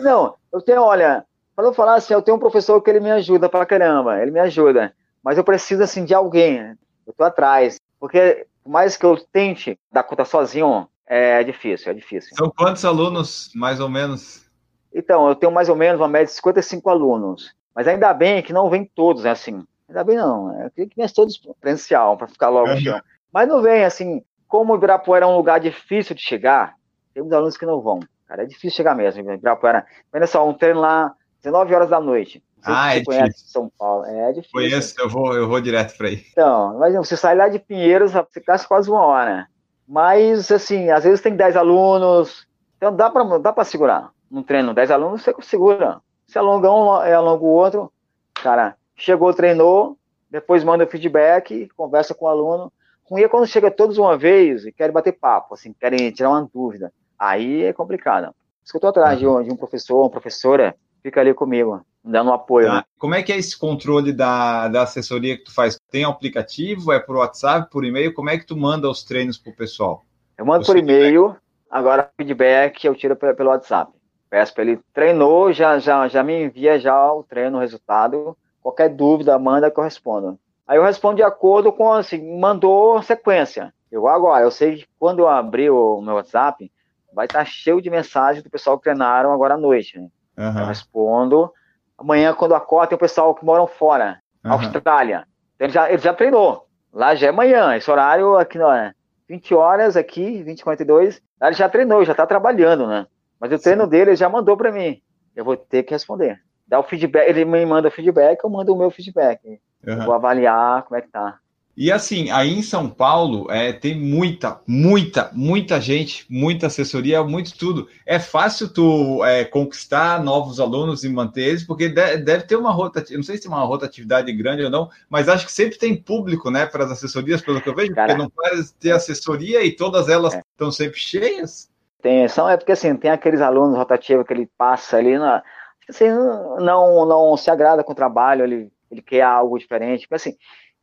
Não, 0.00 0.34
eu 0.52 0.60
tenho, 0.60 0.82
olha, 0.82 1.24
para 1.54 1.66
eu 1.66 1.72
falar 1.72 1.94
assim, 1.94 2.12
eu 2.12 2.22
tenho 2.22 2.36
um 2.36 2.40
professor 2.40 2.80
que 2.80 2.90
ele 2.90 3.00
me 3.00 3.10
ajuda 3.10 3.48
pra 3.48 3.66
caramba, 3.66 4.20
ele 4.20 4.30
me 4.30 4.40
ajuda, 4.40 4.94
mas 5.22 5.38
eu 5.38 5.44
preciso, 5.44 5.82
assim, 5.82 6.04
de 6.04 6.14
alguém, 6.14 6.76
eu 7.06 7.12
tô 7.16 7.24
atrás, 7.24 7.80
porque 7.98 8.46
por 8.62 8.70
mais 8.70 8.96
que 8.96 9.06
eu 9.06 9.16
tente 9.16 9.78
dar 9.90 10.02
conta 10.02 10.24
sozinho, 10.24 10.88
é 11.06 11.42
difícil, 11.44 11.90
é 11.90 11.94
difícil. 11.94 12.36
São 12.36 12.50
quantos 12.50 12.84
alunos, 12.84 13.50
mais 13.54 13.80
ou 13.80 13.88
menos? 13.88 14.44
Então, 14.92 15.28
eu 15.28 15.34
tenho 15.34 15.52
mais 15.52 15.68
ou 15.68 15.76
menos 15.76 16.00
uma 16.00 16.08
média 16.08 16.26
de 16.26 16.32
55 16.32 16.90
alunos, 16.90 17.54
mas 17.74 17.86
ainda 17.88 18.12
bem 18.12 18.42
que 18.42 18.52
não 18.52 18.68
vem 18.68 18.84
todos, 18.84 19.24
né, 19.24 19.30
assim, 19.30 19.64
ainda 19.88 20.04
bem 20.04 20.16
não, 20.16 20.62
eu 20.62 20.70
queria 20.70 20.88
que 20.90 20.96
viesse 20.96 21.14
todos 21.14 21.40
presencial, 21.60 22.16
para 22.16 22.28
ficar 22.28 22.48
logo 22.48 22.70
uhum. 22.70 23.00
Mas 23.32 23.48
não 23.48 23.60
vem, 23.60 23.84
assim, 23.84 24.22
como 24.48 24.72
o 24.72 24.76
Ibirapuera 24.76 25.24
é 25.24 25.28
um 25.28 25.36
lugar 25.36 25.60
difícil 25.60 26.14
de 26.14 26.22
chegar, 26.22 26.74
tem 27.12 27.22
muitos 27.22 27.36
alunos 27.36 27.56
que 27.56 27.66
não 27.66 27.80
vão. 27.80 28.00
Cara, 28.26 28.42
é 28.42 28.46
difícil 28.46 28.76
chegar 28.76 28.94
mesmo. 28.94 29.20
Ibirapuera. 29.20 29.86
Olha 30.12 30.26
só, 30.26 30.46
um 30.48 30.54
treino 30.54 30.80
lá, 30.80 31.14
19 31.42 31.74
horas 31.74 31.90
da 31.90 32.00
noite. 32.00 32.42
Ah, 32.64 32.96
é 32.96 33.00
difícil. 33.00 33.46
São 33.46 33.70
Paulo. 33.78 34.04
É 34.04 34.32
difícil. 34.32 34.52
Conheço, 34.52 34.94
eu 35.00 35.08
vou, 35.08 35.34
eu 35.34 35.48
vou 35.48 35.60
direto 35.60 35.96
para 35.96 36.08
aí. 36.08 36.24
Então, 36.32 36.74
imagina, 36.74 37.04
você 37.04 37.16
sai 37.16 37.36
lá 37.36 37.48
de 37.48 37.58
Pinheiros, 37.58 38.12
você 38.12 38.40
gasta 38.40 38.66
quase 38.66 38.90
uma 38.90 39.04
hora. 39.04 39.46
Mas, 39.86 40.50
assim, 40.50 40.90
às 40.90 41.04
vezes 41.04 41.20
tem 41.20 41.36
10 41.36 41.56
alunos. 41.56 42.46
Então 42.76 42.94
dá 42.94 43.08
para 43.08 43.38
dá 43.38 43.64
segurar. 43.64 44.10
Um 44.30 44.42
treino, 44.42 44.74
10 44.74 44.90
alunos, 44.90 45.22
você 45.22 45.32
segura. 45.42 46.00
Se 46.26 46.38
alonga 46.38 46.70
um, 46.70 47.02
é, 47.02 47.14
alonga 47.14 47.44
o 47.44 47.48
outro. 47.48 47.92
Cara, 48.34 48.76
chegou, 48.96 49.32
treinou, 49.32 49.96
depois 50.28 50.64
manda 50.64 50.84
o 50.84 50.88
feedback, 50.88 51.68
conversa 51.76 52.14
com 52.14 52.24
o 52.24 52.28
aluno. 52.28 52.72
Ruim 53.08 53.22
é 53.22 53.28
quando 53.28 53.46
chega 53.46 53.70
todos 53.70 53.98
uma 53.98 54.18
vez 54.18 54.66
e 54.66 54.72
querem 54.72 54.92
bater 54.92 55.12
papo, 55.12 55.54
assim, 55.54 55.72
querem 55.72 56.10
tirar 56.10 56.30
uma 56.30 56.48
dúvida. 56.52 56.92
Aí 57.18 57.64
é 57.64 57.72
complicado. 57.72 58.26
Por 58.26 58.32
isso 58.64 58.72
que 58.72 58.76
eu 58.76 58.80
tô 58.80 58.88
atrás 58.88 59.18
de, 59.18 59.26
um, 59.26 59.42
de 59.42 59.52
um 59.52 59.56
professor, 59.56 60.00
uma 60.00 60.10
professora, 60.10 60.74
fica 61.02 61.20
ali 61.20 61.32
comigo, 61.32 61.84
dando 62.04 62.30
um 62.30 62.34
apoio. 62.34 62.66
Tá. 62.66 62.74
Né? 62.74 62.84
Como 62.98 63.14
é 63.14 63.22
que 63.22 63.32
é 63.32 63.36
esse 63.36 63.58
controle 63.58 64.12
da, 64.12 64.68
da 64.68 64.82
assessoria 64.82 65.36
que 65.36 65.44
tu 65.44 65.54
faz? 65.54 65.78
Tem 65.90 66.04
aplicativo? 66.04 66.92
É 66.92 66.98
por 66.98 67.16
WhatsApp, 67.16 67.70
por 67.70 67.84
e-mail? 67.84 68.12
Como 68.12 68.30
é 68.30 68.38
que 68.38 68.46
tu 68.46 68.56
manda 68.56 68.90
os 68.90 69.04
treinos 69.04 69.38
pro 69.38 69.54
pessoal? 69.54 70.04
Eu 70.36 70.44
mando 70.44 70.64
Você 70.64 70.72
por 70.72 70.78
e-mail, 70.78 71.36
agora 71.70 72.10
feedback 72.16 72.84
eu 72.84 72.94
tiro 72.94 73.16
pelo 73.16 73.50
WhatsApp. 73.50 73.92
Peço 74.28 74.52
para 74.52 74.64
ele, 74.64 74.80
treinou, 74.92 75.52
já, 75.52 75.78
já, 75.78 76.08
já 76.08 76.22
me 76.22 76.44
envia 76.44 76.78
já 76.78 77.12
o 77.12 77.22
treino, 77.22 77.58
o 77.58 77.60
resultado. 77.60 78.36
Qualquer 78.60 78.88
dúvida, 78.88 79.38
manda 79.38 79.70
que 79.70 79.78
eu 79.78 79.84
respondo. 79.84 80.38
Aí 80.66 80.76
eu 80.76 80.82
respondo 80.82 81.16
de 81.16 81.22
acordo 81.22 81.72
com, 81.72 81.92
assim, 81.92 82.38
mandou 82.38 83.00
sequência. 83.02 83.72
Eu 83.90 84.08
agora, 84.08 84.42
eu 84.42 84.50
sei 84.50 84.78
que 84.78 84.86
quando 84.98 85.20
eu 85.20 85.28
abrir 85.28 85.70
o 85.70 86.00
meu 86.02 86.14
WhatsApp, 86.14 86.70
vai 87.16 87.24
estar 87.24 87.38
tá 87.38 87.44
cheio 87.46 87.80
de 87.80 87.88
mensagens 87.88 88.44
do 88.44 88.50
pessoal 88.50 88.76
que 88.76 88.84
treinaram 88.84 89.32
agora 89.32 89.54
à 89.54 89.56
noite. 89.56 89.98
Né? 89.98 90.08
Uhum. 90.36 90.60
Eu 90.60 90.66
respondo. 90.66 91.50
Amanhã, 91.96 92.34
quando 92.34 92.54
acorda, 92.54 92.88
tem 92.88 92.96
o 92.96 93.00
pessoal 93.00 93.34
que 93.34 93.42
moram 93.42 93.66
fora, 93.66 94.20
uhum. 94.44 94.52
Austrália. 94.52 95.26
Então, 95.54 95.66
ele 95.66 95.72
já, 95.72 95.90
ele 95.90 96.02
já 96.02 96.12
treinou. 96.12 96.66
Lá 96.92 97.14
já 97.14 97.28
é 97.28 97.32
manhã. 97.32 97.74
Esse 97.74 97.90
horário 97.90 98.36
aqui 98.36 98.58
não 98.58 98.70
é 98.70 98.92
20 99.26 99.54
horas 99.54 99.96
aqui, 99.96 100.42
20 100.42 100.62
42 100.62 101.22
Lá 101.40 101.48
ele 101.48 101.56
já 101.56 101.68
treinou, 101.68 102.04
já 102.04 102.12
está 102.12 102.26
trabalhando, 102.26 102.86
né? 102.86 103.06
Mas 103.40 103.50
o 103.50 103.58
treino 103.58 103.84
Sim. 103.84 103.90
dele 103.90 104.10
ele 104.10 104.16
já 104.16 104.28
mandou 104.28 104.56
para 104.56 104.70
mim. 104.70 105.00
Eu 105.34 105.44
vou 105.44 105.56
ter 105.56 105.82
que 105.82 105.94
responder. 105.94 106.38
Dá 106.68 106.78
o 106.78 106.82
feedback, 106.82 107.28
ele 107.28 107.44
me 107.44 107.64
manda 107.64 107.88
o 107.88 107.90
feedback, 107.90 108.42
eu 108.42 108.50
mando 108.50 108.74
o 108.74 108.78
meu 108.78 108.90
feedback. 108.90 109.40
Uhum. 109.86 109.94
Eu 109.94 110.04
vou 110.04 110.14
avaliar 110.14 110.82
como 110.82 110.96
é 110.96 111.00
que 111.00 111.08
tá. 111.08 111.38
E 111.76 111.92
assim, 111.92 112.30
aí 112.30 112.54
em 112.54 112.62
São 112.62 112.88
Paulo 112.88 113.50
é, 113.50 113.70
tem 113.70 113.94
muita, 113.94 114.58
muita, 114.66 115.30
muita 115.34 115.78
gente, 115.78 116.24
muita 116.30 116.68
assessoria, 116.68 117.22
muito 117.22 117.56
tudo. 117.58 117.86
É 118.06 118.18
fácil 118.18 118.72
tu 118.72 119.22
é, 119.22 119.44
conquistar 119.44 120.24
novos 120.24 120.58
alunos 120.58 121.04
e 121.04 121.08
manter 121.10 121.42
eles, 121.42 121.64
porque 121.64 121.90
deve, 121.90 122.22
deve 122.22 122.44
ter 122.44 122.56
uma 122.56 122.72
rotatividade, 122.72 123.16
não 123.18 123.22
sei 123.22 123.36
se 123.36 123.42
tem 123.42 123.50
uma 123.50 123.62
rotatividade 123.62 124.32
grande 124.32 124.64
ou 124.64 124.70
não, 124.70 124.88
mas 125.10 125.28
acho 125.28 125.44
que 125.44 125.52
sempre 125.52 125.76
tem 125.76 125.94
público, 125.94 126.50
né, 126.50 126.64
para 126.64 126.84
as 126.84 126.92
assessorias, 126.92 127.42
pelo 127.42 127.60
que 127.60 127.68
eu 127.68 127.74
vejo, 127.74 127.94
porque 127.94 128.14
não 128.14 128.30
pode 128.30 128.72
ter 128.80 128.92
assessoria 128.92 129.62
e 129.62 129.70
todas 129.70 130.08
elas 130.08 130.32
é. 130.32 130.42
estão 130.52 130.72
sempre 130.72 130.98
cheias. 130.98 131.68
Tem, 132.00 132.26
são, 132.26 132.48
é 132.48 132.56
porque 132.56 132.72
assim, 132.72 132.96
tem 132.96 133.10
aqueles 133.10 133.42
alunos 133.42 133.76
rotativos 133.76 134.26
que 134.26 134.32
ele 134.32 134.48
passa 134.56 134.96
ali, 134.96 135.18
na, 135.18 135.42
assim, 135.86 136.08
não, 136.08 137.04
não 137.04 137.36
se 137.36 137.50
agrada 137.50 137.84
com 137.84 137.92
o 137.92 137.96
trabalho, 137.96 138.44
ele, 138.44 138.72
ele 138.90 139.02
quer 139.02 139.20
algo 139.20 139.58
diferente, 139.58 140.08
porque 140.08 140.14
assim, 140.14 140.36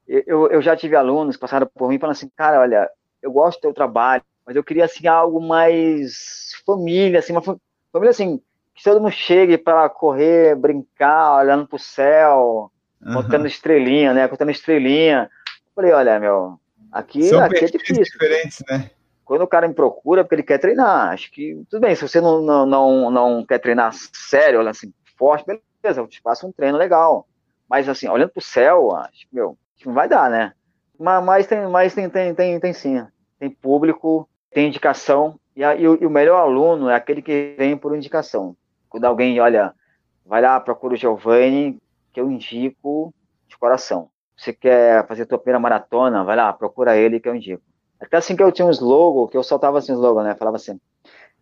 eu, 0.08 0.47
eu 0.49 0.62
já 0.62 0.76
tive 0.76 0.95
alunos 0.95 1.36
que 1.36 1.41
passaram 1.41 1.70
por 1.74 1.89
mim 1.89 1.99
falando 1.99 2.16
assim, 2.16 2.30
cara, 2.36 2.60
olha, 2.60 2.89
eu 3.22 3.32
gosto 3.32 3.60
do 3.60 3.62
teu 3.62 3.74
trabalho, 3.74 4.24
mas 4.45 4.56
eu 4.56 4.64
queria 4.64 4.86
assim 4.86 5.08
algo 5.08 5.41
mais 5.41 6.51
família, 6.66 7.20
assim, 7.20 7.32
uma 7.32 7.41
família 7.41 8.10
assim, 8.10 8.41
que 8.74 8.84
todo 8.84 8.99
mundo 8.99 9.12
chegue 9.12 9.58
para 9.58 9.88
correr, 9.89 10.56
brincar, 10.56 11.38
olhando 11.38 11.68
pro 11.68 11.80
céu, 11.80 12.72
uhum. 13.01 13.14
contando 13.14 13.47
estrelinha, 13.47 14.14
né? 14.14 14.28
Contando 14.28 14.51
estrelinha. 14.51 15.30
Eu 15.47 15.72
falei, 15.76 15.91
olha, 15.91 16.20
meu, 16.20 16.60
aqui, 16.91 17.24
São 17.24 17.43
aqui 17.43 17.66
é 17.66 17.68
difícil. 17.68 18.04
diferentes, 18.04 18.64
né? 18.70 18.89
Quando 19.24 19.43
o 19.43 19.47
cara 19.47 19.68
me 19.68 19.74
procura, 19.74 20.22
é 20.22 20.24
porque 20.24 20.36
ele 20.36 20.43
quer 20.43 20.58
treinar. 20.58 21.14
Acho 21.14 21.32
que, 21.32 21.64
tudo 21.70 21.82
bem, 21.82 21.95
se 21.95 22.01
você 22.01 22.20
não, 22.20 22.41
não, 22.41 22.66
não, 22.66 23.12
não 23.12 23.45
quer 23.45 23.60
treinar 23.60 23.93
sério, 23.93 24.68
assim, 24.68 24.93
forte, 25.18 25.45
beleza, 25.45 26.01
eu 26.01 26.08
te 26.08 26.20
faço 26.22 26.45
um 26.45 26.51
treino 26.51 26.78
legal. 26.78 27.26
Mas, 27.70 27.88
assim, 27.88 28.10
olhando 28.10 28.32
pro 28.32 28.41
céu, 28.41 28.93
acho 28.95 29.22
que, 29.22 29.36
meu, 29.36 29.58
não 29.86 29.94
vai 29.94 30.08
dar, 30.08 30.30
né? 30.30 30.54
Mas, 31.00 31.24
mas, 31.24 31.48
tem, 31.48 31.68
mas 31.68 31.94
tem, 31.94 32.10
tem, 32.10 32.34
tem, 32.34 32.60
tem 32.60 32.74
sim. 32.74 33.06
Tem 33.40 33.50
público, 33.50 34.28
tem 34.52 34.68
indicação, 34.68 35.40
e, 35.56 35.64
a, 35.64 35.76
e, 35.76 35.88
o, 35.88 35.98
e, 36.02 36.06
o, 36.06 36.10
melhor 36.10 36.40
aluno 36.40 36.90
é 36.90 36.96
aquele 36.96 37.22
que 37.22 37.56
vem 37.58 37.78
por 37.78 37.96
indicação. 37.96 38.56
Quando 38.90 39.06
alguém, 39.06 39.40
olha, 39.40 39.74
vai 40.26 40.42
lá, 40.42 40.60
procura 40.60 40.94
o 40.94 40.98
Giovanni, 40.98 41.80
que 42.12 42.20
eu 42.20 42.30
indico 42.30 43.14
de 43.48 43.58
coração. 43.58 44.10
Você 44.36 44.52
quer 44.52 45.06
fazer 45.08 45.24
a 45.24 45.26
tua 45.26 45.38
primeira 45.38 45.60
maratona, 45.60 46.24
vai 46.24 46.36
lá, 46.36 46.52
procura 46.52 46.98
ele 46.98 47.20
que 47.20 47.30
eu 47.30 47.36
indico. 47.36 47.62
Até 48.00 48.18
assim 48.18 48.36
que 48.36 48.44
eu 48.44 48.52
tinha 48.52 48.68
um 48.68 48.72
slogan, 48.72 49.30
que 49.30 49.38
eu 49.38 49.44
soltava 49.44 49.78
assim 49.78 49.94
slogan, 49.94 50.24
né? 50.24 50.36
Falava 50.36 50.58
assim, 50.58 50.80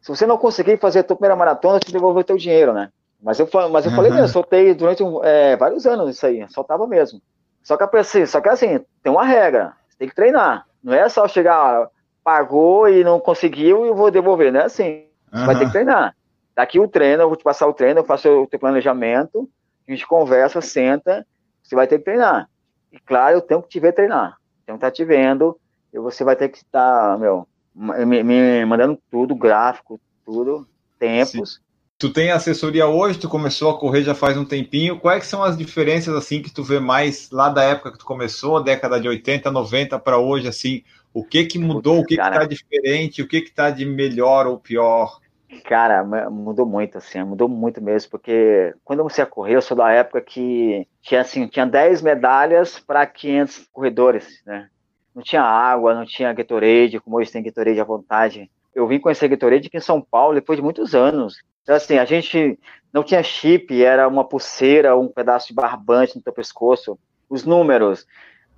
se 0.01 0.09
você 0.09 0.25
não 0.25 0.37
conseguir 0.37 0.77
fazer 0.77 0.99
a 0.99 1.03
tua 1.03 1.15
primeira 1.15 1.35
maratona, 1.35 1.77
eu 1.77 1.79
te 1.79 1.97
o 1.97 2.23
teu 2.23 2.37
dinheiro, 2.37 2.73
né? 2.73 2.91
Mas 3.21 3.39
eu, 3.39 3.47
mas 3.71 3.85
eu 3.85 3.91
uhum. 3.91 3.95
falei 3.95 4.11
mesmo, 4.11 4.27
soltei 4.27 4.73
durante 4.73 5.03
um, 5.03 5.23
é, 5.23 5.55
vários 5.55 5.85
anos 5.85 6.09
isso 6.09 6.25
aí, 6.25 6.45
soltava 6.49 6.87
mesmo. 6.87 7.21
Só 7.63 7.77
que, 7.77 7.97
assim, 7.97 8.25
só 8.25 8.41
que 8.41 8.49
assim, 8.49 8.83
tem 9.03 9.11
uma 9.11 9.25
regra, 9.25 9.73
você 9.87 9.97
tem 9.97 10.09
que 10.09 10.15
treinar. 10.15 10.65
Não 10.83 10.93
é 10.93 11.07
só 11.09 11.27
chegar, 11.27 11.87
pagou 12.23 12.89
e 12.89 13.03
não 13.03 13.19
conseguiu 13.19 13.85
e 13.85 13.89
eu 13.89 13.95
vou 13.95 14.11
devolver, 14.11 14.51
não 14.51 14.61
é 14.61 14.65
assim. 14.65 15.05
Você 15.31 15.39
uhum. 15.39 15.45
vai 15.45 15.57
ter 15.57 15.65
que 15.65 15.71
treinar. 15.71 16.15
Daqui 16.55 16.79
o 16.79 16.87
treino, 16.87 17.23
eu 17.23 17.27
vou 17.27 17.37
te 17.37 17.43
passar 17.43 17.67
o 17.67 17.73
treino, 17.73 17.99
eu 17.99 18.05
faço 18.05 18.27
o 18.29 18.47
teu 18.47 18.59
planejamento, 18.59 19.49
a 19.87 19.91
gente 19.91 20.05
conversa, 20.05 20.61
senta, 20.61 21.25
você 21.63 21.75
vai 21.75 21.87
ter 21.87 21.99
que 21.99 22.05
treinar. 22.05 22.49
E 22.91 22.99
claro, 22.99 23.37
eu 23.37 23.41
tenho 23.41 23.61
que 23.61 23.69
te 23.69 23.79
ver 23.79 23.93
treinar. 23.93 24.37
Tenho 24.65 24.77
que 24.77 24.85
estar 24.85 24.91
te 24.91 25.05
vendo, 25.05 25.57
e 25.93 25.99
você 25.99 26.23
vai 26.23 26.35
ter 26.35 26.49
que 26.49 26.57
estar, 26.57 27.17
meu, 27.17 27.47
me, 27.73 28.23
me 28.23 28.65
mandando 28.65 28.99
tudo, 29.09 29.35
gráfico, 29.35 29.99
tudo, 30.25 30.67
tempos. 30.99 31.55
Sim. 31.55 31.70
Tu 32.01 32.11
tem 32.11 32.31
assessoria 32.31 32.87
hoje, 32.87 33.19
tu 33.19 33.29
começou 33.29 33.69
a 33.69 33.77
correr 33.77 34.01
já 34.01 34.15
faz 34.15 34.35
um 34.35 34.43
tempinho. 34.43 34.99
Quais 34.99 35.25
são 35.25 35.43
as 35.43 35.55
diferenças 35.55 36.15
assim 36.15 36.41
que 36.41 36.51
tu 36.51 36.63
vê 36.63 36.79
mais 36.79 37.29
lá 37.29 37.47
da 37.47 37.63
época 37.63 37.91
que 37.91 37.99
tu 37.99 38.05
começou, 38.05 38.63
década 38.63 38.99
de 38.99 39.07
80, 39.07 39.51
90 39.51 39.99
para 39.99 40.17
hoje 40.17 40.47
assim? 40.47 40.83
O 41.13 41.23
que 41.23 41.45
que 41.45 41.59
mudou, 41.59 41.99
o 41.99 42.03
que 42.03 42.15
cara, 42.15 42.31
que 42.31 42.39
tá 42.39 42.45
diferente, 42.47 43.21
o 43.21 43.27
que 43.27 43.41
que 43.41 43.51
tá 43.51 43.69
de 43.69 43.85
melhor 43.85 44.47
ou 44.47 44.57
pior? 44.57 45.19
Cara, 45.63 46.03
mudou 46.31 46.65
muito 46.65 46.97
assim, 46.97 47.21
mudou 47.21 47.47
muito 47.47 47.79
mesmo, 47.79 48.09
porque 48.09 48.73
quando 48.83 48.97
eu 48.97 49.03
comecei 49.03 49.23
a 49.23 49.27
correr, 49.27 49.57
eu 49.57 49.61
sou 49.61 49.77
da 49.77 49.91
época 49.91 50.21
que 50.21 50.87
tinha 51.03 51.21
assim, 51.21 51.45
tinha 51.45 51.67
10 51.67 52.01
medalhas 52.01 52.79
para 52.79 53.05
500 53.05 53.67
corredores, 53.71 54.41
né? 54.43 54.69
Não 55.13 55.21
tinha 55.21 55.43
água, 55.43 55.93
não 55.93 56.05
tinha 56.07 56.33
Gatorade, 56.33 56.99
como 56.99 57.17
hoje 57.17 57.31
tem 57.31 57.43
Gatorade 57.43 57.79
à 57.79 57.83
vontade. 57.83 58.49
Eu 58.73 58.87
vim 58.87 58.99
conhecer 58.99 59.27
Gatorade 59.27 59.67
aqui 59.67 59.77
em 59.77 59.81
São 59.81 60.01
Paulo 60.01 60.35
depois 60.35 60.57
de 60.57 60.63
muitos 60.63 60.95
anos. 60.95 61.41
Então, 61.63 61.75
assim, 61.75 61.97
a 61.97 62.05
gente 62.05 62.57
não 62.91 63.03
tinha 63.03 63.21
chip, 63.21 63.83
era 63.83 64.07
uma 64.07 64.27
pulseira, 64.27 64.97
um 64.97 65.07
pedaço 65.07 65.47
de 65.47 65.53
barbante 65.53 66.15
no 66.15 66.21
teu 66.21 66.33
pescoço. 66.33 66.97
Os 67.29 67.45
números, 67.45 68.05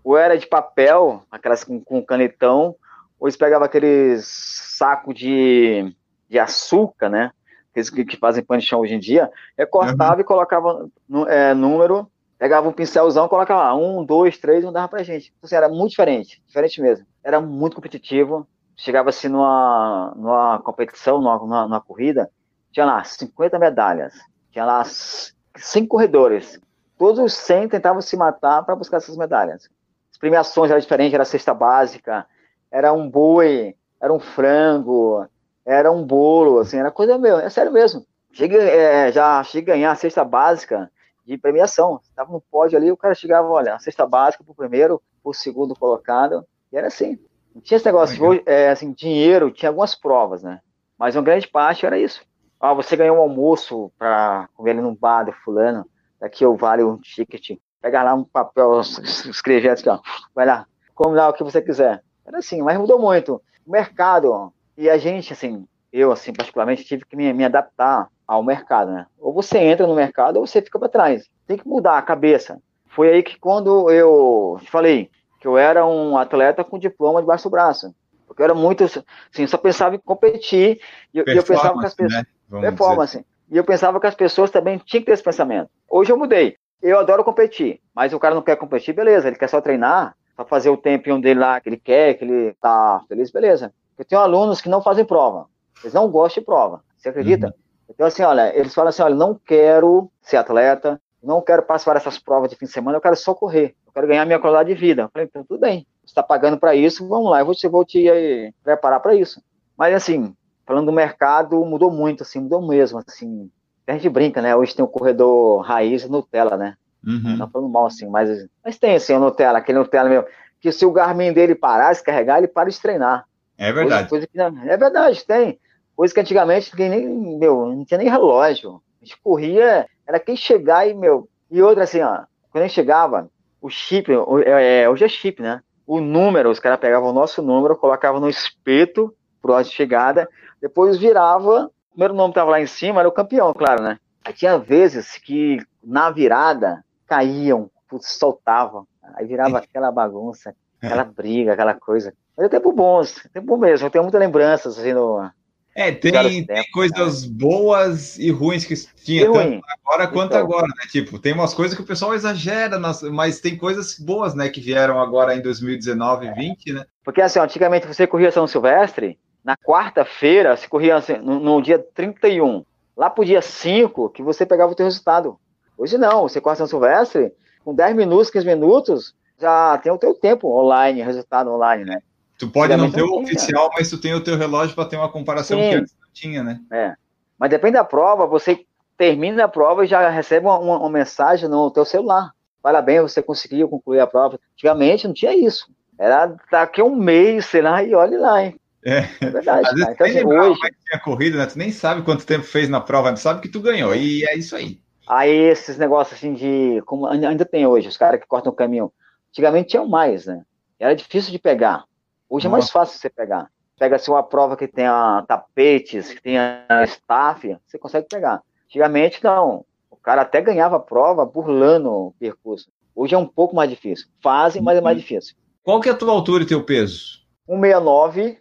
ou 0.03 0.17
era 0.17 0.37
de 0.37 0.47
papel, 0.47 1.23
aquelas 1.29 1.63
com, 1.63 1.79
com 1.79 2.03
canetão, 2.03 2.75
ou 3.19 3.27
eles 3.27 3.37
pegavam 3.37 3.65
aqueles 3.65 4.25
saco 4.25 5.13
de, 5.13 5.95
de 6.27 6.39
açúcar, 6.39 7.09
né? 7.09 7.31
Aqueles 7.71 7.89
que, 7.89 8.05
que 8.05 8.17
fazem 8.17 8.43
pão 8.43 8.57
de 8.57 8.65
chão 8.65 8.81
hoje 8.81 8.95
em 8.95 8.99
dia, 8.99 9.31
recortava 9.57 10.15
uhum. 10.15 10.21
e 10.21 10.23
colocava 10.23 10.89
é, 11.27 11.53
número, 11.53 12.07
pegava 12.37 12.67
um 12.67 12.73
pincelzão, 12.73 13.27
colocava 13.27 13.61
lá, 13.61 13.75
um, 13.75 14.03
dois, 14.03 14.37
três, 14.37 14.63
não 14.63 14.73
dava 14.73 14.89
pra 14.89 15.03
gente. 15.03 15.33
Então, 15.37 15.47
assim, 15.47 15.55
era 15.55 15.69
muito 15.69 15.91
diferente, 15.91 16.41
diferente 16.45 16.81
mesmo. 16.81 17.05
Era 17.23 17.39
muito 17.39 17.75
competitivo. 17.75 18.47
Chegava 18.75 19.09
assim 19.09 19.27
numa, 19.27 20.13
numa 20.15 20.59
competição, 20.59 21.19
numa, 21.19 21.37
numa, 21.37 21.63
numa 21.63 21.81
corrida, 21.81 22.29
tinha 22.71 22.85
lá 22.85 23.03
50 23.03 23.59
medalhas, 23.59 24.13
tinha 24.51 24.65
lá 24.65 24.83
100 24.85 25.87
corredores. 25.87 26.59
Todos 26.97 27.19
os 27.19 27.33
100 27.33 27.69
tentavam 27.69 28.01
se 28.01 28.17
matar 28.17 28.63
para 28.63 28.75
buscar 28.75 28.97
essas 28.97 29.15
medalhas. 29.15 29.69
As 30.11 30.17
premiações 30.17 30.71
eram 30.71 30.79
diferentes, 30.79 31.13
era 31.13 31.25
cesta 31.25 31.53
básica, 31.53 32.25
era 32.71 32.91
um 32.91 33.09
boi, 33.09 33.75
era 34.01 34.11
um 34.11 34.19
frango, 34.19 35.27
era 35.65 35.91
um 35.91 36.03
bolo, 36.03 36.59
assim, 36.59 36.77
era 36.77 36.91
coisa 36.91 37.17
meu, 37.17 37.39
é 37.39 37.49
sério 37.49 37.71
mesmo. 37.71 38.05
Cheguei, 38.31 38.59
é, 38.59 39.11
já 39.11 39.43
cheguei 39.43 39.73
a 39.73 39.77
ganhar 39.77 39.91
a 39.91 39.95
cesta 39.95 40.23
básica 40.23 40.91
de 41.25 41.37
premiação. 41.37 41.99
Estava 42.03 42.31
no 42.31 42.41
pódio 42.41 42.77
ali, 42.77 42.91
o 42.91 42.97
cara 42.97 43.13
chegava, 43.13 43.47
olha, 43.47 43.75
a 43.75 43.79
cesta 43.79 44.05
básica 44.05 44.43
para 44.43 44.51
o 44.51 44.55
primeiro, 44.55 45.01
para 45.21 45.29
o 45.29 45.33
segundo 45.33 45.75
colocado, 45.75 46.45
e 46.71 46.77
era 46.77 46.87
assim. 46.87 47.19
Não 47.53 47.61
tinha 47.61 47.75
esse 47.75 47.85
negócio 47.85 48.15
de 48.15 48.43
é, 48.45 48.69
assim, 48.69 48.91
dinheiro, 48.91 49.51
tinha 49.51 49.69
algumas 49.69 49.95
provas, 49.95 50.41
né? 50.41 50.59
Mas 50.97 51.15
uma 51.15 51.21
grande 51.21 51.47
parte 51.47 51.85
era 51.85 51.97
isso. 51.97 52.25
Ah, 52.59 52.73
você 52.73 52.95
ganhou 52.95 53.17
um 53.17 53.21
almoço 53.21 53.91
para 53.97 54.47
comer 54.55 54.71
ali 54.71 54.81
no 54.81 54.95
bar 54.95 55.23
do 55.23 55.33
fulano, 55.33 55.85
daqui 56.19 56.43
eu 56.45 56.55
vale 56.55 56.83
um 56.83 56.97
ticket. 56.97 57.57
Pega 57.81 58.01
lá 58.01 58.13
um 58.13 58.23
papel, 58.23 58.79
escrever 58.79 59.75
ó, 59.87 59.99
vai 60.33 60.45
lá, 60.45 60.65
come 60.95 61.15
lá 61.15 61.29
o 61.29 61.33
que 61.33 61.43
você 61.43 61.61
quiser. 61.61 62.01
Era 62.25 62.37
assim, 62.37 62.61
mas 62.61 62.77
mudou 62.77 62.99
muito. 62.99 63.41
O 63.65 63.71
mercado, 63.71 64.51
e 64.77 64.89
a 64.89 64.97
gente, 64.97 65.33
assim, 65.33 65.67
eu, 65.91 66.11
assim, 66.11 66.33
particularmente, 66.33 66.85
tive 66.85 67.05
que 67.05 67.15
me, 67.15 67.31
me 67.33 67.45
adaptar 67.45 68.07
ao 68.25 68.41
mercado, 68.41 68.91
né? 68.91 69.05
Ou 69.19 69.33
você 69.33 69.59
entra 69.59 69.85
no 69.85 69.95
mercado 69.95 70.37
ou 70.37 70.47
você 70.47 70.61
fica 70.61 70.79
para 70.79 70.89
trás. 70.89 71.29
Tem 71.45 71.57
que 71.57 71.67
mudar 71.67 71.97
a 71.97 72.01
cabeça. 72.01 72.59
Foi 72.87 73.09
aí 73.09 73.23
que 73.23 73.37
quando 73.39 73.91
eu 73.91 74.57
falei 74.67 75.09
que 75.43 75.47
eu 75.47 75.57
era 75.57 75.85
um 75.85 76.17
atleta 76.17 76.63
com 76.63 76.79
diploma 76.79 77.19
debaixo 77.19 77.43
do 77.43 77.51
braço. 77.51 77.93
Porque 78.25 78.41
eu 78.41 78.45
era 78.45 78.53
muito, 78.55 78.85
assim, 78.85 79.45
só 79.45 79.57
pensava 79.57 79.93
em 79.93 79.99
competir 79.99 80.79
e 81.13 81.17
eu, 81.17 81.25
eu 81.27 81.43
pensava 81.43 81.77
que 81.77 81.85
as 81.85 81.93
pessoas... 81.93 82.23
Né? 82.49 82.61
performance. 82.61 83.17
Dizer. 83.17 83.27
E 83.51 83.57
eu 83.57 83.63
pensava 83.65 83.99
que 83.99 84.07
as 84.07 84.15
pessoas 84.15 84.49
também 84.49 84.77
tinham 84.77 85.01
que 85.01 85.07
ter 85.07 85.11
esse 85.11 85.21
pensamento. 85.21 85.69
Hoje 85.89 86.13
eu 86.13 86.17
mudei. 86.17 86.55
Eu 86.81 86.97
adoro 86.97 87.25
competir, 87.25 87.81
mas 87.93 88.13
o 88.13 88.19
cara 88.19 88.33
não 88.33 88.41
quer 88.41 88.55
competir, 88.55 88.95
beleza, 88.95 89.27
ele 89.27 89.35
quer 89.35 89.49
só 89.49 89.59
treinar, 89.59 90.15
para 90.33 90.45
fazer 90.45 90.69
o 90.69 90.77
tempinho 90.77 91.19
dele 91.21 91.41
lá 91.41 91.59
que 91.59 91.67
ele 91.67 91.77
quer, 91.77 92.13
que 92.13 92.23
ele 92.23 92.53
tá 92.61 93.01
feliz, 93.09 93.29
beleza. 93.29 93.73
Eu 93.97 94.05
tenho 94.05 94.21
alunos 94.21 94.61
que 94.61 94.69
não 94.69 94.81
fazem 94.81 95.03
prova, 95.03 95.47
eles 95.83 95.93
não 95.93 96.09
gostam 96.09 96.41
de 96.41 96.45
prova, 96.45 96.81
você 96.97 97.09
acredita? 97.09 97.47
Uhum. 97.47 97.53
Então, 97.89 98.07
assim, 98.07 98.23
olha, 98.23 98.57
eles 98.57 98.73
falam 98.73 98.89
assim: 98.89 99.01
olha, 99.01 99.15
não 99.15 99.35
quero 99.45 100.09
ser 100.21 100.37
atleta, 100.37 100.99
não 101.23 101.41
quero 101.41 101.63
passar 101.63 101.95
essas 101.95 102.19
provas 102.19 102.49
de 102.49 102.55
fim 102.55 102.65
de 102.65 102.71
semana, 102.71 102.97
eu 102.97 103.01
quero 103.01 103.15
só 103.15 103.33
correr, 103.33 103.75
eu 103.85 103.93
quero 103.93 104.07
ganhar 104.07 104.25
minha 104.25 104.39
qualidade 104.39 104.73
de 104.73 104.79
vida. 104.79 105.03
Eu 105.03 105.09
falei, 105.09 105.27
então, 105.27 105.43
tudo 105.43 105.59
bem, 105.59 105.87
você 106.03 106.11
está 106.11 106.21
pagando 106.21 106.57
para 106.57 106.75
isso, 106.75 107.07
vamos 107.07 107.31
lá, 107.31 107.39
eu 107.39 107.45
vou 107.45 107.55
te, 107.55 107.67
vou 107.67 107.85
te 107.85 108.09
aí, 108.09 108.47
eh, 108.47 108.51
preparar 108.63 108.99
para 108.99 109.15
isso. 109.15 109.41
Mas, 109.77 109.93
assim, 109.93 110.35
falando 110.65 110.87
do 110.87 110.91
mercado, 110.91 111.63
mudou 111.65 111.89
muito, 111.89 112.23
assim, 112.23 112.39
mudou 112.39 112.61
mesmo, 112.67 113.01
assim. 113.05 113.49
A 113.87 113.93
gente 113.93 114.09
brinca, 114.09 114.41
né? 114.41 114.55
Hoje 114.55 114.75
tem 114.75 114.83
o 114.83 114.87
corredor 114.87 115.61
raiz 115.61 116.07
Nutella, 116.07 116.57
né? 116.57 116.75
Uhum. 117.05 117.37
Não 117.37 117.49
falando 117.49 117.69
mal, 117.69 117.85
assim, 117.85 118.07
mas, 118.07 118.47
mas 118.63 118.77
tem, 118.77 118.95
assim, 118.95 119.13
o 119.13 119.19
Nutella, 119.19 119.59
aquele 119.59 119.79
Nutella 119.79 120.09
meu, 120.09 120.25
que 120.59 120.71
se 120.71 120.85
o 120.85 120.91
Garmin 120.91 121.33
dele 121.33 121.55
parar, 121.55 121.93
se 121.93 122.03
carregar, 122.03 122.37
ele 122.37 122.47
para 122.47 122.69
de 122.69 122.79
treinar. 122.79 123.25
É 123.57 123.71
verdade. 123.71 124.09
Coisa, 124.09 124.27
coisa 124.27 124.55
que, 124.55 124.69
é 124.69 124.77
verdade, 124.77 125.25
tem. 125.25 125.59
Coisa 125.95 126.13
que 126.13 126.19
antigamente 126.19 126.71
ninguém 126.71 126.89
nem, 126.89 127.37
meu, 127.37 127.67
não 127.67 127.85
tinha 127.85 127.97
nem 127.97 128.09
relógio. 128.09 128.81
A 129.01 129.05
gente 129.05 129.19
corria, 129.21 129.85
era 130.07 130.19
quem 130.19 130.35
chegar 130.35 130.87
e, 130.87 130.93
meu. 130.93 131.27
E 131.49 131.61
outra, 131.61 131.83
assim, 131.83 132.01
ó, 132.01 132.23
quando 132.51 132.63
a 132.63 132.67
gente 132.67 132.75
chegava, 132.75 133.29
o 133.61 133.69
chip, 133.69 134.11
é, 134.45 134.83
é, 134.83 134.89
hoje 134.89 135.05
é 135.05 135.07
chip, 135.07 135.41
né? 135.41 135.61
O 135.85 135.99
número, 135.99 136.49
os 136.49 136.59
caras 136.59 136.79
pegavam 136.79 137.09
o 137.09 137.13
nosso 137.13 137.41
número, 137.41 137.75
colocavam 137.75 138.19
no 138.19 138.29
espeto 138.29 139.13
pro 139.41 139.51
lado 139.51 139.65
de 139.65 139.71
chegada, 139.71 140.29
depois 140.61 140.97
virava, 140.97 141.65
o 141.65 141.91
primeiro 141.91 142.13
nome 142.13 142.31
estava 142.31 142.51
lá 142.51 142.61
em 142.61 142.67
cima, 142.67 143.01
era 143.01 143.09
o 143.09 143.11
campeão, 143.11 143.53
claro, 143.53 143.83
né? 143.83 143.99
Aí 144.23 144.33
tinha 144.33 144.57
vezes 144.57 145.17
que 145.17 145.57
na 145.83 146.09
virada 146.09 146.83
caíam, 147.05 147.69
soltavam, 147.99 148.87
aí 149.15 149.25
virava 149.25 149.57
aquela 149.59 149.91
bagunça. 149.91 150.55
Aquela 150.83 151.05
briga, 151.05 151.53
aquela 151.53 151.73
coisa. 151.73 152.13
Mas 152.35 152.47
é 152.47 152.49
tempo 152.49 152.73
bons, 152.73 153.25
tempo 153.31 153.47
bom 153.47 153.57
mesmo. 153.57 153.87
Eu 153.87 153.91
tenho 153.91 154.03
muitas 154.03 154.19
lembranças 154.19 154.77
assim 154.77 154.91
no. 154.93 155.29
É, 155.75 155.91
tem, 155.91 156.11
tem 156.11 156.45
tempos, 156.45 156.71
coisas 156.71 157.25
né? 157.25 157.33
boas 157.33 158.17
e 158.19 158.29
ruins 158.29 158.63
que 158.63 158.75
tinha 159.03 159.25
tanto 159.25 159.37
ruim. 159.37 159.61
agora 159.83 160.07
quanto 160.07 160.31
então, 160.33 160.41
agora, 160.41 160.67
né? 160.67 160.85
Tipo, 160.91 161.17
tem 161.17 161.33
umas 161.33 161.53
coisas 161.53 161.75
que 161.75 161.81
o 161.81 161.85
pessoal 161.85 162.13
exagera, 162.13 162.79
mas 163.11 163.39
tem 163.39 163.57
coisas 163.57 163.97
boas, 163.97 164.35
né, 164.35 164.49
que 164.49 164.61
vieram 164.61 165.01
agora 165.01 165.35
em 165.35 165.41
2019 165.41 166.25
e 166.25 166.29
é. 166.29 166.33
20, 166.33 166.73
né? 166.73 166.85
Porque 167.03 167.21
assim, 167.21 167.39
antigamente 167.39 167.87
você 167.87 168.05
corria 168.05 168.31
São 168.31 168.45
Silvestre, 168.45 169.17
na 169.43 169.57
quarta-feira, 169.57 170.55
se 170.55 170.69
corria 170.69 170.95
assim, 170.95 171.17
no, 171.17 171.39
no, 171.39 171.61
dia 171.61 171.79
31, 171.79 172.63
lá 172.95 173.09
pro 173.09 173.25
dia 173.25 173.41
5, 173.41 174.09
que 174.09 174.21
você 174.21 174.45
pegava 174.45 174.71
o 174.71 174.75
teu 174.75 174.85
resultado. 174.85 175.37
Hoje 175.75 175.97
não, 175.97 176.21
você 176.21 176.39
corre 176.39 176.55
São 176.55 176.67
Silvestre, 176.67 177.31
com 177.65 177.73
10 177.73 177.95
minutos, 177.95 178.29
15 178.29 178.45
minutos, 178.45 179.15
já 179.39 179.77
tem 179.79 179.91
o 179.91 179.97
teu 179.97 180.13
tempo 180.13 180.47
online, 180.47 181.01
resultado 181.01 181.51
online, 181.51 181.83
né? 181.83 181.99
Tu 182.43 182.51
pode 182.51 182.75
não 182.75 182.91
ter 182.91 183.01
o 183.01 183.21
oficial, 183.21 183.69
mas 183.73 183.89
tu 183.89 183.97
tem 183.97 184.13
o 184.13 184.21
teu 184.21 184.37
relógio 184.37 184.75
para 184.75 184.85
ter 184.85 184.97
uma 184.97 185.09
comparação 185.09 185.57
Sim. 185.57 185.69
que 185.69 185.75
antes 185.75 185.95
não 185.99 186.07
tinha, 186.13 186.43
né? 186.43 186.59
É. 186.71 186.93
Mas 187.39 187.49
depende 187.49 187.73
da 187.73 187.85
prova, 187.85 188.27
você 188.27 188.65
termina 188.97 189.45
a 189.45 189.47
prova 189.47 189.85
e 189.85 189.87
já 189.87 190.09
recebe 190.09 190.45
uma, 190.45 190.59
uma, 190.59 190.77
uma 190.77 190.89
mensagem 190.89 191.47
no 191.47 191.71
teu 191.71 191.85
celular. 191.85 192.31
Parabéns, 192.61 193.01
você 193.01 193.21
conseguiu 193.21 193.69
concluir 193.69 194.01
a 194.01 194.07
prova. 194.07 194.37
Antigamente 194.53 195.07
não 195.07 195.13
tinha 195.13 195.33
isso. 195.33 195.67
Era 195.97 196.35
daqui 196.51 196.81
a 196.81 196.83
um 196.85 196.95
mês, 196.95 197.45
sei 197.45 197.61
lá, 197.61 197.81
e 197.81 197.95
olhe 197.95 198.17
lá, 198.17 198.43
hein? 198.43 198.59
É, 198.85 199.07
é 199.21 199.29
verdade. 199.29 199.67
Às 199.67 199.73
vezes 199.73 199.93
então, 199.93 200.07
assim, 200.07 200.25
hoje... 200.25 200.59
tinha 200.89 201.01
corrida, 201.01 201.37
né? 201.37 201.45
Tu 201.45 201.57
nem 201.57 201.71
sabe 201.71 202.01
quanto 202.01 202.25
tempo 202.25 202.43
fez 202.43 202.67
na 202.67 202.81
prova, 202.81 203.13
tu 203.13 203.19
sabe 203.19 203.41
que 203.41 203.47
tu 203.47 203.61
ganhou, 203.61 203.95
e 203.95 204.25
é 204.25 204.35
isso 204.35 204.55
aí. 204.55 204.79
Aí 205.07 205.31
esses 205.31 205.77
negócios 205.77 206.17
assim 206.17 206.33
de. 206.33 206.81
Como 206.85 207.05
ainda 207.07 207.45
tem 207.45 207.65
hoje, 207.65 207.87
os 207.87 207.97
caras 207.97 208.19
que 208.19 208.27
cortam 208.27 208.51
o 208.51 208.55
caminho. 208.55 208.91
Antigamente 209.31 209.69
tinham 209.69 209.87
mais, 209.87 210.25
né? 210.25 210.43
Era 210.79 210.95
difícil 210.95 211.31
de 211.31 211.39
pegar. 211.39 211.85
Hoje 212.29 212.47
Nossa. 212.47 212.47
é 212.47 212.59
mais 212.59 212.69
fácil 212.69 212.99
você 212.99 213.09
pegar. 213.09 213.49
Pega 213.77 213.95
assim 213.95 214.11
uma 214.11 214.23
prova 214.23 214.55
que 214.55 214.67
tenha 214.67 215.23
tapetes, 215.27 216.13
que 216.13 216.21
tenha 216.21 216.65
staff, 216.85 217.57
você 217.65 217.77
consegue 217.77 218.07
pegar. 218.07 218.41
Antigamente 218.65 219.23
não. 219.23 219.65
O 219.89 219.97
cara 219.97 220.21
até 220.21 220.41
ganhava 220.41 220.77
a 220.77 220.79
prova 220.79 221.25
burlando 221.25 221.89
o 221.89 222.15
percurso. 222.19 222.69
Hoje 222.95 223.15
é 223.15 223.17
um 223.17 223.25
pouco 223.25 223.55
mais 223.55 223.69
difícil. 223.69 224.07
Fazem, 224.21 224.61
mas 224.61 224.77
é 224.77 224.81
mais 224.81 224.95
uhum. 224.97 225.01
difícil. 225.01 225.35
Qual 225.63 225.79
que 225.79 225.89
é 225.89 225.91
a 225.91 225.97
tua 225.97 226.11
altura 226.11 226.43
e 226.43 226.47
teu 226.47 226.63
peso? 226.63 227.23
169 227.45 228.37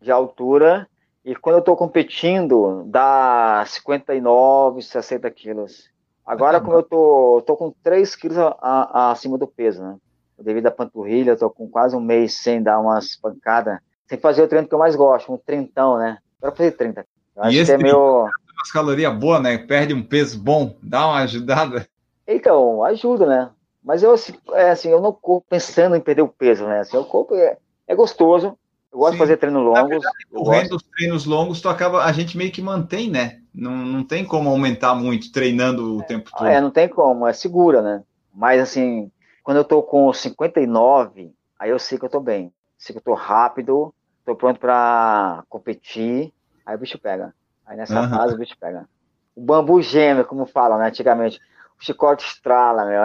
de 0.00 0.10
altura. 0.10 0.88
E 1.24 1.34
quando 1.34 1.56
eu 1.56 1.60
estou 1.60 1.76
competindo, 1.76 2.84
dá 2.86 3.64
59, 3.66 4.82
60 4.82 5.30
quilos. 5.30 5.88
Agora, 6.26 6.60
como 6.60 6.76
eu 6.76 6.82
tô, 6.82 7.42
tô 7.46 7.56
com 7.56 7.70
3 7.82 8.14
quilos 8.16 8.38
a, 8.38 8.56
a, 8.60 9.10
acima 9.12 9.38
do 9.38 9.46
peso, 9.46 9.82
né? 9.82 9.96
Devido 10.44 10.66
à 10.66 10.70
panturrilha, 10.70 11.30
eu 11.30 11.38
tô 11.38 11.48
com 11.48 11.68
quase 11.68 11.96
um 11.96 12.00
mês 12.00 12.34
sem 12.34 12.62
dar 12.62 12.78
umas 12.78 13.16
pancadas. 13.16 13.78
Sem 14.06 14.18
fazer 14.18 14.42
o 14.42 14.48
treino 14.48 14.68
que 14.68 14.74
eu 14.74 14.78
mais 14.78 14.94
gosto, 14.94 15.32
um 15.32 15.38
trintão, 15.38 15.96
né? 15.96 16.18
Quero 16.40 16.54
fazer 16.54 16.72
30. 16.72 17.06
Eu 17.36 17.50
e 17.50 17.58
esse 17.58 17.72
é 17.72 17.78
meu... 17.78 18.20
umas 18.20 18.70
calorias 18.72 19.14
boas, 19.16 19.42
né? 19.42 19.56
Perde 19.56 19.94
um 19.94 20.02
peso 20.02 20.38
bom, 20.38 20.76
dá 20.82 21.06
uma 21.06 21.20
ajudada. 21.20 21.88
Então, 22.26 22.84
ajuda, 22.84 23.26
né? 23.26 23.50
Mas 23.82 24.02
eu, 24.02 24.12
assim, 24.12 24.34
é, 24.52 24.70
assim, 24.70 24.88
eu 24.88 25.00
não 25.00 25.12
corro 25.12 25.44
pensando 25.48 25.96
em 25.96 26.00
perder 26.00 26.22
o 26.22 26.28
peso, 26.28 26.66
né? 26.66 26.80
Assim, 26.80 26.96
o 26.96 27.04
corpo 27.04 27.34
é, 27.34 27.56
é 27.86 27.94
gostoso, 27.94 28.56
eu 28.92 28.98
gosto 28.98 29.12
Sim. 29.12 29.16
de 29.16 29.18
fazer 29.18 29.36
treinos 29.38 29.62
longos. 29.62 29.88
Verdade, 29.88 30.26
correndo 30.32 30.76
os 30.76 30.82
treinos 30.82 31.24
longos, 31.24 31.60
tu 31.60 31.68
acaba, 31.68 32.04
a 32.04 32.12
gente 32.12 32.36
meio 32.36 32.52
que 32.52 32.62
mantém, 32.62 33.10
né? 33.10 33.40
Não, 33.54 33.72
não 33.72 34.04
tem 34.04 34.24
como 34.24 34.48
aumentar 34.48 34.94
muito 34.94 35.32
treinando 35.32 35.96
o 35.96 36.00
é. 36.00 36.04
tempo 36.04 36.30
todo. 36.30 36.46
É, 36.46 36.60
não 36.60 36.70
tem 36.70 36.88
como, 36.88 37.26
é 37.26 37.32
segura, 37.32 37.82
né? 37.82 38.02
Mas 38.32 38.60
assim, 38.60 39.10
quando 39.44 39.58
eu 39.58 39.64
tô 39.64 39.82
com 39.82 40.10
59, 40.10 41.30
aí 41.58 41.70
eu 41.70 41.78
sei 41.78 41.98
que 41.98 42.04
eu 42.04 42.08
tô 42.08 42.18
bem. 42.18 42.50
Sei 42.78 42.94
que 42.94 42.98
eu 42.98 43.04
tô 43.04 43.12
rápido, 43.12 43.94
tô 44.24 44.34
pronto 44.34 44.58
para 44.58 45.44
competir, 45.50 46.32
aí 46.64 46.74
o 46.74 46.78
bicho 46.78 46.98
pega. 46.98 47.34
Aí 47.66 47.76
nessa 47.76 48.00
uhum. 48.00 48.08
fase 48.08 48.34
o 48.34 48.38
bicho 48.38 48.56
pega. 48.58 48.88
O 49.36 49.42
bambu 49.42 49.82
gêmeo, 49.82 50.24
como 50.24 50.46
falam, 50.46 50.78
né? 50.78 50.88
Antigamente. 50.88 51.38
O 51.78 51.84
chicote 51.84 52.24
estrala, 52.24 52.86
meu. 52.86 53.02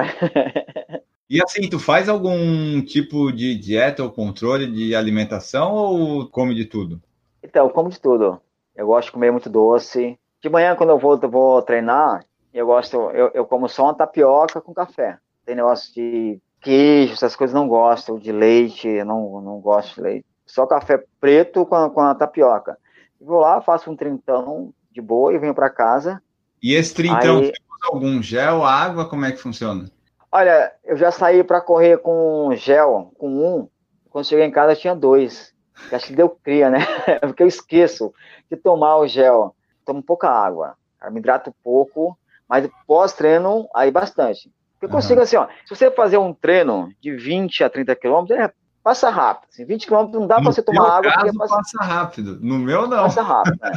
E 1.30 1.44
assim, 1.44 1.70
tu 1.70 1.78
faz 1.78 2.10
algum 2.10 2.82
tipo 2.82 3.32
de 3.32 3.54
dieta 3.56 4.02
ou 4.02 4.10
controle 4.10 4.66
de 4.66 4.96
alimentação 4.96 5.74
ou 5.74 6.28
come 6.28 6.56
de 6.56 6.66
tudo? 6.66 7.00
Então, 7.44 7.68
eu 7.68 7.70
como 7.72 7.88
de 7.90 8.00
tudo. 8.00 8.42
Eu 8.76 8.88
gosto 8.88 9.08
de 9.08 9.12
comer 9.12 9.32
muito 9.32 9.48
doce. 9.48 10.18
De 10.42 10.50
manhã, 10.50 10.76
quando 10.76 10.90
eu 10.90 10.98
vou, 10.98 11.20
eu 11.22 11.30
vou 11.30 11.62
treinar, 11.62 12.26
eu 12.52 12.66
gosto, 12.66 12.96
eu, 13.12 13.30
eu 13.36 13.46
como 13.46 13.70
só 13.70 13.84
uma 13.84 13.94
tapioca 13.94 14.60
com 14.60 14.74
café. 14.74 15.20
Tem 15.50 15.56
negócio 15.56 15.92
de 15.96 16.40
queijo, 16.62 17.14
essas 17.14 17.36
coisas 17.36 17.56
não 17.56 17.68
gosto, 17.68 18.20
de 18.20 18.32
leite, 18.32 19.04
não, 19.04 19.42
não 19.42 19.60
gosto 19.60 19.96
de 19.96 20.02
leite. 20.02 20.26
Só 20.46 20.68
café 20.68 21.04
preto 21.20 21.66
com 21.66 21.74
a, 21.74 21.90
com 21.90 22.02
a 22.02 22.14
tapioca. 22.14 22.78
vou 23.20 23.40
lá, 23.40 23.60
faço 23.60 23.90
um 23.90 23.96
trintão 23.96 24.72
de 24.92 25.02
boa 25.02 25.34
e 25.34 25.40
venho 25.40 25.56
para 25.56 25.72
casa. 25.72 26.22
E 26.62 26.76
esse 26.76 26.94
trintão, 26.94 27.40
Aí... 27.40 27.52
algum 27.92 28.22
gel, 28.22 28.64
água, 28.64 29.10
como 29.10 29.26
é 29.26 29.32
que 29.32 29.40
funciona? 29.40 29.90
Olha, 30.32 30.72
eu 30.86 30.96
já 30.96 31.10
saí 31.10 31.44
para 31.44 31.62
correr 31.62 31.98
com 31.98 32.52
gel, 32.54 33.12
com 33.18 33.28
um. 33.28 33.68
Quando 34.12 34.28
cheguei 34.28 34.46
em 34.46 34.52
casa 34.52 34.76
tinha 34.76 34.96
dois. 34.96 35.52
Acho 35.92 36.06
que 36.06 36.16
deu 36.16 36.30
cria, 36.30 36.70
né? 36.70 36.86
Porque 37.26 37.42
eu 37.42 37.48
esqueço 37.48 38.14
de 38.52 38.56
tomar 38.56 38.98
o 38.98 39.08
gel. 39.08 39.56
Tomo 39.84 40.04
pouca 40.04 40.30
água. 40.30 40.76
Eu 41.04 41.12
me 41.12 41.18
hidrato 41.18 41.52
pouco, 41.64 42.16
mas 42.48 42.70
pós-treino, 42.86 43.68
aí 43.74 43.90
bastante. 43.90 44.52
Eu 44.82 44.90
consigo, 44.90 45.20
uhum. 45.20 45.24
assim, 45.24 45.36
ó, 45.36 45.48
se 45.66 45.76
você 45.76 45.92
fazer 45.92 46.18
um 46.18 46.34
treino 46.34 46.90
de 47.02 47.16
20 47.16 47.64
a 47.64 47.70
30 47.70 47.96
quilômetros, 47.96 48.40
é, 48.40 48.52
passa 48.84 49.10
rápido. 49.10 49.50
Assim, 49.52 49.66
20 49.66 49.86
quilômetros 49.86 50.20
não 50.20 50.28
dá 50.28 50.36
para 50.36 50.46
você 50.46 50.62
tomar 50.62 50.98
água. 50.98 51.12
Caso, 51.12 51.38
passa... 51.38 51.56
passa... 51.56 51.84
rápido. 51.84 52.40
No 52.42 52.58
meu, 52.58 52.88
não. 52.88 53.04
Passa 53.04 53.22
rápido. 53.22 53.60
Né? 53.62 53.72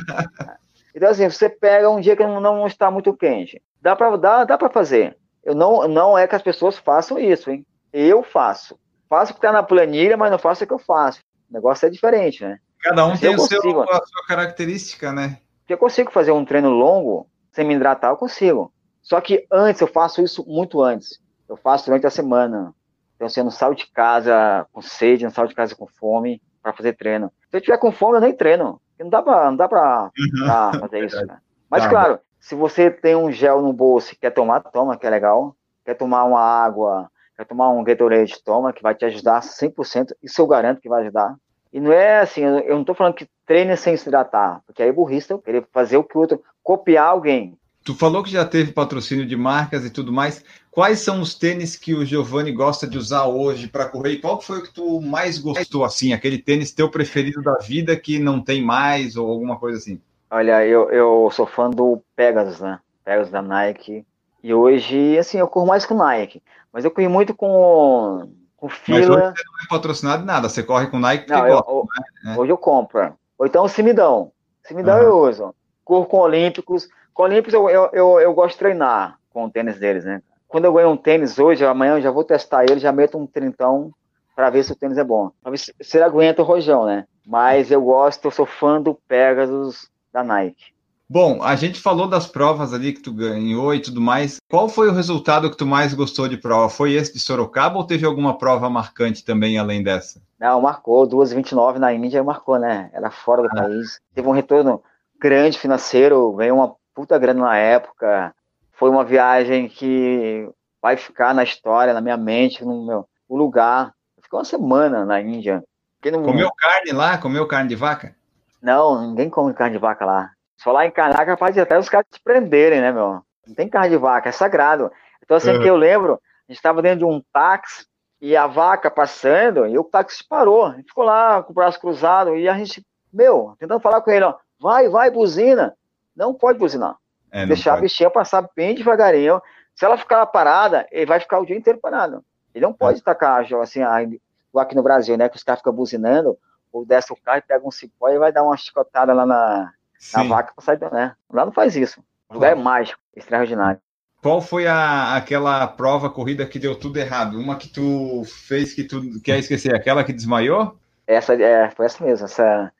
então, 0.95 1.11
assim, 1.11 1.29
você 1.29 1.49
pega 1.49 1.91
um 1.91 2.01
dia 2.01 2.17
que 2.17 2.25
não, 2.25 2.41
não 2.41 2.67
está 2.67 2.91
muito 2.91 3.13
quente. 3.15 3.61
Dá 3.81 3.97
para 3.97 4.17
dá, 4.17 4.45
dá 4.45 4.59
fazer. 4.71 5.17
Eu 5.43 5.55
não, 5.55 5.89
não 5.89 6.17
é 6.17 6.27
que 6.29 6.37
as 6.37 6.43
pessoas 6.43 6.79
façam 6.79 7.19
isso, 7.19 7.51
hein? 7.51 7.67
Eu 7.93 8.23
faço. 8.23 8.79
Faço 9.09 9.33
o 9.33 9.35
que 9.35 9.39
está 9.39 9.53
na 9.53 9.63
planilha, 9.63 10.17
mas 10.17 10.31
não 10.31 10.39
faço 10.39 10.63
o 10.63 10.67
que 10.67 10.73
eu 10.73 10.79
faço. 10.79 11.21
O 11.51 11.53
negócio 11.53 11.85
é 11.85 11.91
diferente, 11.91 12.45
né? 12.45 12.59
Cada 12.81 13.05
um 13.05 13.17
tem 13.17 13.37
consigo, 13.37 13.63
seu, 13.63 13.83
a 13.83 14.07
sua 14.07 14.27
característica, 14.27 15.13
né? 15.13 15.39
Se 15.67 15.73
eu 15.73 15.79
consigo 15.79 16.11
fazer 16.11 16.33
um 16.33 16.45
treino 16.45 16.71
longo 16.71 17.27
sem 17.53 17.65
me 17.65 17.75
hidratar, 17.75 18.11
eu 18.11 18.17
consigo. 18.17 18.73
Só 19.03 19.21
que 19.21 19.47
antes, 19.51 19.81
eu 19.81 19.89
faço 19.89 20.23
isso 20.23 20.45
muito 20.47 20.81
antes. 20.81 21.21
Eu 21.49 21.57
faço 21.57 21.87
durante 21.87 22.07
a 22.07 22.11
semana. 22.11 22.73
Então, 23.17 23.27
assim, 23.27 23.41
eu 23.41 23.45
não 23.45 23.51
saio 23.51 23.75
de 23.75 23.87
casa 23.89 24.67
com 24.73 24.81
sede, 24.81 25.25
não 25.25 25.31
saio 25.31 25.49
de 25.49 25.55
casa 25.55 25.75
com 25.75 25.87
fome 25.87 26.41
para 26.63 26.73
fazer 26.73 26.95
treino. 26.95 27.31
Se 27.51 27.57
eu 27.57 27.61
tiver 27.61 27.79
com 27.79 27.93
fome, 27.93 28.17
eu 28.17 28.21
nem 28.21 28.35
treino. 28.35 28.81
Não 28.99 29.11
dá 29.11 29.21
para 29.21 29.51
não 29.51 29.57
dá 29.57 29.69
pra, 29.69 30.11
uhum. 30.17 30.47
pra 30.47 30.81
fazer 30.81 31.05
isso, 31.05 31.27
né? 31.27 31.39
Mas, 31.69 31.83
tá. 31.83 31.91
claro, 31.91 32.21
se 32.39 32.55
você 32.55 32.91
tem 32.91 33.17
um 33.17 33.31
gel 33.31 33.61
no 33.61 33.73
bolso 33.73 34.13
e 34.13 34.17
quer 34.17 34.31
tomar, 34.31 34.61
toma, 34.61 34.97
que 34.97 35.07
é 35.07 35.11
legal. 35.11 35.57
Quer 35.85 35.95
tomar 35.95 36.25
uma 36.25 36.41
água, 36.41 37.11
quer 37.37 37.45
tomar 37.45 37.71
um 37.71 37.83
Gatorade, 37.83 38.43
toma, 38.45 38.73
que 38.73 38.83
vai 38.83 38.95
te 38.95 39.05
ajudar 39.05 39.41
100%. 39.41 40.13
Isso 40.23 40.41
eu 40.41 40.47
garanto 40.47 40.81
que 40.81 40.89
vai 40.89 41.03
ajudar. 41.03 41.35
E 41.73 41.81
não 41.81 41.93
é 41.93 42.21
assim, 42.21 42.43
eu 42.43 42.75
não 42.75 42.83
estou 42.83 42.95
falando 42.95 43.15
que 43.15 43.29
treine 43.47 43.77
sem 43.77 43.97
se 43.97 44.09
hidratar, 44.09 44.61
porque 44.67 44.83
aí 44.83 44.91
é 44.91 44.93
burrista 44.93 45.33
eu 45.33 45.39
querer 45.39 45.67
fazer 45.73 45.97
o 45.97 46.05
que 46.05 46.17
o 46.17 46.21
outro, 46.21 46.43
copiar 46.63 47.07
alguém. 47.07 47.59
Tu 47.85 47.95
falou 47.95 48.23
que 48.23 48.31
já 48.31 48.45
teve 48.45 48.73
patrocínio 48.73 49.27
de 49.27 49.37
marcas 49.37 49.85
e 49.85 49.91
tudo 49.91 50.13
mais. 50.13 50.45
Quais 50.71 51.01
são 51.01 51.21
os 51.21 51.35
tênis 51.35 51.77
que 51.77 51.95
o 51.95 52.05
Giovanni 52.05 52.53
gosta 52.53 52.87
de 52.87 52.97
usar 52.97 53.27
hoje 53.27 53.67
para 53.67 53.89
correr? 53.89 54.13
E 54.13 54.21
qual 54.21 54.41
foi 54.41 54.59
o 54.59 54.63
que 54.63 54.73
tu 54.73 55.01
mais 55.01 55.39
gostou, 55.39 55.85
assim, 55.85 56.13
aquele 56.13 56.39
tênis 56.39 56.73
teu 56.73 56.89
preferido 56.89 57.43
da 57.43 57.59
vida 57.59 57.97
que 57.97 58.19
não 58.19 58.41
tem 58.41 58.63
mais 58.65 59.17
ou 59.17 59.29
alguma 59.29 59.59
coisa 59.59 59.79
assim? 59.79 60.01
Olha, 60.31 60.65
eu, 60.65 60.91
eu 60.91 61.29
sou 61.33 61.45
fã 61.45 61.69
do 61.69 62.01
Pegasus, 62.17 62.61
né? 62.61 62.79
Pegasus 63.05 63.31
da 63.31 63.43
Nike. 63.43 64.07
E 64.43 64.55
hoje, 64.55 65.19
assim, 65.19 65.39
eu 65.39 65.49
corro 65.49 65.67
mais 65.67 65.85
com 65.85 65.95
Nike. 65.95 66.43
Mas 66.73 66.85
eu 66.85 66.91
corri 66.91 67.07
muito 67.07 67.35
com, 67.35 68.31
com 68.57 68.69
fila. 68.69 68.99
Mas 68.99 69.09
hoje 69.09 69.21
você 69.21 69.45
não 69.45 69.65
é 69.65 69.69
patrocinado 69.69 70.25
nada, 70.25 70.49
você 70.49 70.63
corre 70.63 70.87
com 70.87 70.99
Nike 70.99 71.27
porque 71.27 71.41
não, 71.41 71.63
gosta, 71.63 72.03
né? 72.25 72.37
Hoje 72.39 72.51
eu 72.53 72.57
compro. 72.57 73.13
Ou 73.39 73.47
então 73.47 73.69
se 73.69 73.83
me 73.83 73.93
dão. 73.93 74.33
Se 74.63 74.73
me 74.73 74.83
dão, 74.83 74.99
uhum. 74.99 75.03
eu 75.03 75.19
uso. 75.19 75.55
Corro 75.85 76.07
com 76.07 76.19
Olímpicos. 76.19 76.89
Com 77.15 77.25
Olímpicos 77.25 77.55
eu, 77.55 77.69
eu, 77.69 77.91
eu, 77.93 78.21
eu, 78.21 78.35
gosto 78.35 78.53
de 78.53 78.59
treinar 78.59 79.19
com 79.31 79.45
o 79.45 79.51
tênis 79.51 79.79
deles, 79.79 80.05
né? 80.05 80.23
Quando 80.49 80.65
eu 80.67 80.73
ganho 80.73 80.91
um 80.91 80.97
tênis 80.97 81.39
hoje, 81.39 81.65
amanhã 81.65 81.97
eu 81.97 82.03
já 82.03 82.11
vou 82.11 82.25
testar 82.25 82.65
ele, 82.65 82.79
já 82.79 82.93
meto 82.93 83.19
um 83.19 83.27
trintão 83.27 83.93
para 84.35 84.51
ver 84.51 84.65
se 84.65 84.73
o 84.73 84.77
tênis 84.77 84.99
é 84.99 85.05
bom. 85.05 85.31
Pra 85.43 85.51
ver 85.51 85.59
se, 85.59 85.75
se 85.81 85.97
ele 85.97 86.05
aguenta 86.05 86.43
o 86.43 86.45
rojão, 86.45 86.85
né? 86.85 87.07
Mas 87.27 87.71
eu 87.71 87.83
gosto, 87.83 88.27
eu 88.27 88.31
sou 88.31 88.47
fã 88.47 88.81
do 88.81 88.95
Pegasus 88.95 89.91
da 90.13 90.23
Nike. 90.25 90.73
Bom, 91.09 91.43
a 91.43 91.55
gente 91.57 91.79
falou 91.79 92.09
das 92.09 92.27
provas 92.27 92.73
ali 92.73 92.95
que 92.95 93.03
tu 93.03 93.13
ganhou 93.13 93.75
e 93.75 93.81
tudo 93.81 94.01
mais. 94.01 94.39
Qual 94.49 94.67
foi 94.67 94.89
o 94.89 94.95
resultado 94.95 95.51
que 95.51 95.57
tu 95.59 95.67
mais 95.67 95.93
gostou 95.93 96.27
de 96.27 96.39
prova? 96.39 96.71
Foi 96.71 96.95
esse 96.95 97.13
de 97.13 97.21
Sorocaba 97.21 97.77
ou 97.77 97.87
teve 97.87 98.07
alguma 98.07 98.39
prova 98.39 98.71
marcante 98.71 99.23
também 99.23 99.59
além 99.59 99.83
dessa? 99.83 100.23
Não, 100.41 100.63
marcou. 100.63 101.07
2,29 101.07 101.77
na 101.77 101.93
Índia 101.93 102.25
marcou, 102.25 102.59
né? 102.59 102.89
Era 102.95 103.11
fora 103.11 103.43
do 103.43 103.49
ah. 103.53 103.63
país. 103.63 104.01
Teve 104.15 104.27
um 104.27 104.33
retorno 104.33 104.83
grande 105.21 105.59
financeiro, 105.59 106.33
ganhou 106.33 106.57
uma 106.57 106.75
puta 106.95 107.19
grana 107.19 107.43
na 107.43 107.57
época. 107.57 108.35
Foi 108.73 108.91
uma 108.91 109.05
viagem 109.05 109.69
que 109.69 110.49
vai 110.81 110.97
ficar 110.97 111.35
na 111.35 111.45
história, 111.45 111.95
na 111.95 112.01
minha 112.01 112.17
mente, 112.17 112.65
no 112.65 112.87
meu 112.87 113.09
o 113.29 113.37
lugar. 113.37 113.95
ficou 114.21 114.41
uma 114.41 114.45
semana 114.45 115.07
na 115.07 115.21
Índia. 115.21 115.65
Não... 116.05 116.23
Comeu 116.23 116.51
carne 116.53 116.93
lá? 116.93 117.17
Comeu 117.17 117.47
carne 117.47 117.69
de 117.69 117.77
vaca? 117.77 118.15
Não, 118.61 119.09
ninguém 119.09 119.31
come 119.31 119.55
carne 119.55 119.77
de 119.77 119.81
vaca 119.81 120.05
lá. 120.05 120.31
Se 120.57 120.65
falar 120.65 120.87
em 120.87 120.91
carne, 120.91 121.15
é 121.19 121.25
capaz 121.25 121.55
de 121.55 121.61
até 121.61 121.79
os 121.79 121.89
caras 121.89 122.07
te 122.11 122.21
prenderem, 122.23 122.81
né, 122.81 122.93
meu? 122.93 123.23
Não 123.47 123.55
tem 123.55 123.69
carne 123.69 123.91
de 123.91 123.97
vaca, 123.97 124.29
é 124.29 124.33
sagrado. 124.33 124.93
Então, 125.23 125.37
assim, 125.37 125.51
uhum. 125.51 125.63
que 125.63 125.69
eu 125.69 125.77
lembro, 125.77 126.15
a 126.15 126.53
gente 126.53 126.59
estava 126.59 126.83
dentro 126.83 126.99
de 126.99 127.05
um 127.05 127.23
táxi 127.33 127.87
e 128.21 128.37
a 128.37 128.47
vaca 128.47 128.91
passando, 128.91 129.67
e 129.67 129.79
o 129.79 129.85
táxi 129.85 130.23
parou. 130.29 130.73
Ficou 130.75 131.05
lá 131.05 131.43
com 131.43 131.53
o 131.53 131.55
braço 131.55 131.81
cruzado 131.81 132.37
e 132.37 132.49
a 132.49 132.55
gente, 132.55 132.85
meu, 133.13 133.57
tentando 133.59 133.81
falar 133.81 134.01
com 134.03 134.11
ele, 134.11 134.25
ó, 134.25 134.35
vai, 134.61 134.89
vai, 134.89 135.11
buzina. 135.11 135.75
Não 136.15 136.35
pode 136.35 136.59
buzinar. 136.59 136.97
É, 137.31 137.47
Deixar 137.47 137.73
pode. 137.73 137.81
a 137.81 137.83
bichinha 137.83 138.11
passar 138.11 138.49
bem 138.55 138.75
devagarinho. 138.75 139.41
Se 139.75 139.85
ela 139.85 139.97
ficar 139.97 140.25
parada, 140.27 140.87
ele 140.91 141.07
vai 141.07 141.19
ficar 141.19 141.39
o 141.39 141.47
dia 141.47 141.57
inteiro 141.57 141.79
parado. 141.81 142.25
Ele 142.55 142.65
não 142.65 142.73
pode 142.73 143.01
é. 143.01 143.03
tacar, 143.03 143.45
assim, 143.61 143.81
aqui 143.83 144.75
no 144.75 144.83
Brasil, 144.83 145.17
né, 145.17 145.29
que 145.29 145.37
os 145.37 145.43
caras 145.43 145.61
ficam 145.61 145.73
buzinando, 145.73 146.37
ou 146.71 146.85
desce 146.85 147.13
o 147.13 147.17
carro 147.17 147.39
e 147.39 147.43
pega 147.43 147.67
um 147.67 147.71
cipó 147.71 148.09
e 148.11 148.19
vai 148.19 148.33
dar 148.33 148.43
uma 148.43 148.57
chicotada 148.57 149.13
lá 149.13 149.25
na, 149.25 149.73
na 150.15 150.23
vaca 150.25 150.53
para 150.55 150.65
sair, 150.65 150.93
né? 150.93 151.15
Lá 151.31 151.45
não 151.45 151.53
faz 151.53 151.77
isso. 151.77 152.03
O 152.29 152.35
lugar 152.35 152.53
é 152.53 152.55
mágico, 152.55 153.01
extraordinário. 153.15 153.81
Qual 154.23 154.41
foi 154.41 154.67
a, 154.67 155.17
aquela 155.17 155.67
prova, 155.67 156.09
corrida 156.09 156.47
que 156.47 156.59
deu 156.59 156.79
tudo 156.79 156.97
errado? 156.99 157.39
Uma 157.39 157.57
que 157.57 157.69
tu 157.69 158.23
fez 158.25 158.73
que 158.73 158.85
tu 158.85 159.21
quer 159.21 159.39
esquecer? 159.39 159.75
Aquela 159.75 160.05
que 160.05 160.13
desmaiou? 160.13 160.79
Essa, 161.07 161.35
é, 161.35 161.71
foi 161.71 161.87
essa 161.87 162.05
mesmo, 162.05 162.25
essa, 162.25 162.73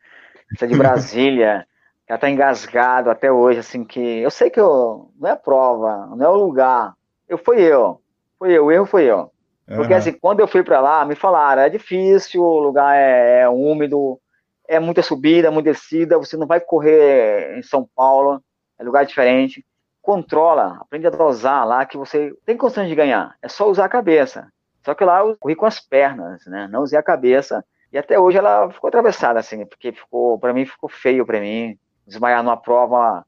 essa 0.55 0.69
de 0.69 0.75
Brasília. 0.79 1.67
Ela 2.13 2.19
tá 2.19 2.29
engasgado 2.29 3.09
até 3.11 3.33
hoje, 3.33 3.61
assim, 3.61 3.85
que 3.85 4.01
eu 4.01 4.31
sei 4.31 4.51
que 4.51 4.61
eu, 4.61 5.11
não 5.19 5.29
é 5.31 5.33
a 5.33 5.37
prova, 5.37 6.15
não 6.15 6.27
é 6.27 6.29
o 6.29 6.37
lugar. 6.37 6.95
Eu 7.27 7.39
fui 7.39 7.61
eu. 7.61 8.03
Fui 8.39 8.53
eu, 8.53 8.67
o 8.67 8.73
erro 8.73 8.85
foi 8.85 9.05
eu. 9.05 9.31
Porque, 9.67 9.95
uhum. 9.95 9.99
assim, 9.99 10.13
quando 10.13 10.41
eu 10.41 10.49
fui 10.49 10.63
para 10.63 10.81
lá, 10.81 11.05
me 11.05 11.15
falaram, 11.15 11.63
é 11.63 11.71
difícil, 11.71 12.43
o 12.43 12.59
lugar 12.59 12.95
é, 12.95 13.41
é 13.41 13.49
úmido, 13.49 14.21
é 14.69 14.79
muita 14.79 15.01
subida, 15.03 15.51
muita 15.51 15.73
descida, 15.73 16.19
você 16.19 16.37
não 16.37 16.47
vai 16.47 16.61
correr 16.61 17.57
em 17.57 17.63
São 17.63 17.89
Paulo, 17.95 18.43
é 18.79 18.85
lugar 18.85 19.07
diferente 19.07 19.65
controla, 20.03 20.79
aprende 20.81 21.07
a 21.07 21.11
dosar 21.11 21.67
lá 21.67 21.87
que 21.87 21.97
você 21.97 22.35
tem 22.45 22.57
condições 22.57 22.89
de 22.89 22.95
ganhar. 22.95 23.37
É 23.41 23.49
só 23.49 23.71
usar 23.71 23.85
a 23.85 23.89
cabeça. 23.89 24.53
Só 24.85 24.95
que 24.95 25.05
lá 25.05 25.21
eu 25.21 25.37
corri 25.39 25.55
com 25.55 25.65
as 25.65 25.79
pernas, 25.79 26.45
né? 26.47 26.69
Não 26.69 26.83
usei 26.83 26.99
a 26.99 27.03
cabeça. 27.03 27.65
E 27.93 27.97
até 27.97 28.19
hoje 28.19 28.37
ela 28.37 28.69
ficou 28.71 28.89
atravessada, 28.89 29.39
assim, 29.39 29.65
porque 29.65 29.93
ficou, 29.93 30.39
para 30.41 30.53
mim, 30.53 30.67
ficou 30.67 30.89
feio 30.89 31.25
para 31.25 31.41
mim. 31.41 31.79
Desmaiar 32.13 32.43
numa 32.43 32.59
prova 32.59 33.25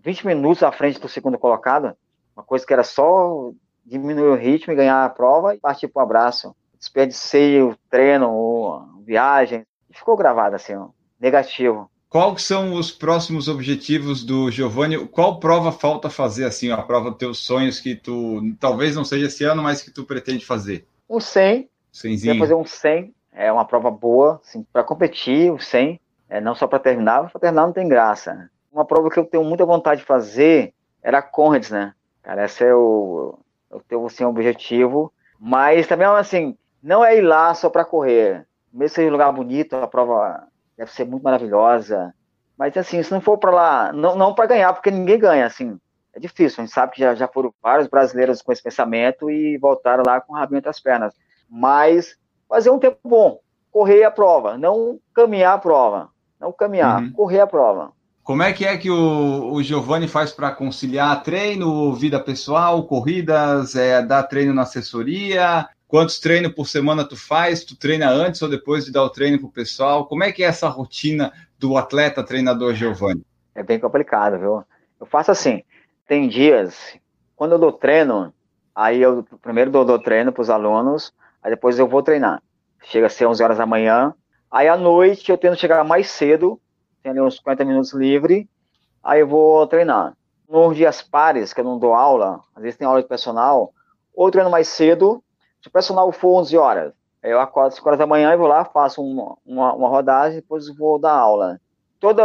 20 0.00 0.24
minutos 0.24 0.62
à 0.62 0.70
frente 0.70 1.00
do 1.00 1.08
segundo 1.08 1.36
colocado, 1.36 1.92
uma 2.36 2.44
coisa 2.44 2.64
que 2.64 2.72
era 2.72 2.84
só 2.84 3.50
diminuir 3.84 4.28
o 4.28 4.36
ritmo 4.36 4.72
e 4.72 4.76
ganhar 4.76 5.04
a 5.04 5.08
prova 5.08 5.56
e 5.56 5.58
partir 5.58 5.88
para 5.88 6.00
o 6.00 6.04
abraço. 6.04 6.54
Desperdicei 6.78 7.60
o 7.60 7.76
treino, 7.90 8.74
a 8.74 9.04
viagem. 9.04 9.66
Ficou 9.90 10.16
gravado, 10.16 10.54
assim, 10.54 10.76
ó, 10.76 10.90
negativo. 11.18 11.90
Quais 12.08 12.42
são 12.42 12.74
os 12.74 12.92
próximos 12.92 13.48
objetivos 13.48 14.22
do 14.22 14.52
Giovanni? 14.52 15.04
Qual 15.08 15.40
prova 15.40 15.72
falta 15.72 16.08
fazer, 16.08 16.44
assim, 16.44 16.70
a 16.70 16.80
prova 16.80 17.10
dos 17.10 17.18
teus 17.18 17.38
sonhos 17.44 17.80
que 17.80 17.96
tu, 17.96 18.54
talvez 18.60 18.94
não 18.94 19.04
seja 19.04 19.26
esse 19.26 19.42
ano, 19.42 19.64
mas 19.64 19.82
que 19.82 19.90
tu 19.90 20.04
pretende 20.04 20.46
fazer? 20.46 20.86
Um 21.10 21.18
100. 21.18 21.68
100 21.92 22.38
fazer 22.38 22.54
um 22.54 22.64
100. 22.64 23.12
É 23.32 23.50
uma 23.50 23.64
prova 23.64 23.90
boa, 23.90 24.40
assim, 24.44 24.64
para 24.72 24.84
competir, 24.84 25.52
o 25.52 25.58
100. 25.58 26.00
É, 26.28 26.40
não 26.40 26.54
só 26.54 26.66
para 26.66 26.78
terminar, 26.78 27.30
para 27.30 27.40
terminar 27.40 27.66
não 27.66 27.72
tem 27.72 27.88
graça. 27.88 28.50
Uma 28.70 28.84
prova 28.84 29.10
que 29.10 29.18
eu 29.18 29.24
tenho 29.24 29.44
muita 29.44 29.64
vontade 29.64 30.00
de 30.00 30.06
fazer 30.06 30.74
era 31.02 31.18
a 31.18 31.22
Conrads, 31.22 31.70
né? 31.70 31.94
Cara, 32.22 32.44
esse 32.44 32.64
é 32.64 32.74
o, 32.74 33.38
eu 33.70 33.80
tenho, 33.80 34.04
assim, 34.06 34.24
objetivo. 34.24 35.12
Mas 35.38 35.86
também, 35.86 36.06
assim, 36.06 36.56
não 36.82 37.04
é 37.04 37.16
ir 37.16 37.22
lá 37.22 37.54
só 37.54 37.70
para 37.70 37.84
correr. 37.84 38.46
Mesmo 38.72 38.94
seja 38.94 39.08
um 39.08 39.12
lugar 39.12 39.32
bonito, 39.32 39.76
a 39.76 39.86
prova 39.86 40.46
deve 40.76 40.92
ser 40.92 41.04
muito 41.04 41.22
maravilhosa. 41.22 42.14
Mas 42.56 42.76
assim, 42.76 43.02
se 43.02 43.12
não 43.12 43.20
for 43.20 43.38
para 43.38 43.50
lá, 43.50 43.92
não, 43.92 44.16
não 44.16 44.34
para 44.34 44.46
ganhar, 44.46 44.72
porque 44.72 44.90
ninguém 44.90 45.18
ganha, 45.18 45.46
assim, 45.46 45.78
é 46.12 46.18
difícil. 46.18 46.60
A 46.60 46.66
gente 46.66 46.74
sabe 46.74 46.92
que 46.92 47.00
já, 47.00 47.14
já 47.14 47.28
foram 47.28 47.54
vários 47.62 47.88
brasileiros 47.88 48.42
com 48.42 48.52
esse 48.52 48.62
pensamento 48.62 49.30
e 49.30 49.56
voltaram 49.58 50.02
lá 50.04 50.20
com 50.20 50.32
o 50.32 50.36
rabinho 50.36 50.58
entre 50.58 50.68
as 50.68 50.80
pernas. 50.80 51.14
Mas 51.48 52.18
fazer 52.48 52.70
um 52.70 52.78
tempo 52.78 52.98
bom, 53.04 53.40
correr 53.70 54.02
a 54.02 54.10
prova, 54.10 54.58
não 54.58 54.98
caminhar 55.14 55.54
a 55.54 55.58
prova, 55.58 56.10
não 56.40 56.52
caminhar, 56.52 57.02
uhum. 57.02 57.12
correr 57.12 57.40
a 57.40 57.46
prova. 57.46 57.92
Como 58.22 58.42
é 58.42 58.52
que 58.52 58.64
é 58.66 58.76
que 58.76 58.90
o, 58.90 59.52
o 59.52 59.62
Giovanni 59.62 60.06
faz 60.06 60.32
para 60.32 60.50
conciliar 60.50 61.22
treino, 61.22 61.94
vida 61.94 62.20
pessoal, 62.20 62.84
corridas, 62.86 63.74
é, 63.74 64.02
dar 64.02 64.24
treino 64.24 64.52
na 64.52 64.62
assessoria, 64.62 65.66
Quantos 65.88 66.20
treinos 66.20 66.52
por 66.52 66.68
semana 66.68 67.02
tu 67.02 67.16
faz? 67.16 67.64
Tu 67.64 67.74
treina 67.74 68.10
antes 68.10 68.42
ou 68.42 68.48
depois 68.48 68.84
de 68.84 68.92
dar 68.92 69.02
o 69.02 69.08
treino 69.08 69.38
pro 69.38 69.48
pessoal? 69.48 70.06
Como 70.06 70.22
é 70.22 70.30
que 70.30 70.44
é 70.44 70.46
essa 70.46 70.68
rotina 70.68 71.32
do 71.58 71.78
atleta 71.78 72.22
treinador 72.22 72.74
Giovanni? 72.74 73.24
É 73.54 73.62
bem 73.62 73.80
complicado, 73.80 74.38
viu? 74.38 74.62
Eu 75.00 75.06
faço 75.06 75.30
assim, 75.30 75.62
tem 76.06 76.28
dias, 76.28 76.94
quando 77.34 77.52
eu 77.52 77.58
dou 77.58 77.72
treino, 77.72 78.34
aí 78.74 79.00
eu 79.00 79.26
primeiro 79.40 79.70
dou, 79.70 79.82
dou 79.82 79.98
treino 79.98 80.30
para 80.30 80.42
os 80.42 80.50
alunos, 80.50 81.10
aí 81.42 81.50
depois 81.50 81.78
eu 81.78 81.88
vou 81.88 82.02
treinar. 82.02 82.42
Chega 82.84 83.06
a 83.06 83.10
ser 83.10 83.24
11 83.24 83.42
horas 83.42 83.56
da 83.56 83.64
manhã, 83.64 84.12
aí 84.50 84.68
à 84.68 84.76
noite 84.76 85.30
eu 85.30 85.38
tento 85.38 85.58
chegar 85.58 85.82
mais 85.84 86.10
cedo, 86.10 86.60
tenho 87.02 87.24
uns 87.24 87.36
50 87.36 87.64
minutos 87.64 87.92
livre, 87.92 88.48
aí 89.02 89.20
eu 89.20 89.26
vou 89.26 89.66
treinar. 89.66 90.16
Nos 90.48 90.76
dias 90.76 91.02
pares, 91.02 91.52
que 91.52 91.60
eu 91.60 91.64
não 91.64 91.78
dou 91.78 91.94
aula, 91.94 92.40
às 92.54 92.62
vezes 92.62 92.78
tem 92.78 92.86
aula 92.86 93.02
de 93.02 93.08
personal, 93.08 93.72
ou 94.14 94.30
treino 94.30 94.50
mais 94.50 94.68
cedo, 94.68 95.22
se 95.60 95.68
o 95.68 95.70
personal 95.70 96.10
for 96.12 96.40
11 96.40 96.56
horas, 96.56 96.92
eu 97.22 97.40
acordo 97.40 97.68
às 97.68 97.74
5 97.74 97.88
horas 97.88 97.98
da 97.98 98.06
manhã 98.06 98.32
e 98.32 98.36
vou 98.36 98.46
lá, 98.46 98.64
faço 98.64 99.02
uma, 99.02 99.36
uma, 99.44 99.72
uma 99.74 99.88
rodagem, 99.88 100.40
depois 100.40 100.68
vou 100.76 100.98
dar 100.98 101.12
aula. 101.12 101.60
Todo 102.00 102.22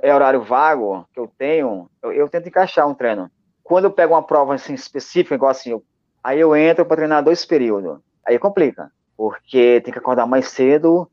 é 0.00 0.14
horário 0.14 0.42
vago 0.42 1.06
que 1.12 1.20
eu 1.20 1.30
tenho, 1.38 1.88
eu, 2.02 2.12
eu, 2.12 2.28
tento 2.28 2.48
encaixar 2.48 2.86
um 2.86 2.94
treino. 2.94 3.30
Quando 3.62 3.84
eu 3.84 3.90
pego 3.90 4.12
uma 4.12 4.22
prova 4.22 4.54
assim, 4.54 4.74
específica, 4.74 5.34
igual 5.34 5.50
assim, 5.50 5.70
eu, 5.70 5.82
aí 6.22 6.40
eu 6.40 6.54
entro 6.56 6.84
para 6.84 6.96
treinar 6.96 7.22
dois 7.22 7.44
períodos. 7.46 7.98
Aí 8.26 8.38
complica, 8.38 8.90
porque 9.16 9.80
tem 9.82 9.92
que 9.92 9.98
acordar 9.98 10.26
mais 10.26 10.48
cedo, 10.48 11.08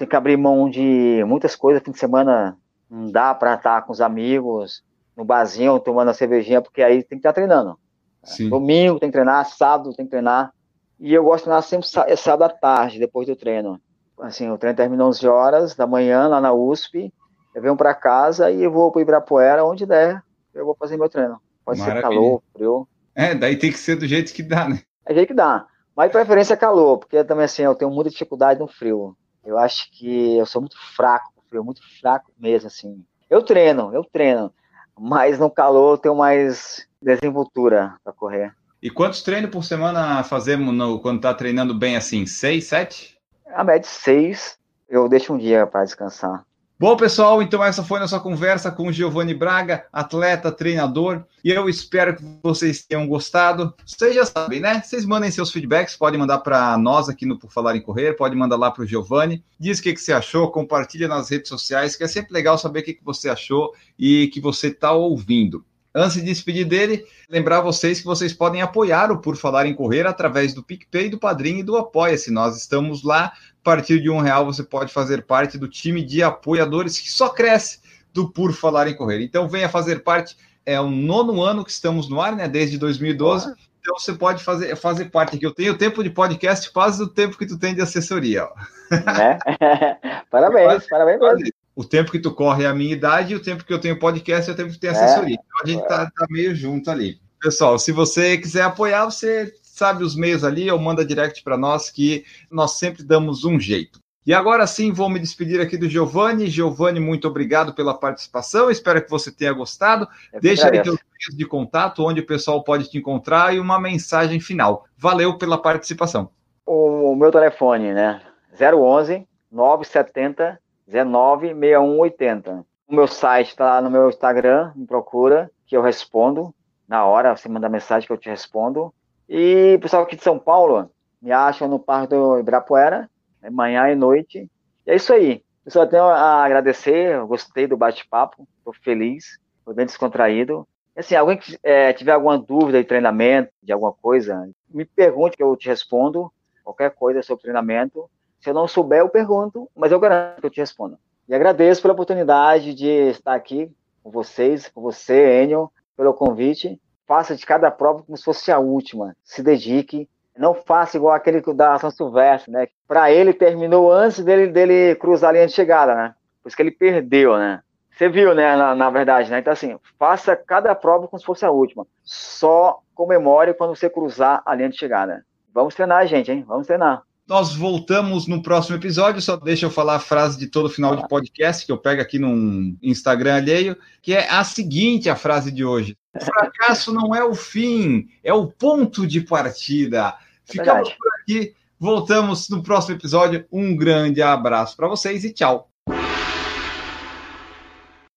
tem 0.00 0.08
que 0.08 0.16
abrir 0.16 0.36
mão 0.36 0.68
de 0.68 1.22
muitas 1.26 1.54
coisas. 1.54 1.82
Fim 1.82 1.90
de 1.90 1.98
semana 1.98 2.56
não 2.88 3.10
dá 3.10 3.34
para 3.34 3.54
estar 3.54 3.82
com 3.82 3.92
os 3.92 4.00
amigos 4.00 4.82
no 5.16 5.24
barzinho, 5.24 5.78
tomando 5.78 6.10
a 6.10 6.14
cervejinha, 6.14 6.62
porque 6.62 6.82
aí 6.82 7.02
tem 7.02 7.10
que 7.10 7.16
estar 7.16 7.34
treinando. 7.34 7.78
Sim. 8.24 8.48
Domingo 8.48 8.98
tem 8.98 9.10
que 9.10 9.12
treinar, 9.12 9.44
sábado 9.44 9.94
tem 9.94 10.06
que 10.06 10.10
treinar. 10.10 10.52
E 10.98 11.12
eu 11.12 11.22
gosto 11.22 11.40
de 11.40 11.44
treinar 11.44 11.62
sempre 11.62 11.86
é 12.06 12.16
sábado 12.16 12.44
à 12.44 12.48
tarde, 12.48 12.98
depois 12.98 13.26
do 13.26 13.36
treino. 13.36 13.78
Assim, 14.20 14.50
o 14.50 14.56
treino 14.56 14.76
termina 14.76 15.04
11 15.06 15.28
horas 15.28 15.74
da 15.74 15.86
manhã, 15.86 16.26
lá 16.28 16.40
na 16.40 16.52
USP. 16.52 17.12
Eu 17.54 17.62
venho 17.62 17.76
para 17.76 17.94
casa 17.94 18.50
e 18.50 18.62
eu 18.62 18.70
vou 18.70 18.90
para 18.90 19.02
Ibirapuera, 19.02 19.64
onde 19.64 19.84
der, 19.84 20.22
eu 20.54 20.64
vou 20.64 20.74
fazer 20.78 20.96
meu 20.96 21.08
treino. 21.08 21.40
Pode 21.64 21.78
Maravilha. 21.78 22.02
ser 22.02 22.08
calor, 22.08 22.42
frio. 22.54 22.88
É, 23.14 23.34
daí 23.34 23.56
tem 23.56 23.70
que 23.70 23.78
ser 23.78 23.96
do 23.96 24.06
jeito 24.06 24.32
que 24.32 24.42
dá, 24.42 24.68
né? 24.68 24.80
É 25.04 25.12
do 25.12 25.16
jeito 25.16 25.28
que 25.28 25.34
dá. 25.34 25.66
Mas 25.94 26.12
preferência 26.12 26.54
é 26.54 26.56
calor, 26.56 26.98
porque 26.98 27.22
também 27.24 27.44
assim, 27.44 27.62
eu 27.62 27.74
tenho 27.74 27.90
muita 27.90 28.10
dificuldade 28.10 28.60
no 28.60 28.68
frio. 28.68 29.16
Eu 29.50 29.58
acho 29.58 29.90
que 29.90 30.36
eu 30.38 30.46
sou 30.46 30.62
muito 30.62 30.76
fraco 30.96 31.40
frio, 31.50 31.64
muito 31.64 31.80
fraco 32.00 32.32
mesmo, 32.38 32.68
assim. 32.68 33.04
Eu 33.28 33.42
treino, 33.42 33.92
eu 33.92 34.04
treino. 34.04 34.52
Mas 34.98 35.38
no 35.38 35.50
calor 35.50 35.94
eu 35.94 35.98
tenho 35.98 36.16
mais 36.16 36.86
desenvoltura 37.02 37.96
para 38.04 38.12
correr. 38.12 38.54
E 38.82 38.88
quantos 38.88 39.22
treinos 39.22 39.50
por 39.50 39.64
semana 39.64 40.22
fazemos 40.22 40.72
no, 40.72 41.00
quando 41.00 41.16
está 41.16 41.34
treinando 41.34 41.74
bem 41.74 41.96
assim? 41.96 42.24
Seis, 42.24 42.68
sete? 42.68 43.18
A 43.48 43.64
média 43.64 43.88
seis. 43.88 44.58
Eu 44.88 45.08
deixo 45.08 45.34
um 45.34 45.38
dia 45.38 45.66
para 45.66 45.84
descansar. 45.84 46.44
Bom, 46.80 46.96
pessoal, 46.96 47.42
então 47.42 47.62
essa 47.62 47.84
foi 47.84 48.00
nossa 48.00 48.18
conversa 48.18 48.70
com 48.70 48.86
o 48.86 48.92
Giovanni 48.92 49.34
Braga, 49.34 49.84
atleta, 49.92 50.50
treinador, 50.50 51.24
e 51.44 51.50
eu 51.50 51.68
espero 51.68 52.16
que 52.16 52.24
vocês 52.42 52.82
tenham 52.82 53.06
gostado. 53.06 53.74
Vocês 53.84 54.14
já 54.14 54.24
sabem, 54.24 54.60
né? 54.60 54.80
Vocês 54.82 55.04
mandem 55.04 55.30
seus 55.30 55.52
feedbacks, 55.52 55.94
podem 55.94 56.18
mandar 56.18 56.38
para 56.38 56.78
nós 56.78 57.10
aqui 57.10 57.26
no 57.26 57.38
Por 57.38 57.52
Falar 57.52 57.76
em 57.76 57.82
Correr, 57.82 58.16
pode 58.16 58.34
mandar 58.34 58.56
lá 58.56 58.70
para 58.70 58.82
o 58.82 58.86
Giovanni. 58.86 59.44
Diz 59.58 59.78
o 59.78 59.82
que, 59.82 59.92
que 59.92 60.00
você 60.00 60.10
achou, 60.10 60.50
compartilha 60.50 61.06
nas 61.06 61.28
redes 61.28 61.50
sociais, 61.50 61.96
que 61.96 62.02
é 62.02 62.08
sempre 62.08 62.32
legal 62.32 62.56
saber 62.56 62.80
o 62.80 62.82
que, 62.82 62.94
que 62.94 63.04
você 63.04 63.28
achou 63.28 63.74
e 63.98 64.28
que 64.28 64.40
você 64.40 64.68
está 64.68 64.92
ouvindo. 64.92 65.62
Antes 65.94 66.14
de 66.14 66.22
despedir 66.22 66.64
dele, 66.64 67.04
lembrar 67.28 67.60
vocês 67.60 67.98
que 67.98 68.06
vocês 68.06 68.32
podem 68.32 68.62
apoiar 68.62 69.10
o 69.10 69.18
Por 69.18 69.36
Falar 69.36 69.66
em 69.66 69.74
Correr 69.74 70.06
através 70.06 70.54
do 70.54 70.62
PicPay, 70.62 71.08
do 71.08 71.18
Padrinho 71.18 71.58
e 71.58 71.62
do 71.64 71.76
Apoia-se. 71.76 72.30
Nós 72.30 72.56
estamos 72.56 73.02
lá. 73.02 73.32
A 73.60 73.62
partir 73.62 74.00
de 74.00 74.08
um 74.08 74.20
real 74.20 74.46
você 74.46 74.62
pode 74.62 74.92
fazer 74.92 75.26
parte 75.26 75.58
do 75.58 75.68
time 75.68 76.02
de 76.02 76.22
apoiadores 76.22 76.98
que 76.98 77.10
só 77.10 77.28
cresce 77.28 77.80
do 78.12 78.30
Por 78.30 78.52
Falar 78.52 78.88
em 78.88 78.96
Correr. 78.96 79.20
Então 79.22 79.48
venha 79.48 79.68
fazer 79.68 80.02
parte. 80.04 80.36
É 80.64 80.80
o 80.80 80.88
nono 80.88 81.42
ano 81.42 81.64
que 81.64 81.70
estamos 81.70 82.08
no 82.08 82.20
ar, 82.20 82.36
né? 82.36 82.46
Desde 82.46 82.78
2012. 82.78 83.46
Boa. 83.46 83.56
Então 83.80 83.98
você 83.98 84.12
pode 84.12 84.44
fazer, 84.44 84.76
fazer 84.76 85.06
parte 85.06 85.36
aqui. 85.36 85.46
Eu 85.46 85.54
tenho 85.54 85.76
tempo 85.76 86.04
de 86.04 86.10
podcast 86.10 86.70
quase 86.70 87.02
o 87.02 87.08
tempo 87.08 87.36
que 87.36 87.46
tu 87.46 87.58
tem 87.58 87.74
de 87.74 87.80
assessoria. 87.80 88.44
Ó. 88.44 88.52
É? 88.92 89.38
parabéns, 90.30 90.86
parabéns 90.88 91.20
mesmo 91.20 91.59
o 91.80 91.84
tempo 91.84 92.12
que 92.12 92.18
tu 92.18 92.30
corre 92.30 92.64
é 92.64 92.66
a 92.66 92.74
minha 92.74 92.92
idade 92.92 93.32
e 93.32 93.36
o 93.36 93.42
tempo 93.42 93.64
que 93.64 93.72
eu 93.72 93.80
tenho 93.80 93.98
podcast 93.98 94.50
é 94.50 94.52
o 94.52 94.56
tempo 94.56 94.70
que 94.70 94.78
tem 94.78 94.90
assessoria. 94.90 95.36
É. 95.36 95.40
Então 95.40 95.64
a 95.64 95.66
gente 95.66 95.88
tá, 95.88 96.10
tá, 96.14 96.26
meio 96.28 96.54
junto 96.54 96.90
ali. 96.90 97.18
Pessoal, 97.40 97.78
se 97.78 97.90
você 97.90 98.36
quiser 98.36 98.64
apoiar, 98.64 99.06
você 99.06 99.50
sabe 99.62 100.04
os 100.04 100.14
meios 100.14 100.44
ali, 100.44 100.70
ou 100.70 100.78
manda 100.78 101.06
direct 101.06 101.42
para 101.42 101.56
nós 101.56 101.88
que 101.88 102.22
nós 102.50 102.72
sempre 102.72 103.02
damos 103.02 103.46
um 103.46 103.58
jeito. 103.58 103.98
E 104.26 104.34
agora 104.34 104.66
sim, 104.66 104.92
vou 104.92 105.08
me 105.08 105.18
despedir 105.18 105.58
aqui 105.58 105.78
do 105.78 105.88
Giovanni. 105.88 106.48
Giovanni, 106.48 107.00
muito 107.00 107.26
obrigado 107.26 107.72
pela 107.72 107.94
participação. 107.94 108.70
Espero 108.70 109.02
que 109.02 109.08
você 109.08 109.32
tenha 109.32 109.54
gostado. 109.54 110.06
Deixa 110.38 110.66
aí 110.66 110.82
teus 110.82 110.98
meios 110.98 111.34
de 111.34 111.46
contato, 111.46 112.04
onde 112.04 112.20
o 112.20 112.26
pessoal 112.26 112.62
pode 112.62 112.90
te 112.90 112.98
encontrar 112.98 113.54
e 113.54 113.58
uma 113.58 113.80
mensagem 113.80 114.38
final. 114.38 114.84
Valeu 114.98 115.38
pela 115.38 115.56
participação. 115.56 116.28
O 116.66 117.16
meu 117.16 117.32
telefone, 117.32 117.94
né? 117.94 118.20
011 118.52 119.26
970 119.50 120.59
19 120.90 121.54
6180. 121.54 122.66
O 122.88 122.94
meu 122.94 123.06
site 123.06 123.48
está 123.48 123.74
lá 123.74 123.80
no 123.80 123.90
meu 123.90 124.08
Instagram, 124.08 124.72
me 124.74 124.84
procura, 124.84 125.48
que 125.64 125.76
eu 125.76 125.82
respondo 125.82 126.52
na 126.88 127.06
hora. 127.06 127.36
Você 127.36 127.48
manda 127.48 127.68
mensagem 127.68 128.06
que 128.06 128.12
eu 128.12 128.18
te 128.18 128.28
respondo. 128.28 128.92
E 129.28 129.78
pessoal 129.80 130.02
aqui 130.02 130.16
de 130.16 130.24
São 130.24 130.38
Paulo, 130.38 130.90
me 131.22 131.30
acham 131.30 131.68
no 131.68 131.78
Parque 131.78 132.08
do 132.08 132.38
Ibirapuera, 132.40 133.08
né, 133.40 133.48
manhã 133.48 133.88
e 133.88 133.94
noite. 133.94 134.50
E 134.84 134.90
é 134.90 134.96
isso 134.96 135.12
aí. 135.12 135.44
Eu 135.64 135.70
só 135.70 135.86
tenho 135.86 136.02
a 136.02 136.44
agradecer, 136.44 137.14
eu 137.14 137.26
gostei 137.28 137.68
do 137.68 137.76
bate-papo, 137.76 138.48
estou 138.58 138.74
feliz, 138.82 139.38
foi 139.64 139.72
bem 139.72 139.86
descontraído. 139.86 140.66
Assim, 140.96 141.14
alguém 141.14 141.38
que 141.38 141.56
é, 141.62 141.92
tiver 141.92 142.12
alguma 142.12 142.36
dúvida 142.36 142.78
de 142.78 142.88
treinamento, 142.88 143.52
de 143.62 143.72
alguma 143.72 143.92
coisa, 143.92 144.50
me 144.68 144.84
pergunte 144.84 145.36
que 145.36 145.42
eu 145.42 145.56
te 145.56 145.68
respondo, 145.68 146.32
qualquer 146.64 146.90
coisa 146.90 147.22
sobre 147.22 147.42
treinamento. 147.42 148.10
Se 148.40 148.50
eu 148.50 148.54
não 148.54 148.66
souber, 148.66 149.00
eu 149.00 149.08
pergunto, 149.08 149.68
mas 149.76 149.92
eu 149.92 150.00
garanto 150.00 150.40
que 150.40 150.46
eu 150.46 150.50
te 150.50 150.60
respondo. 150.60 150.98
E 151.28 151.34
agradeço 151.34 151.82
pela 151.82 151.94
oportunidade 151.94 152.74
de 152.74 152.88
estar 153.10 153.34
aqui 153.34 153.70
com 154.02 154.10
vocês, 154.10 154.68
com 154.68 154.80
você, 154.80 155.42
Enio, 155.42 155.70
pelo 155.96 156.14
convite. 156.14 156.80
Faça 157.06 157.36
de 157.36 157.44
cada 157.44 157.70
prova 157.70 158.02
como 158.02 158.16
se 158.16 158.24
fosse 158.24 158.50
a 158.50 158.58
última. 158.58 159.14
Se 159.22 159.42
dedique. 159.42 160.08
Não 160.36 160.54
faça 160.54 160.96
igual 160.96 161.14
aquele 161.14 161.40
da 161.54 161.78
São 161.78 161.90
Silvestre, 161.90 162.50
né? 162.50 162.68
Para 162.88 163.12
ele 163.12 163.34
terminou 163.34 163.92
antes 163.92 164.24
dele, 164.24 164.46
dele 164.46 164.94
cruzar 164.94 165.30
a 165.30 165.32
linha 165.34 165.46
de 165.46 165.52
chegada, 165.52 165.94
né? 165.94 166.14
Por 166.42 166.48
isso 166.48 166.56
que 166.56 166.62
ele 166.62 166.70
perdeu, 166.70 167.36
né? 167.36 167.62
Você 167.90 168.08
viu, 168.08 168.34
né? 168.34 168.56
Na, 168.56 168.74
na 168.74 168.88
verdade, 168.88 169.30
né? 169.30 169.40
Então, 169.40 169.52
assim, 169.52 169.78
faça 169.98 170.34
cada 170.34 170.74
prova 170.74 171.06
como 171.06 171.20
se 171.20 171.26
fosse 171.26 171.44
a 171.44 171.50
última. 171.50 171.86
Só 172.02 172.80
comemore 172.94 173.52
quando 173.52 173.76
você 173.76 173.90
cruzar 173.90 174.42
a 174.46 174.54
linha 174.54 174.70
de 174.70 174.78
chegada. 174.78 175.26
Vamos 175.52 175.74
treinar, 175.74 176.06
gente, 176.06 176.32
hein? 176.32 176.42
Vamos 176.48 176.66
treinar. 176.66 177.02
Nós 177.30 177.54
voltamos 177.54 178.26
no 178.26 178.42
próximo 178.42 178.74
episódio. 178.74 179.22
Só 179.22 179.36
deixa 179.36 179.64
eu 179.64 179.70
falar 179.70 179.94
a 179.94 180.00
frase 180.00 180.36
de 180.36 180.48
todo 180.48 180.68
final 180.68 180.96
de 180.96 181.06
podcast 181.06 181.64
que 181.64 181.70
eu 181.70 181.78
pego 181.78 182.02
aqui 182.02 182.18
num 182.18 182.76
Instagram 182.82 183.36
alheio, 183.36 183.76
que 184.02 184.12
é 184.12 184.28
a 184.28 184.42
seguinte: 184.42 185.08
a 185.08 185.14
frase 185.14 185.52
de 185.52 185.64
hoje. 185.64 185.96
O 186.12 186.18
fracasso 186.26 186.92
não 186.92 187.14
é 187.14 187.22
o 187.22 187.32
fim, 187.32 188.08
é 188.24 188.34
o 188.34 188.48
ponto 188.48 189.06
de 189.06 189.20
partida. 189.20 190.08
É 190.48 190.52
Ficamos 190.52 190.88
por 190.88 191.08
aqui. 191.22 191.54
Voltamos 191.78 192.48
no 192.48 192.64
próximo 192.64 192.96
episódio. 192.96 193.46
Um 193.52 193.76
grande 193.76 194.20
abraço 194.20 194.76
para 194.76 194.88
vocês 194.88 195.22
e 195.22 195.32
tchau. 195.32 195.69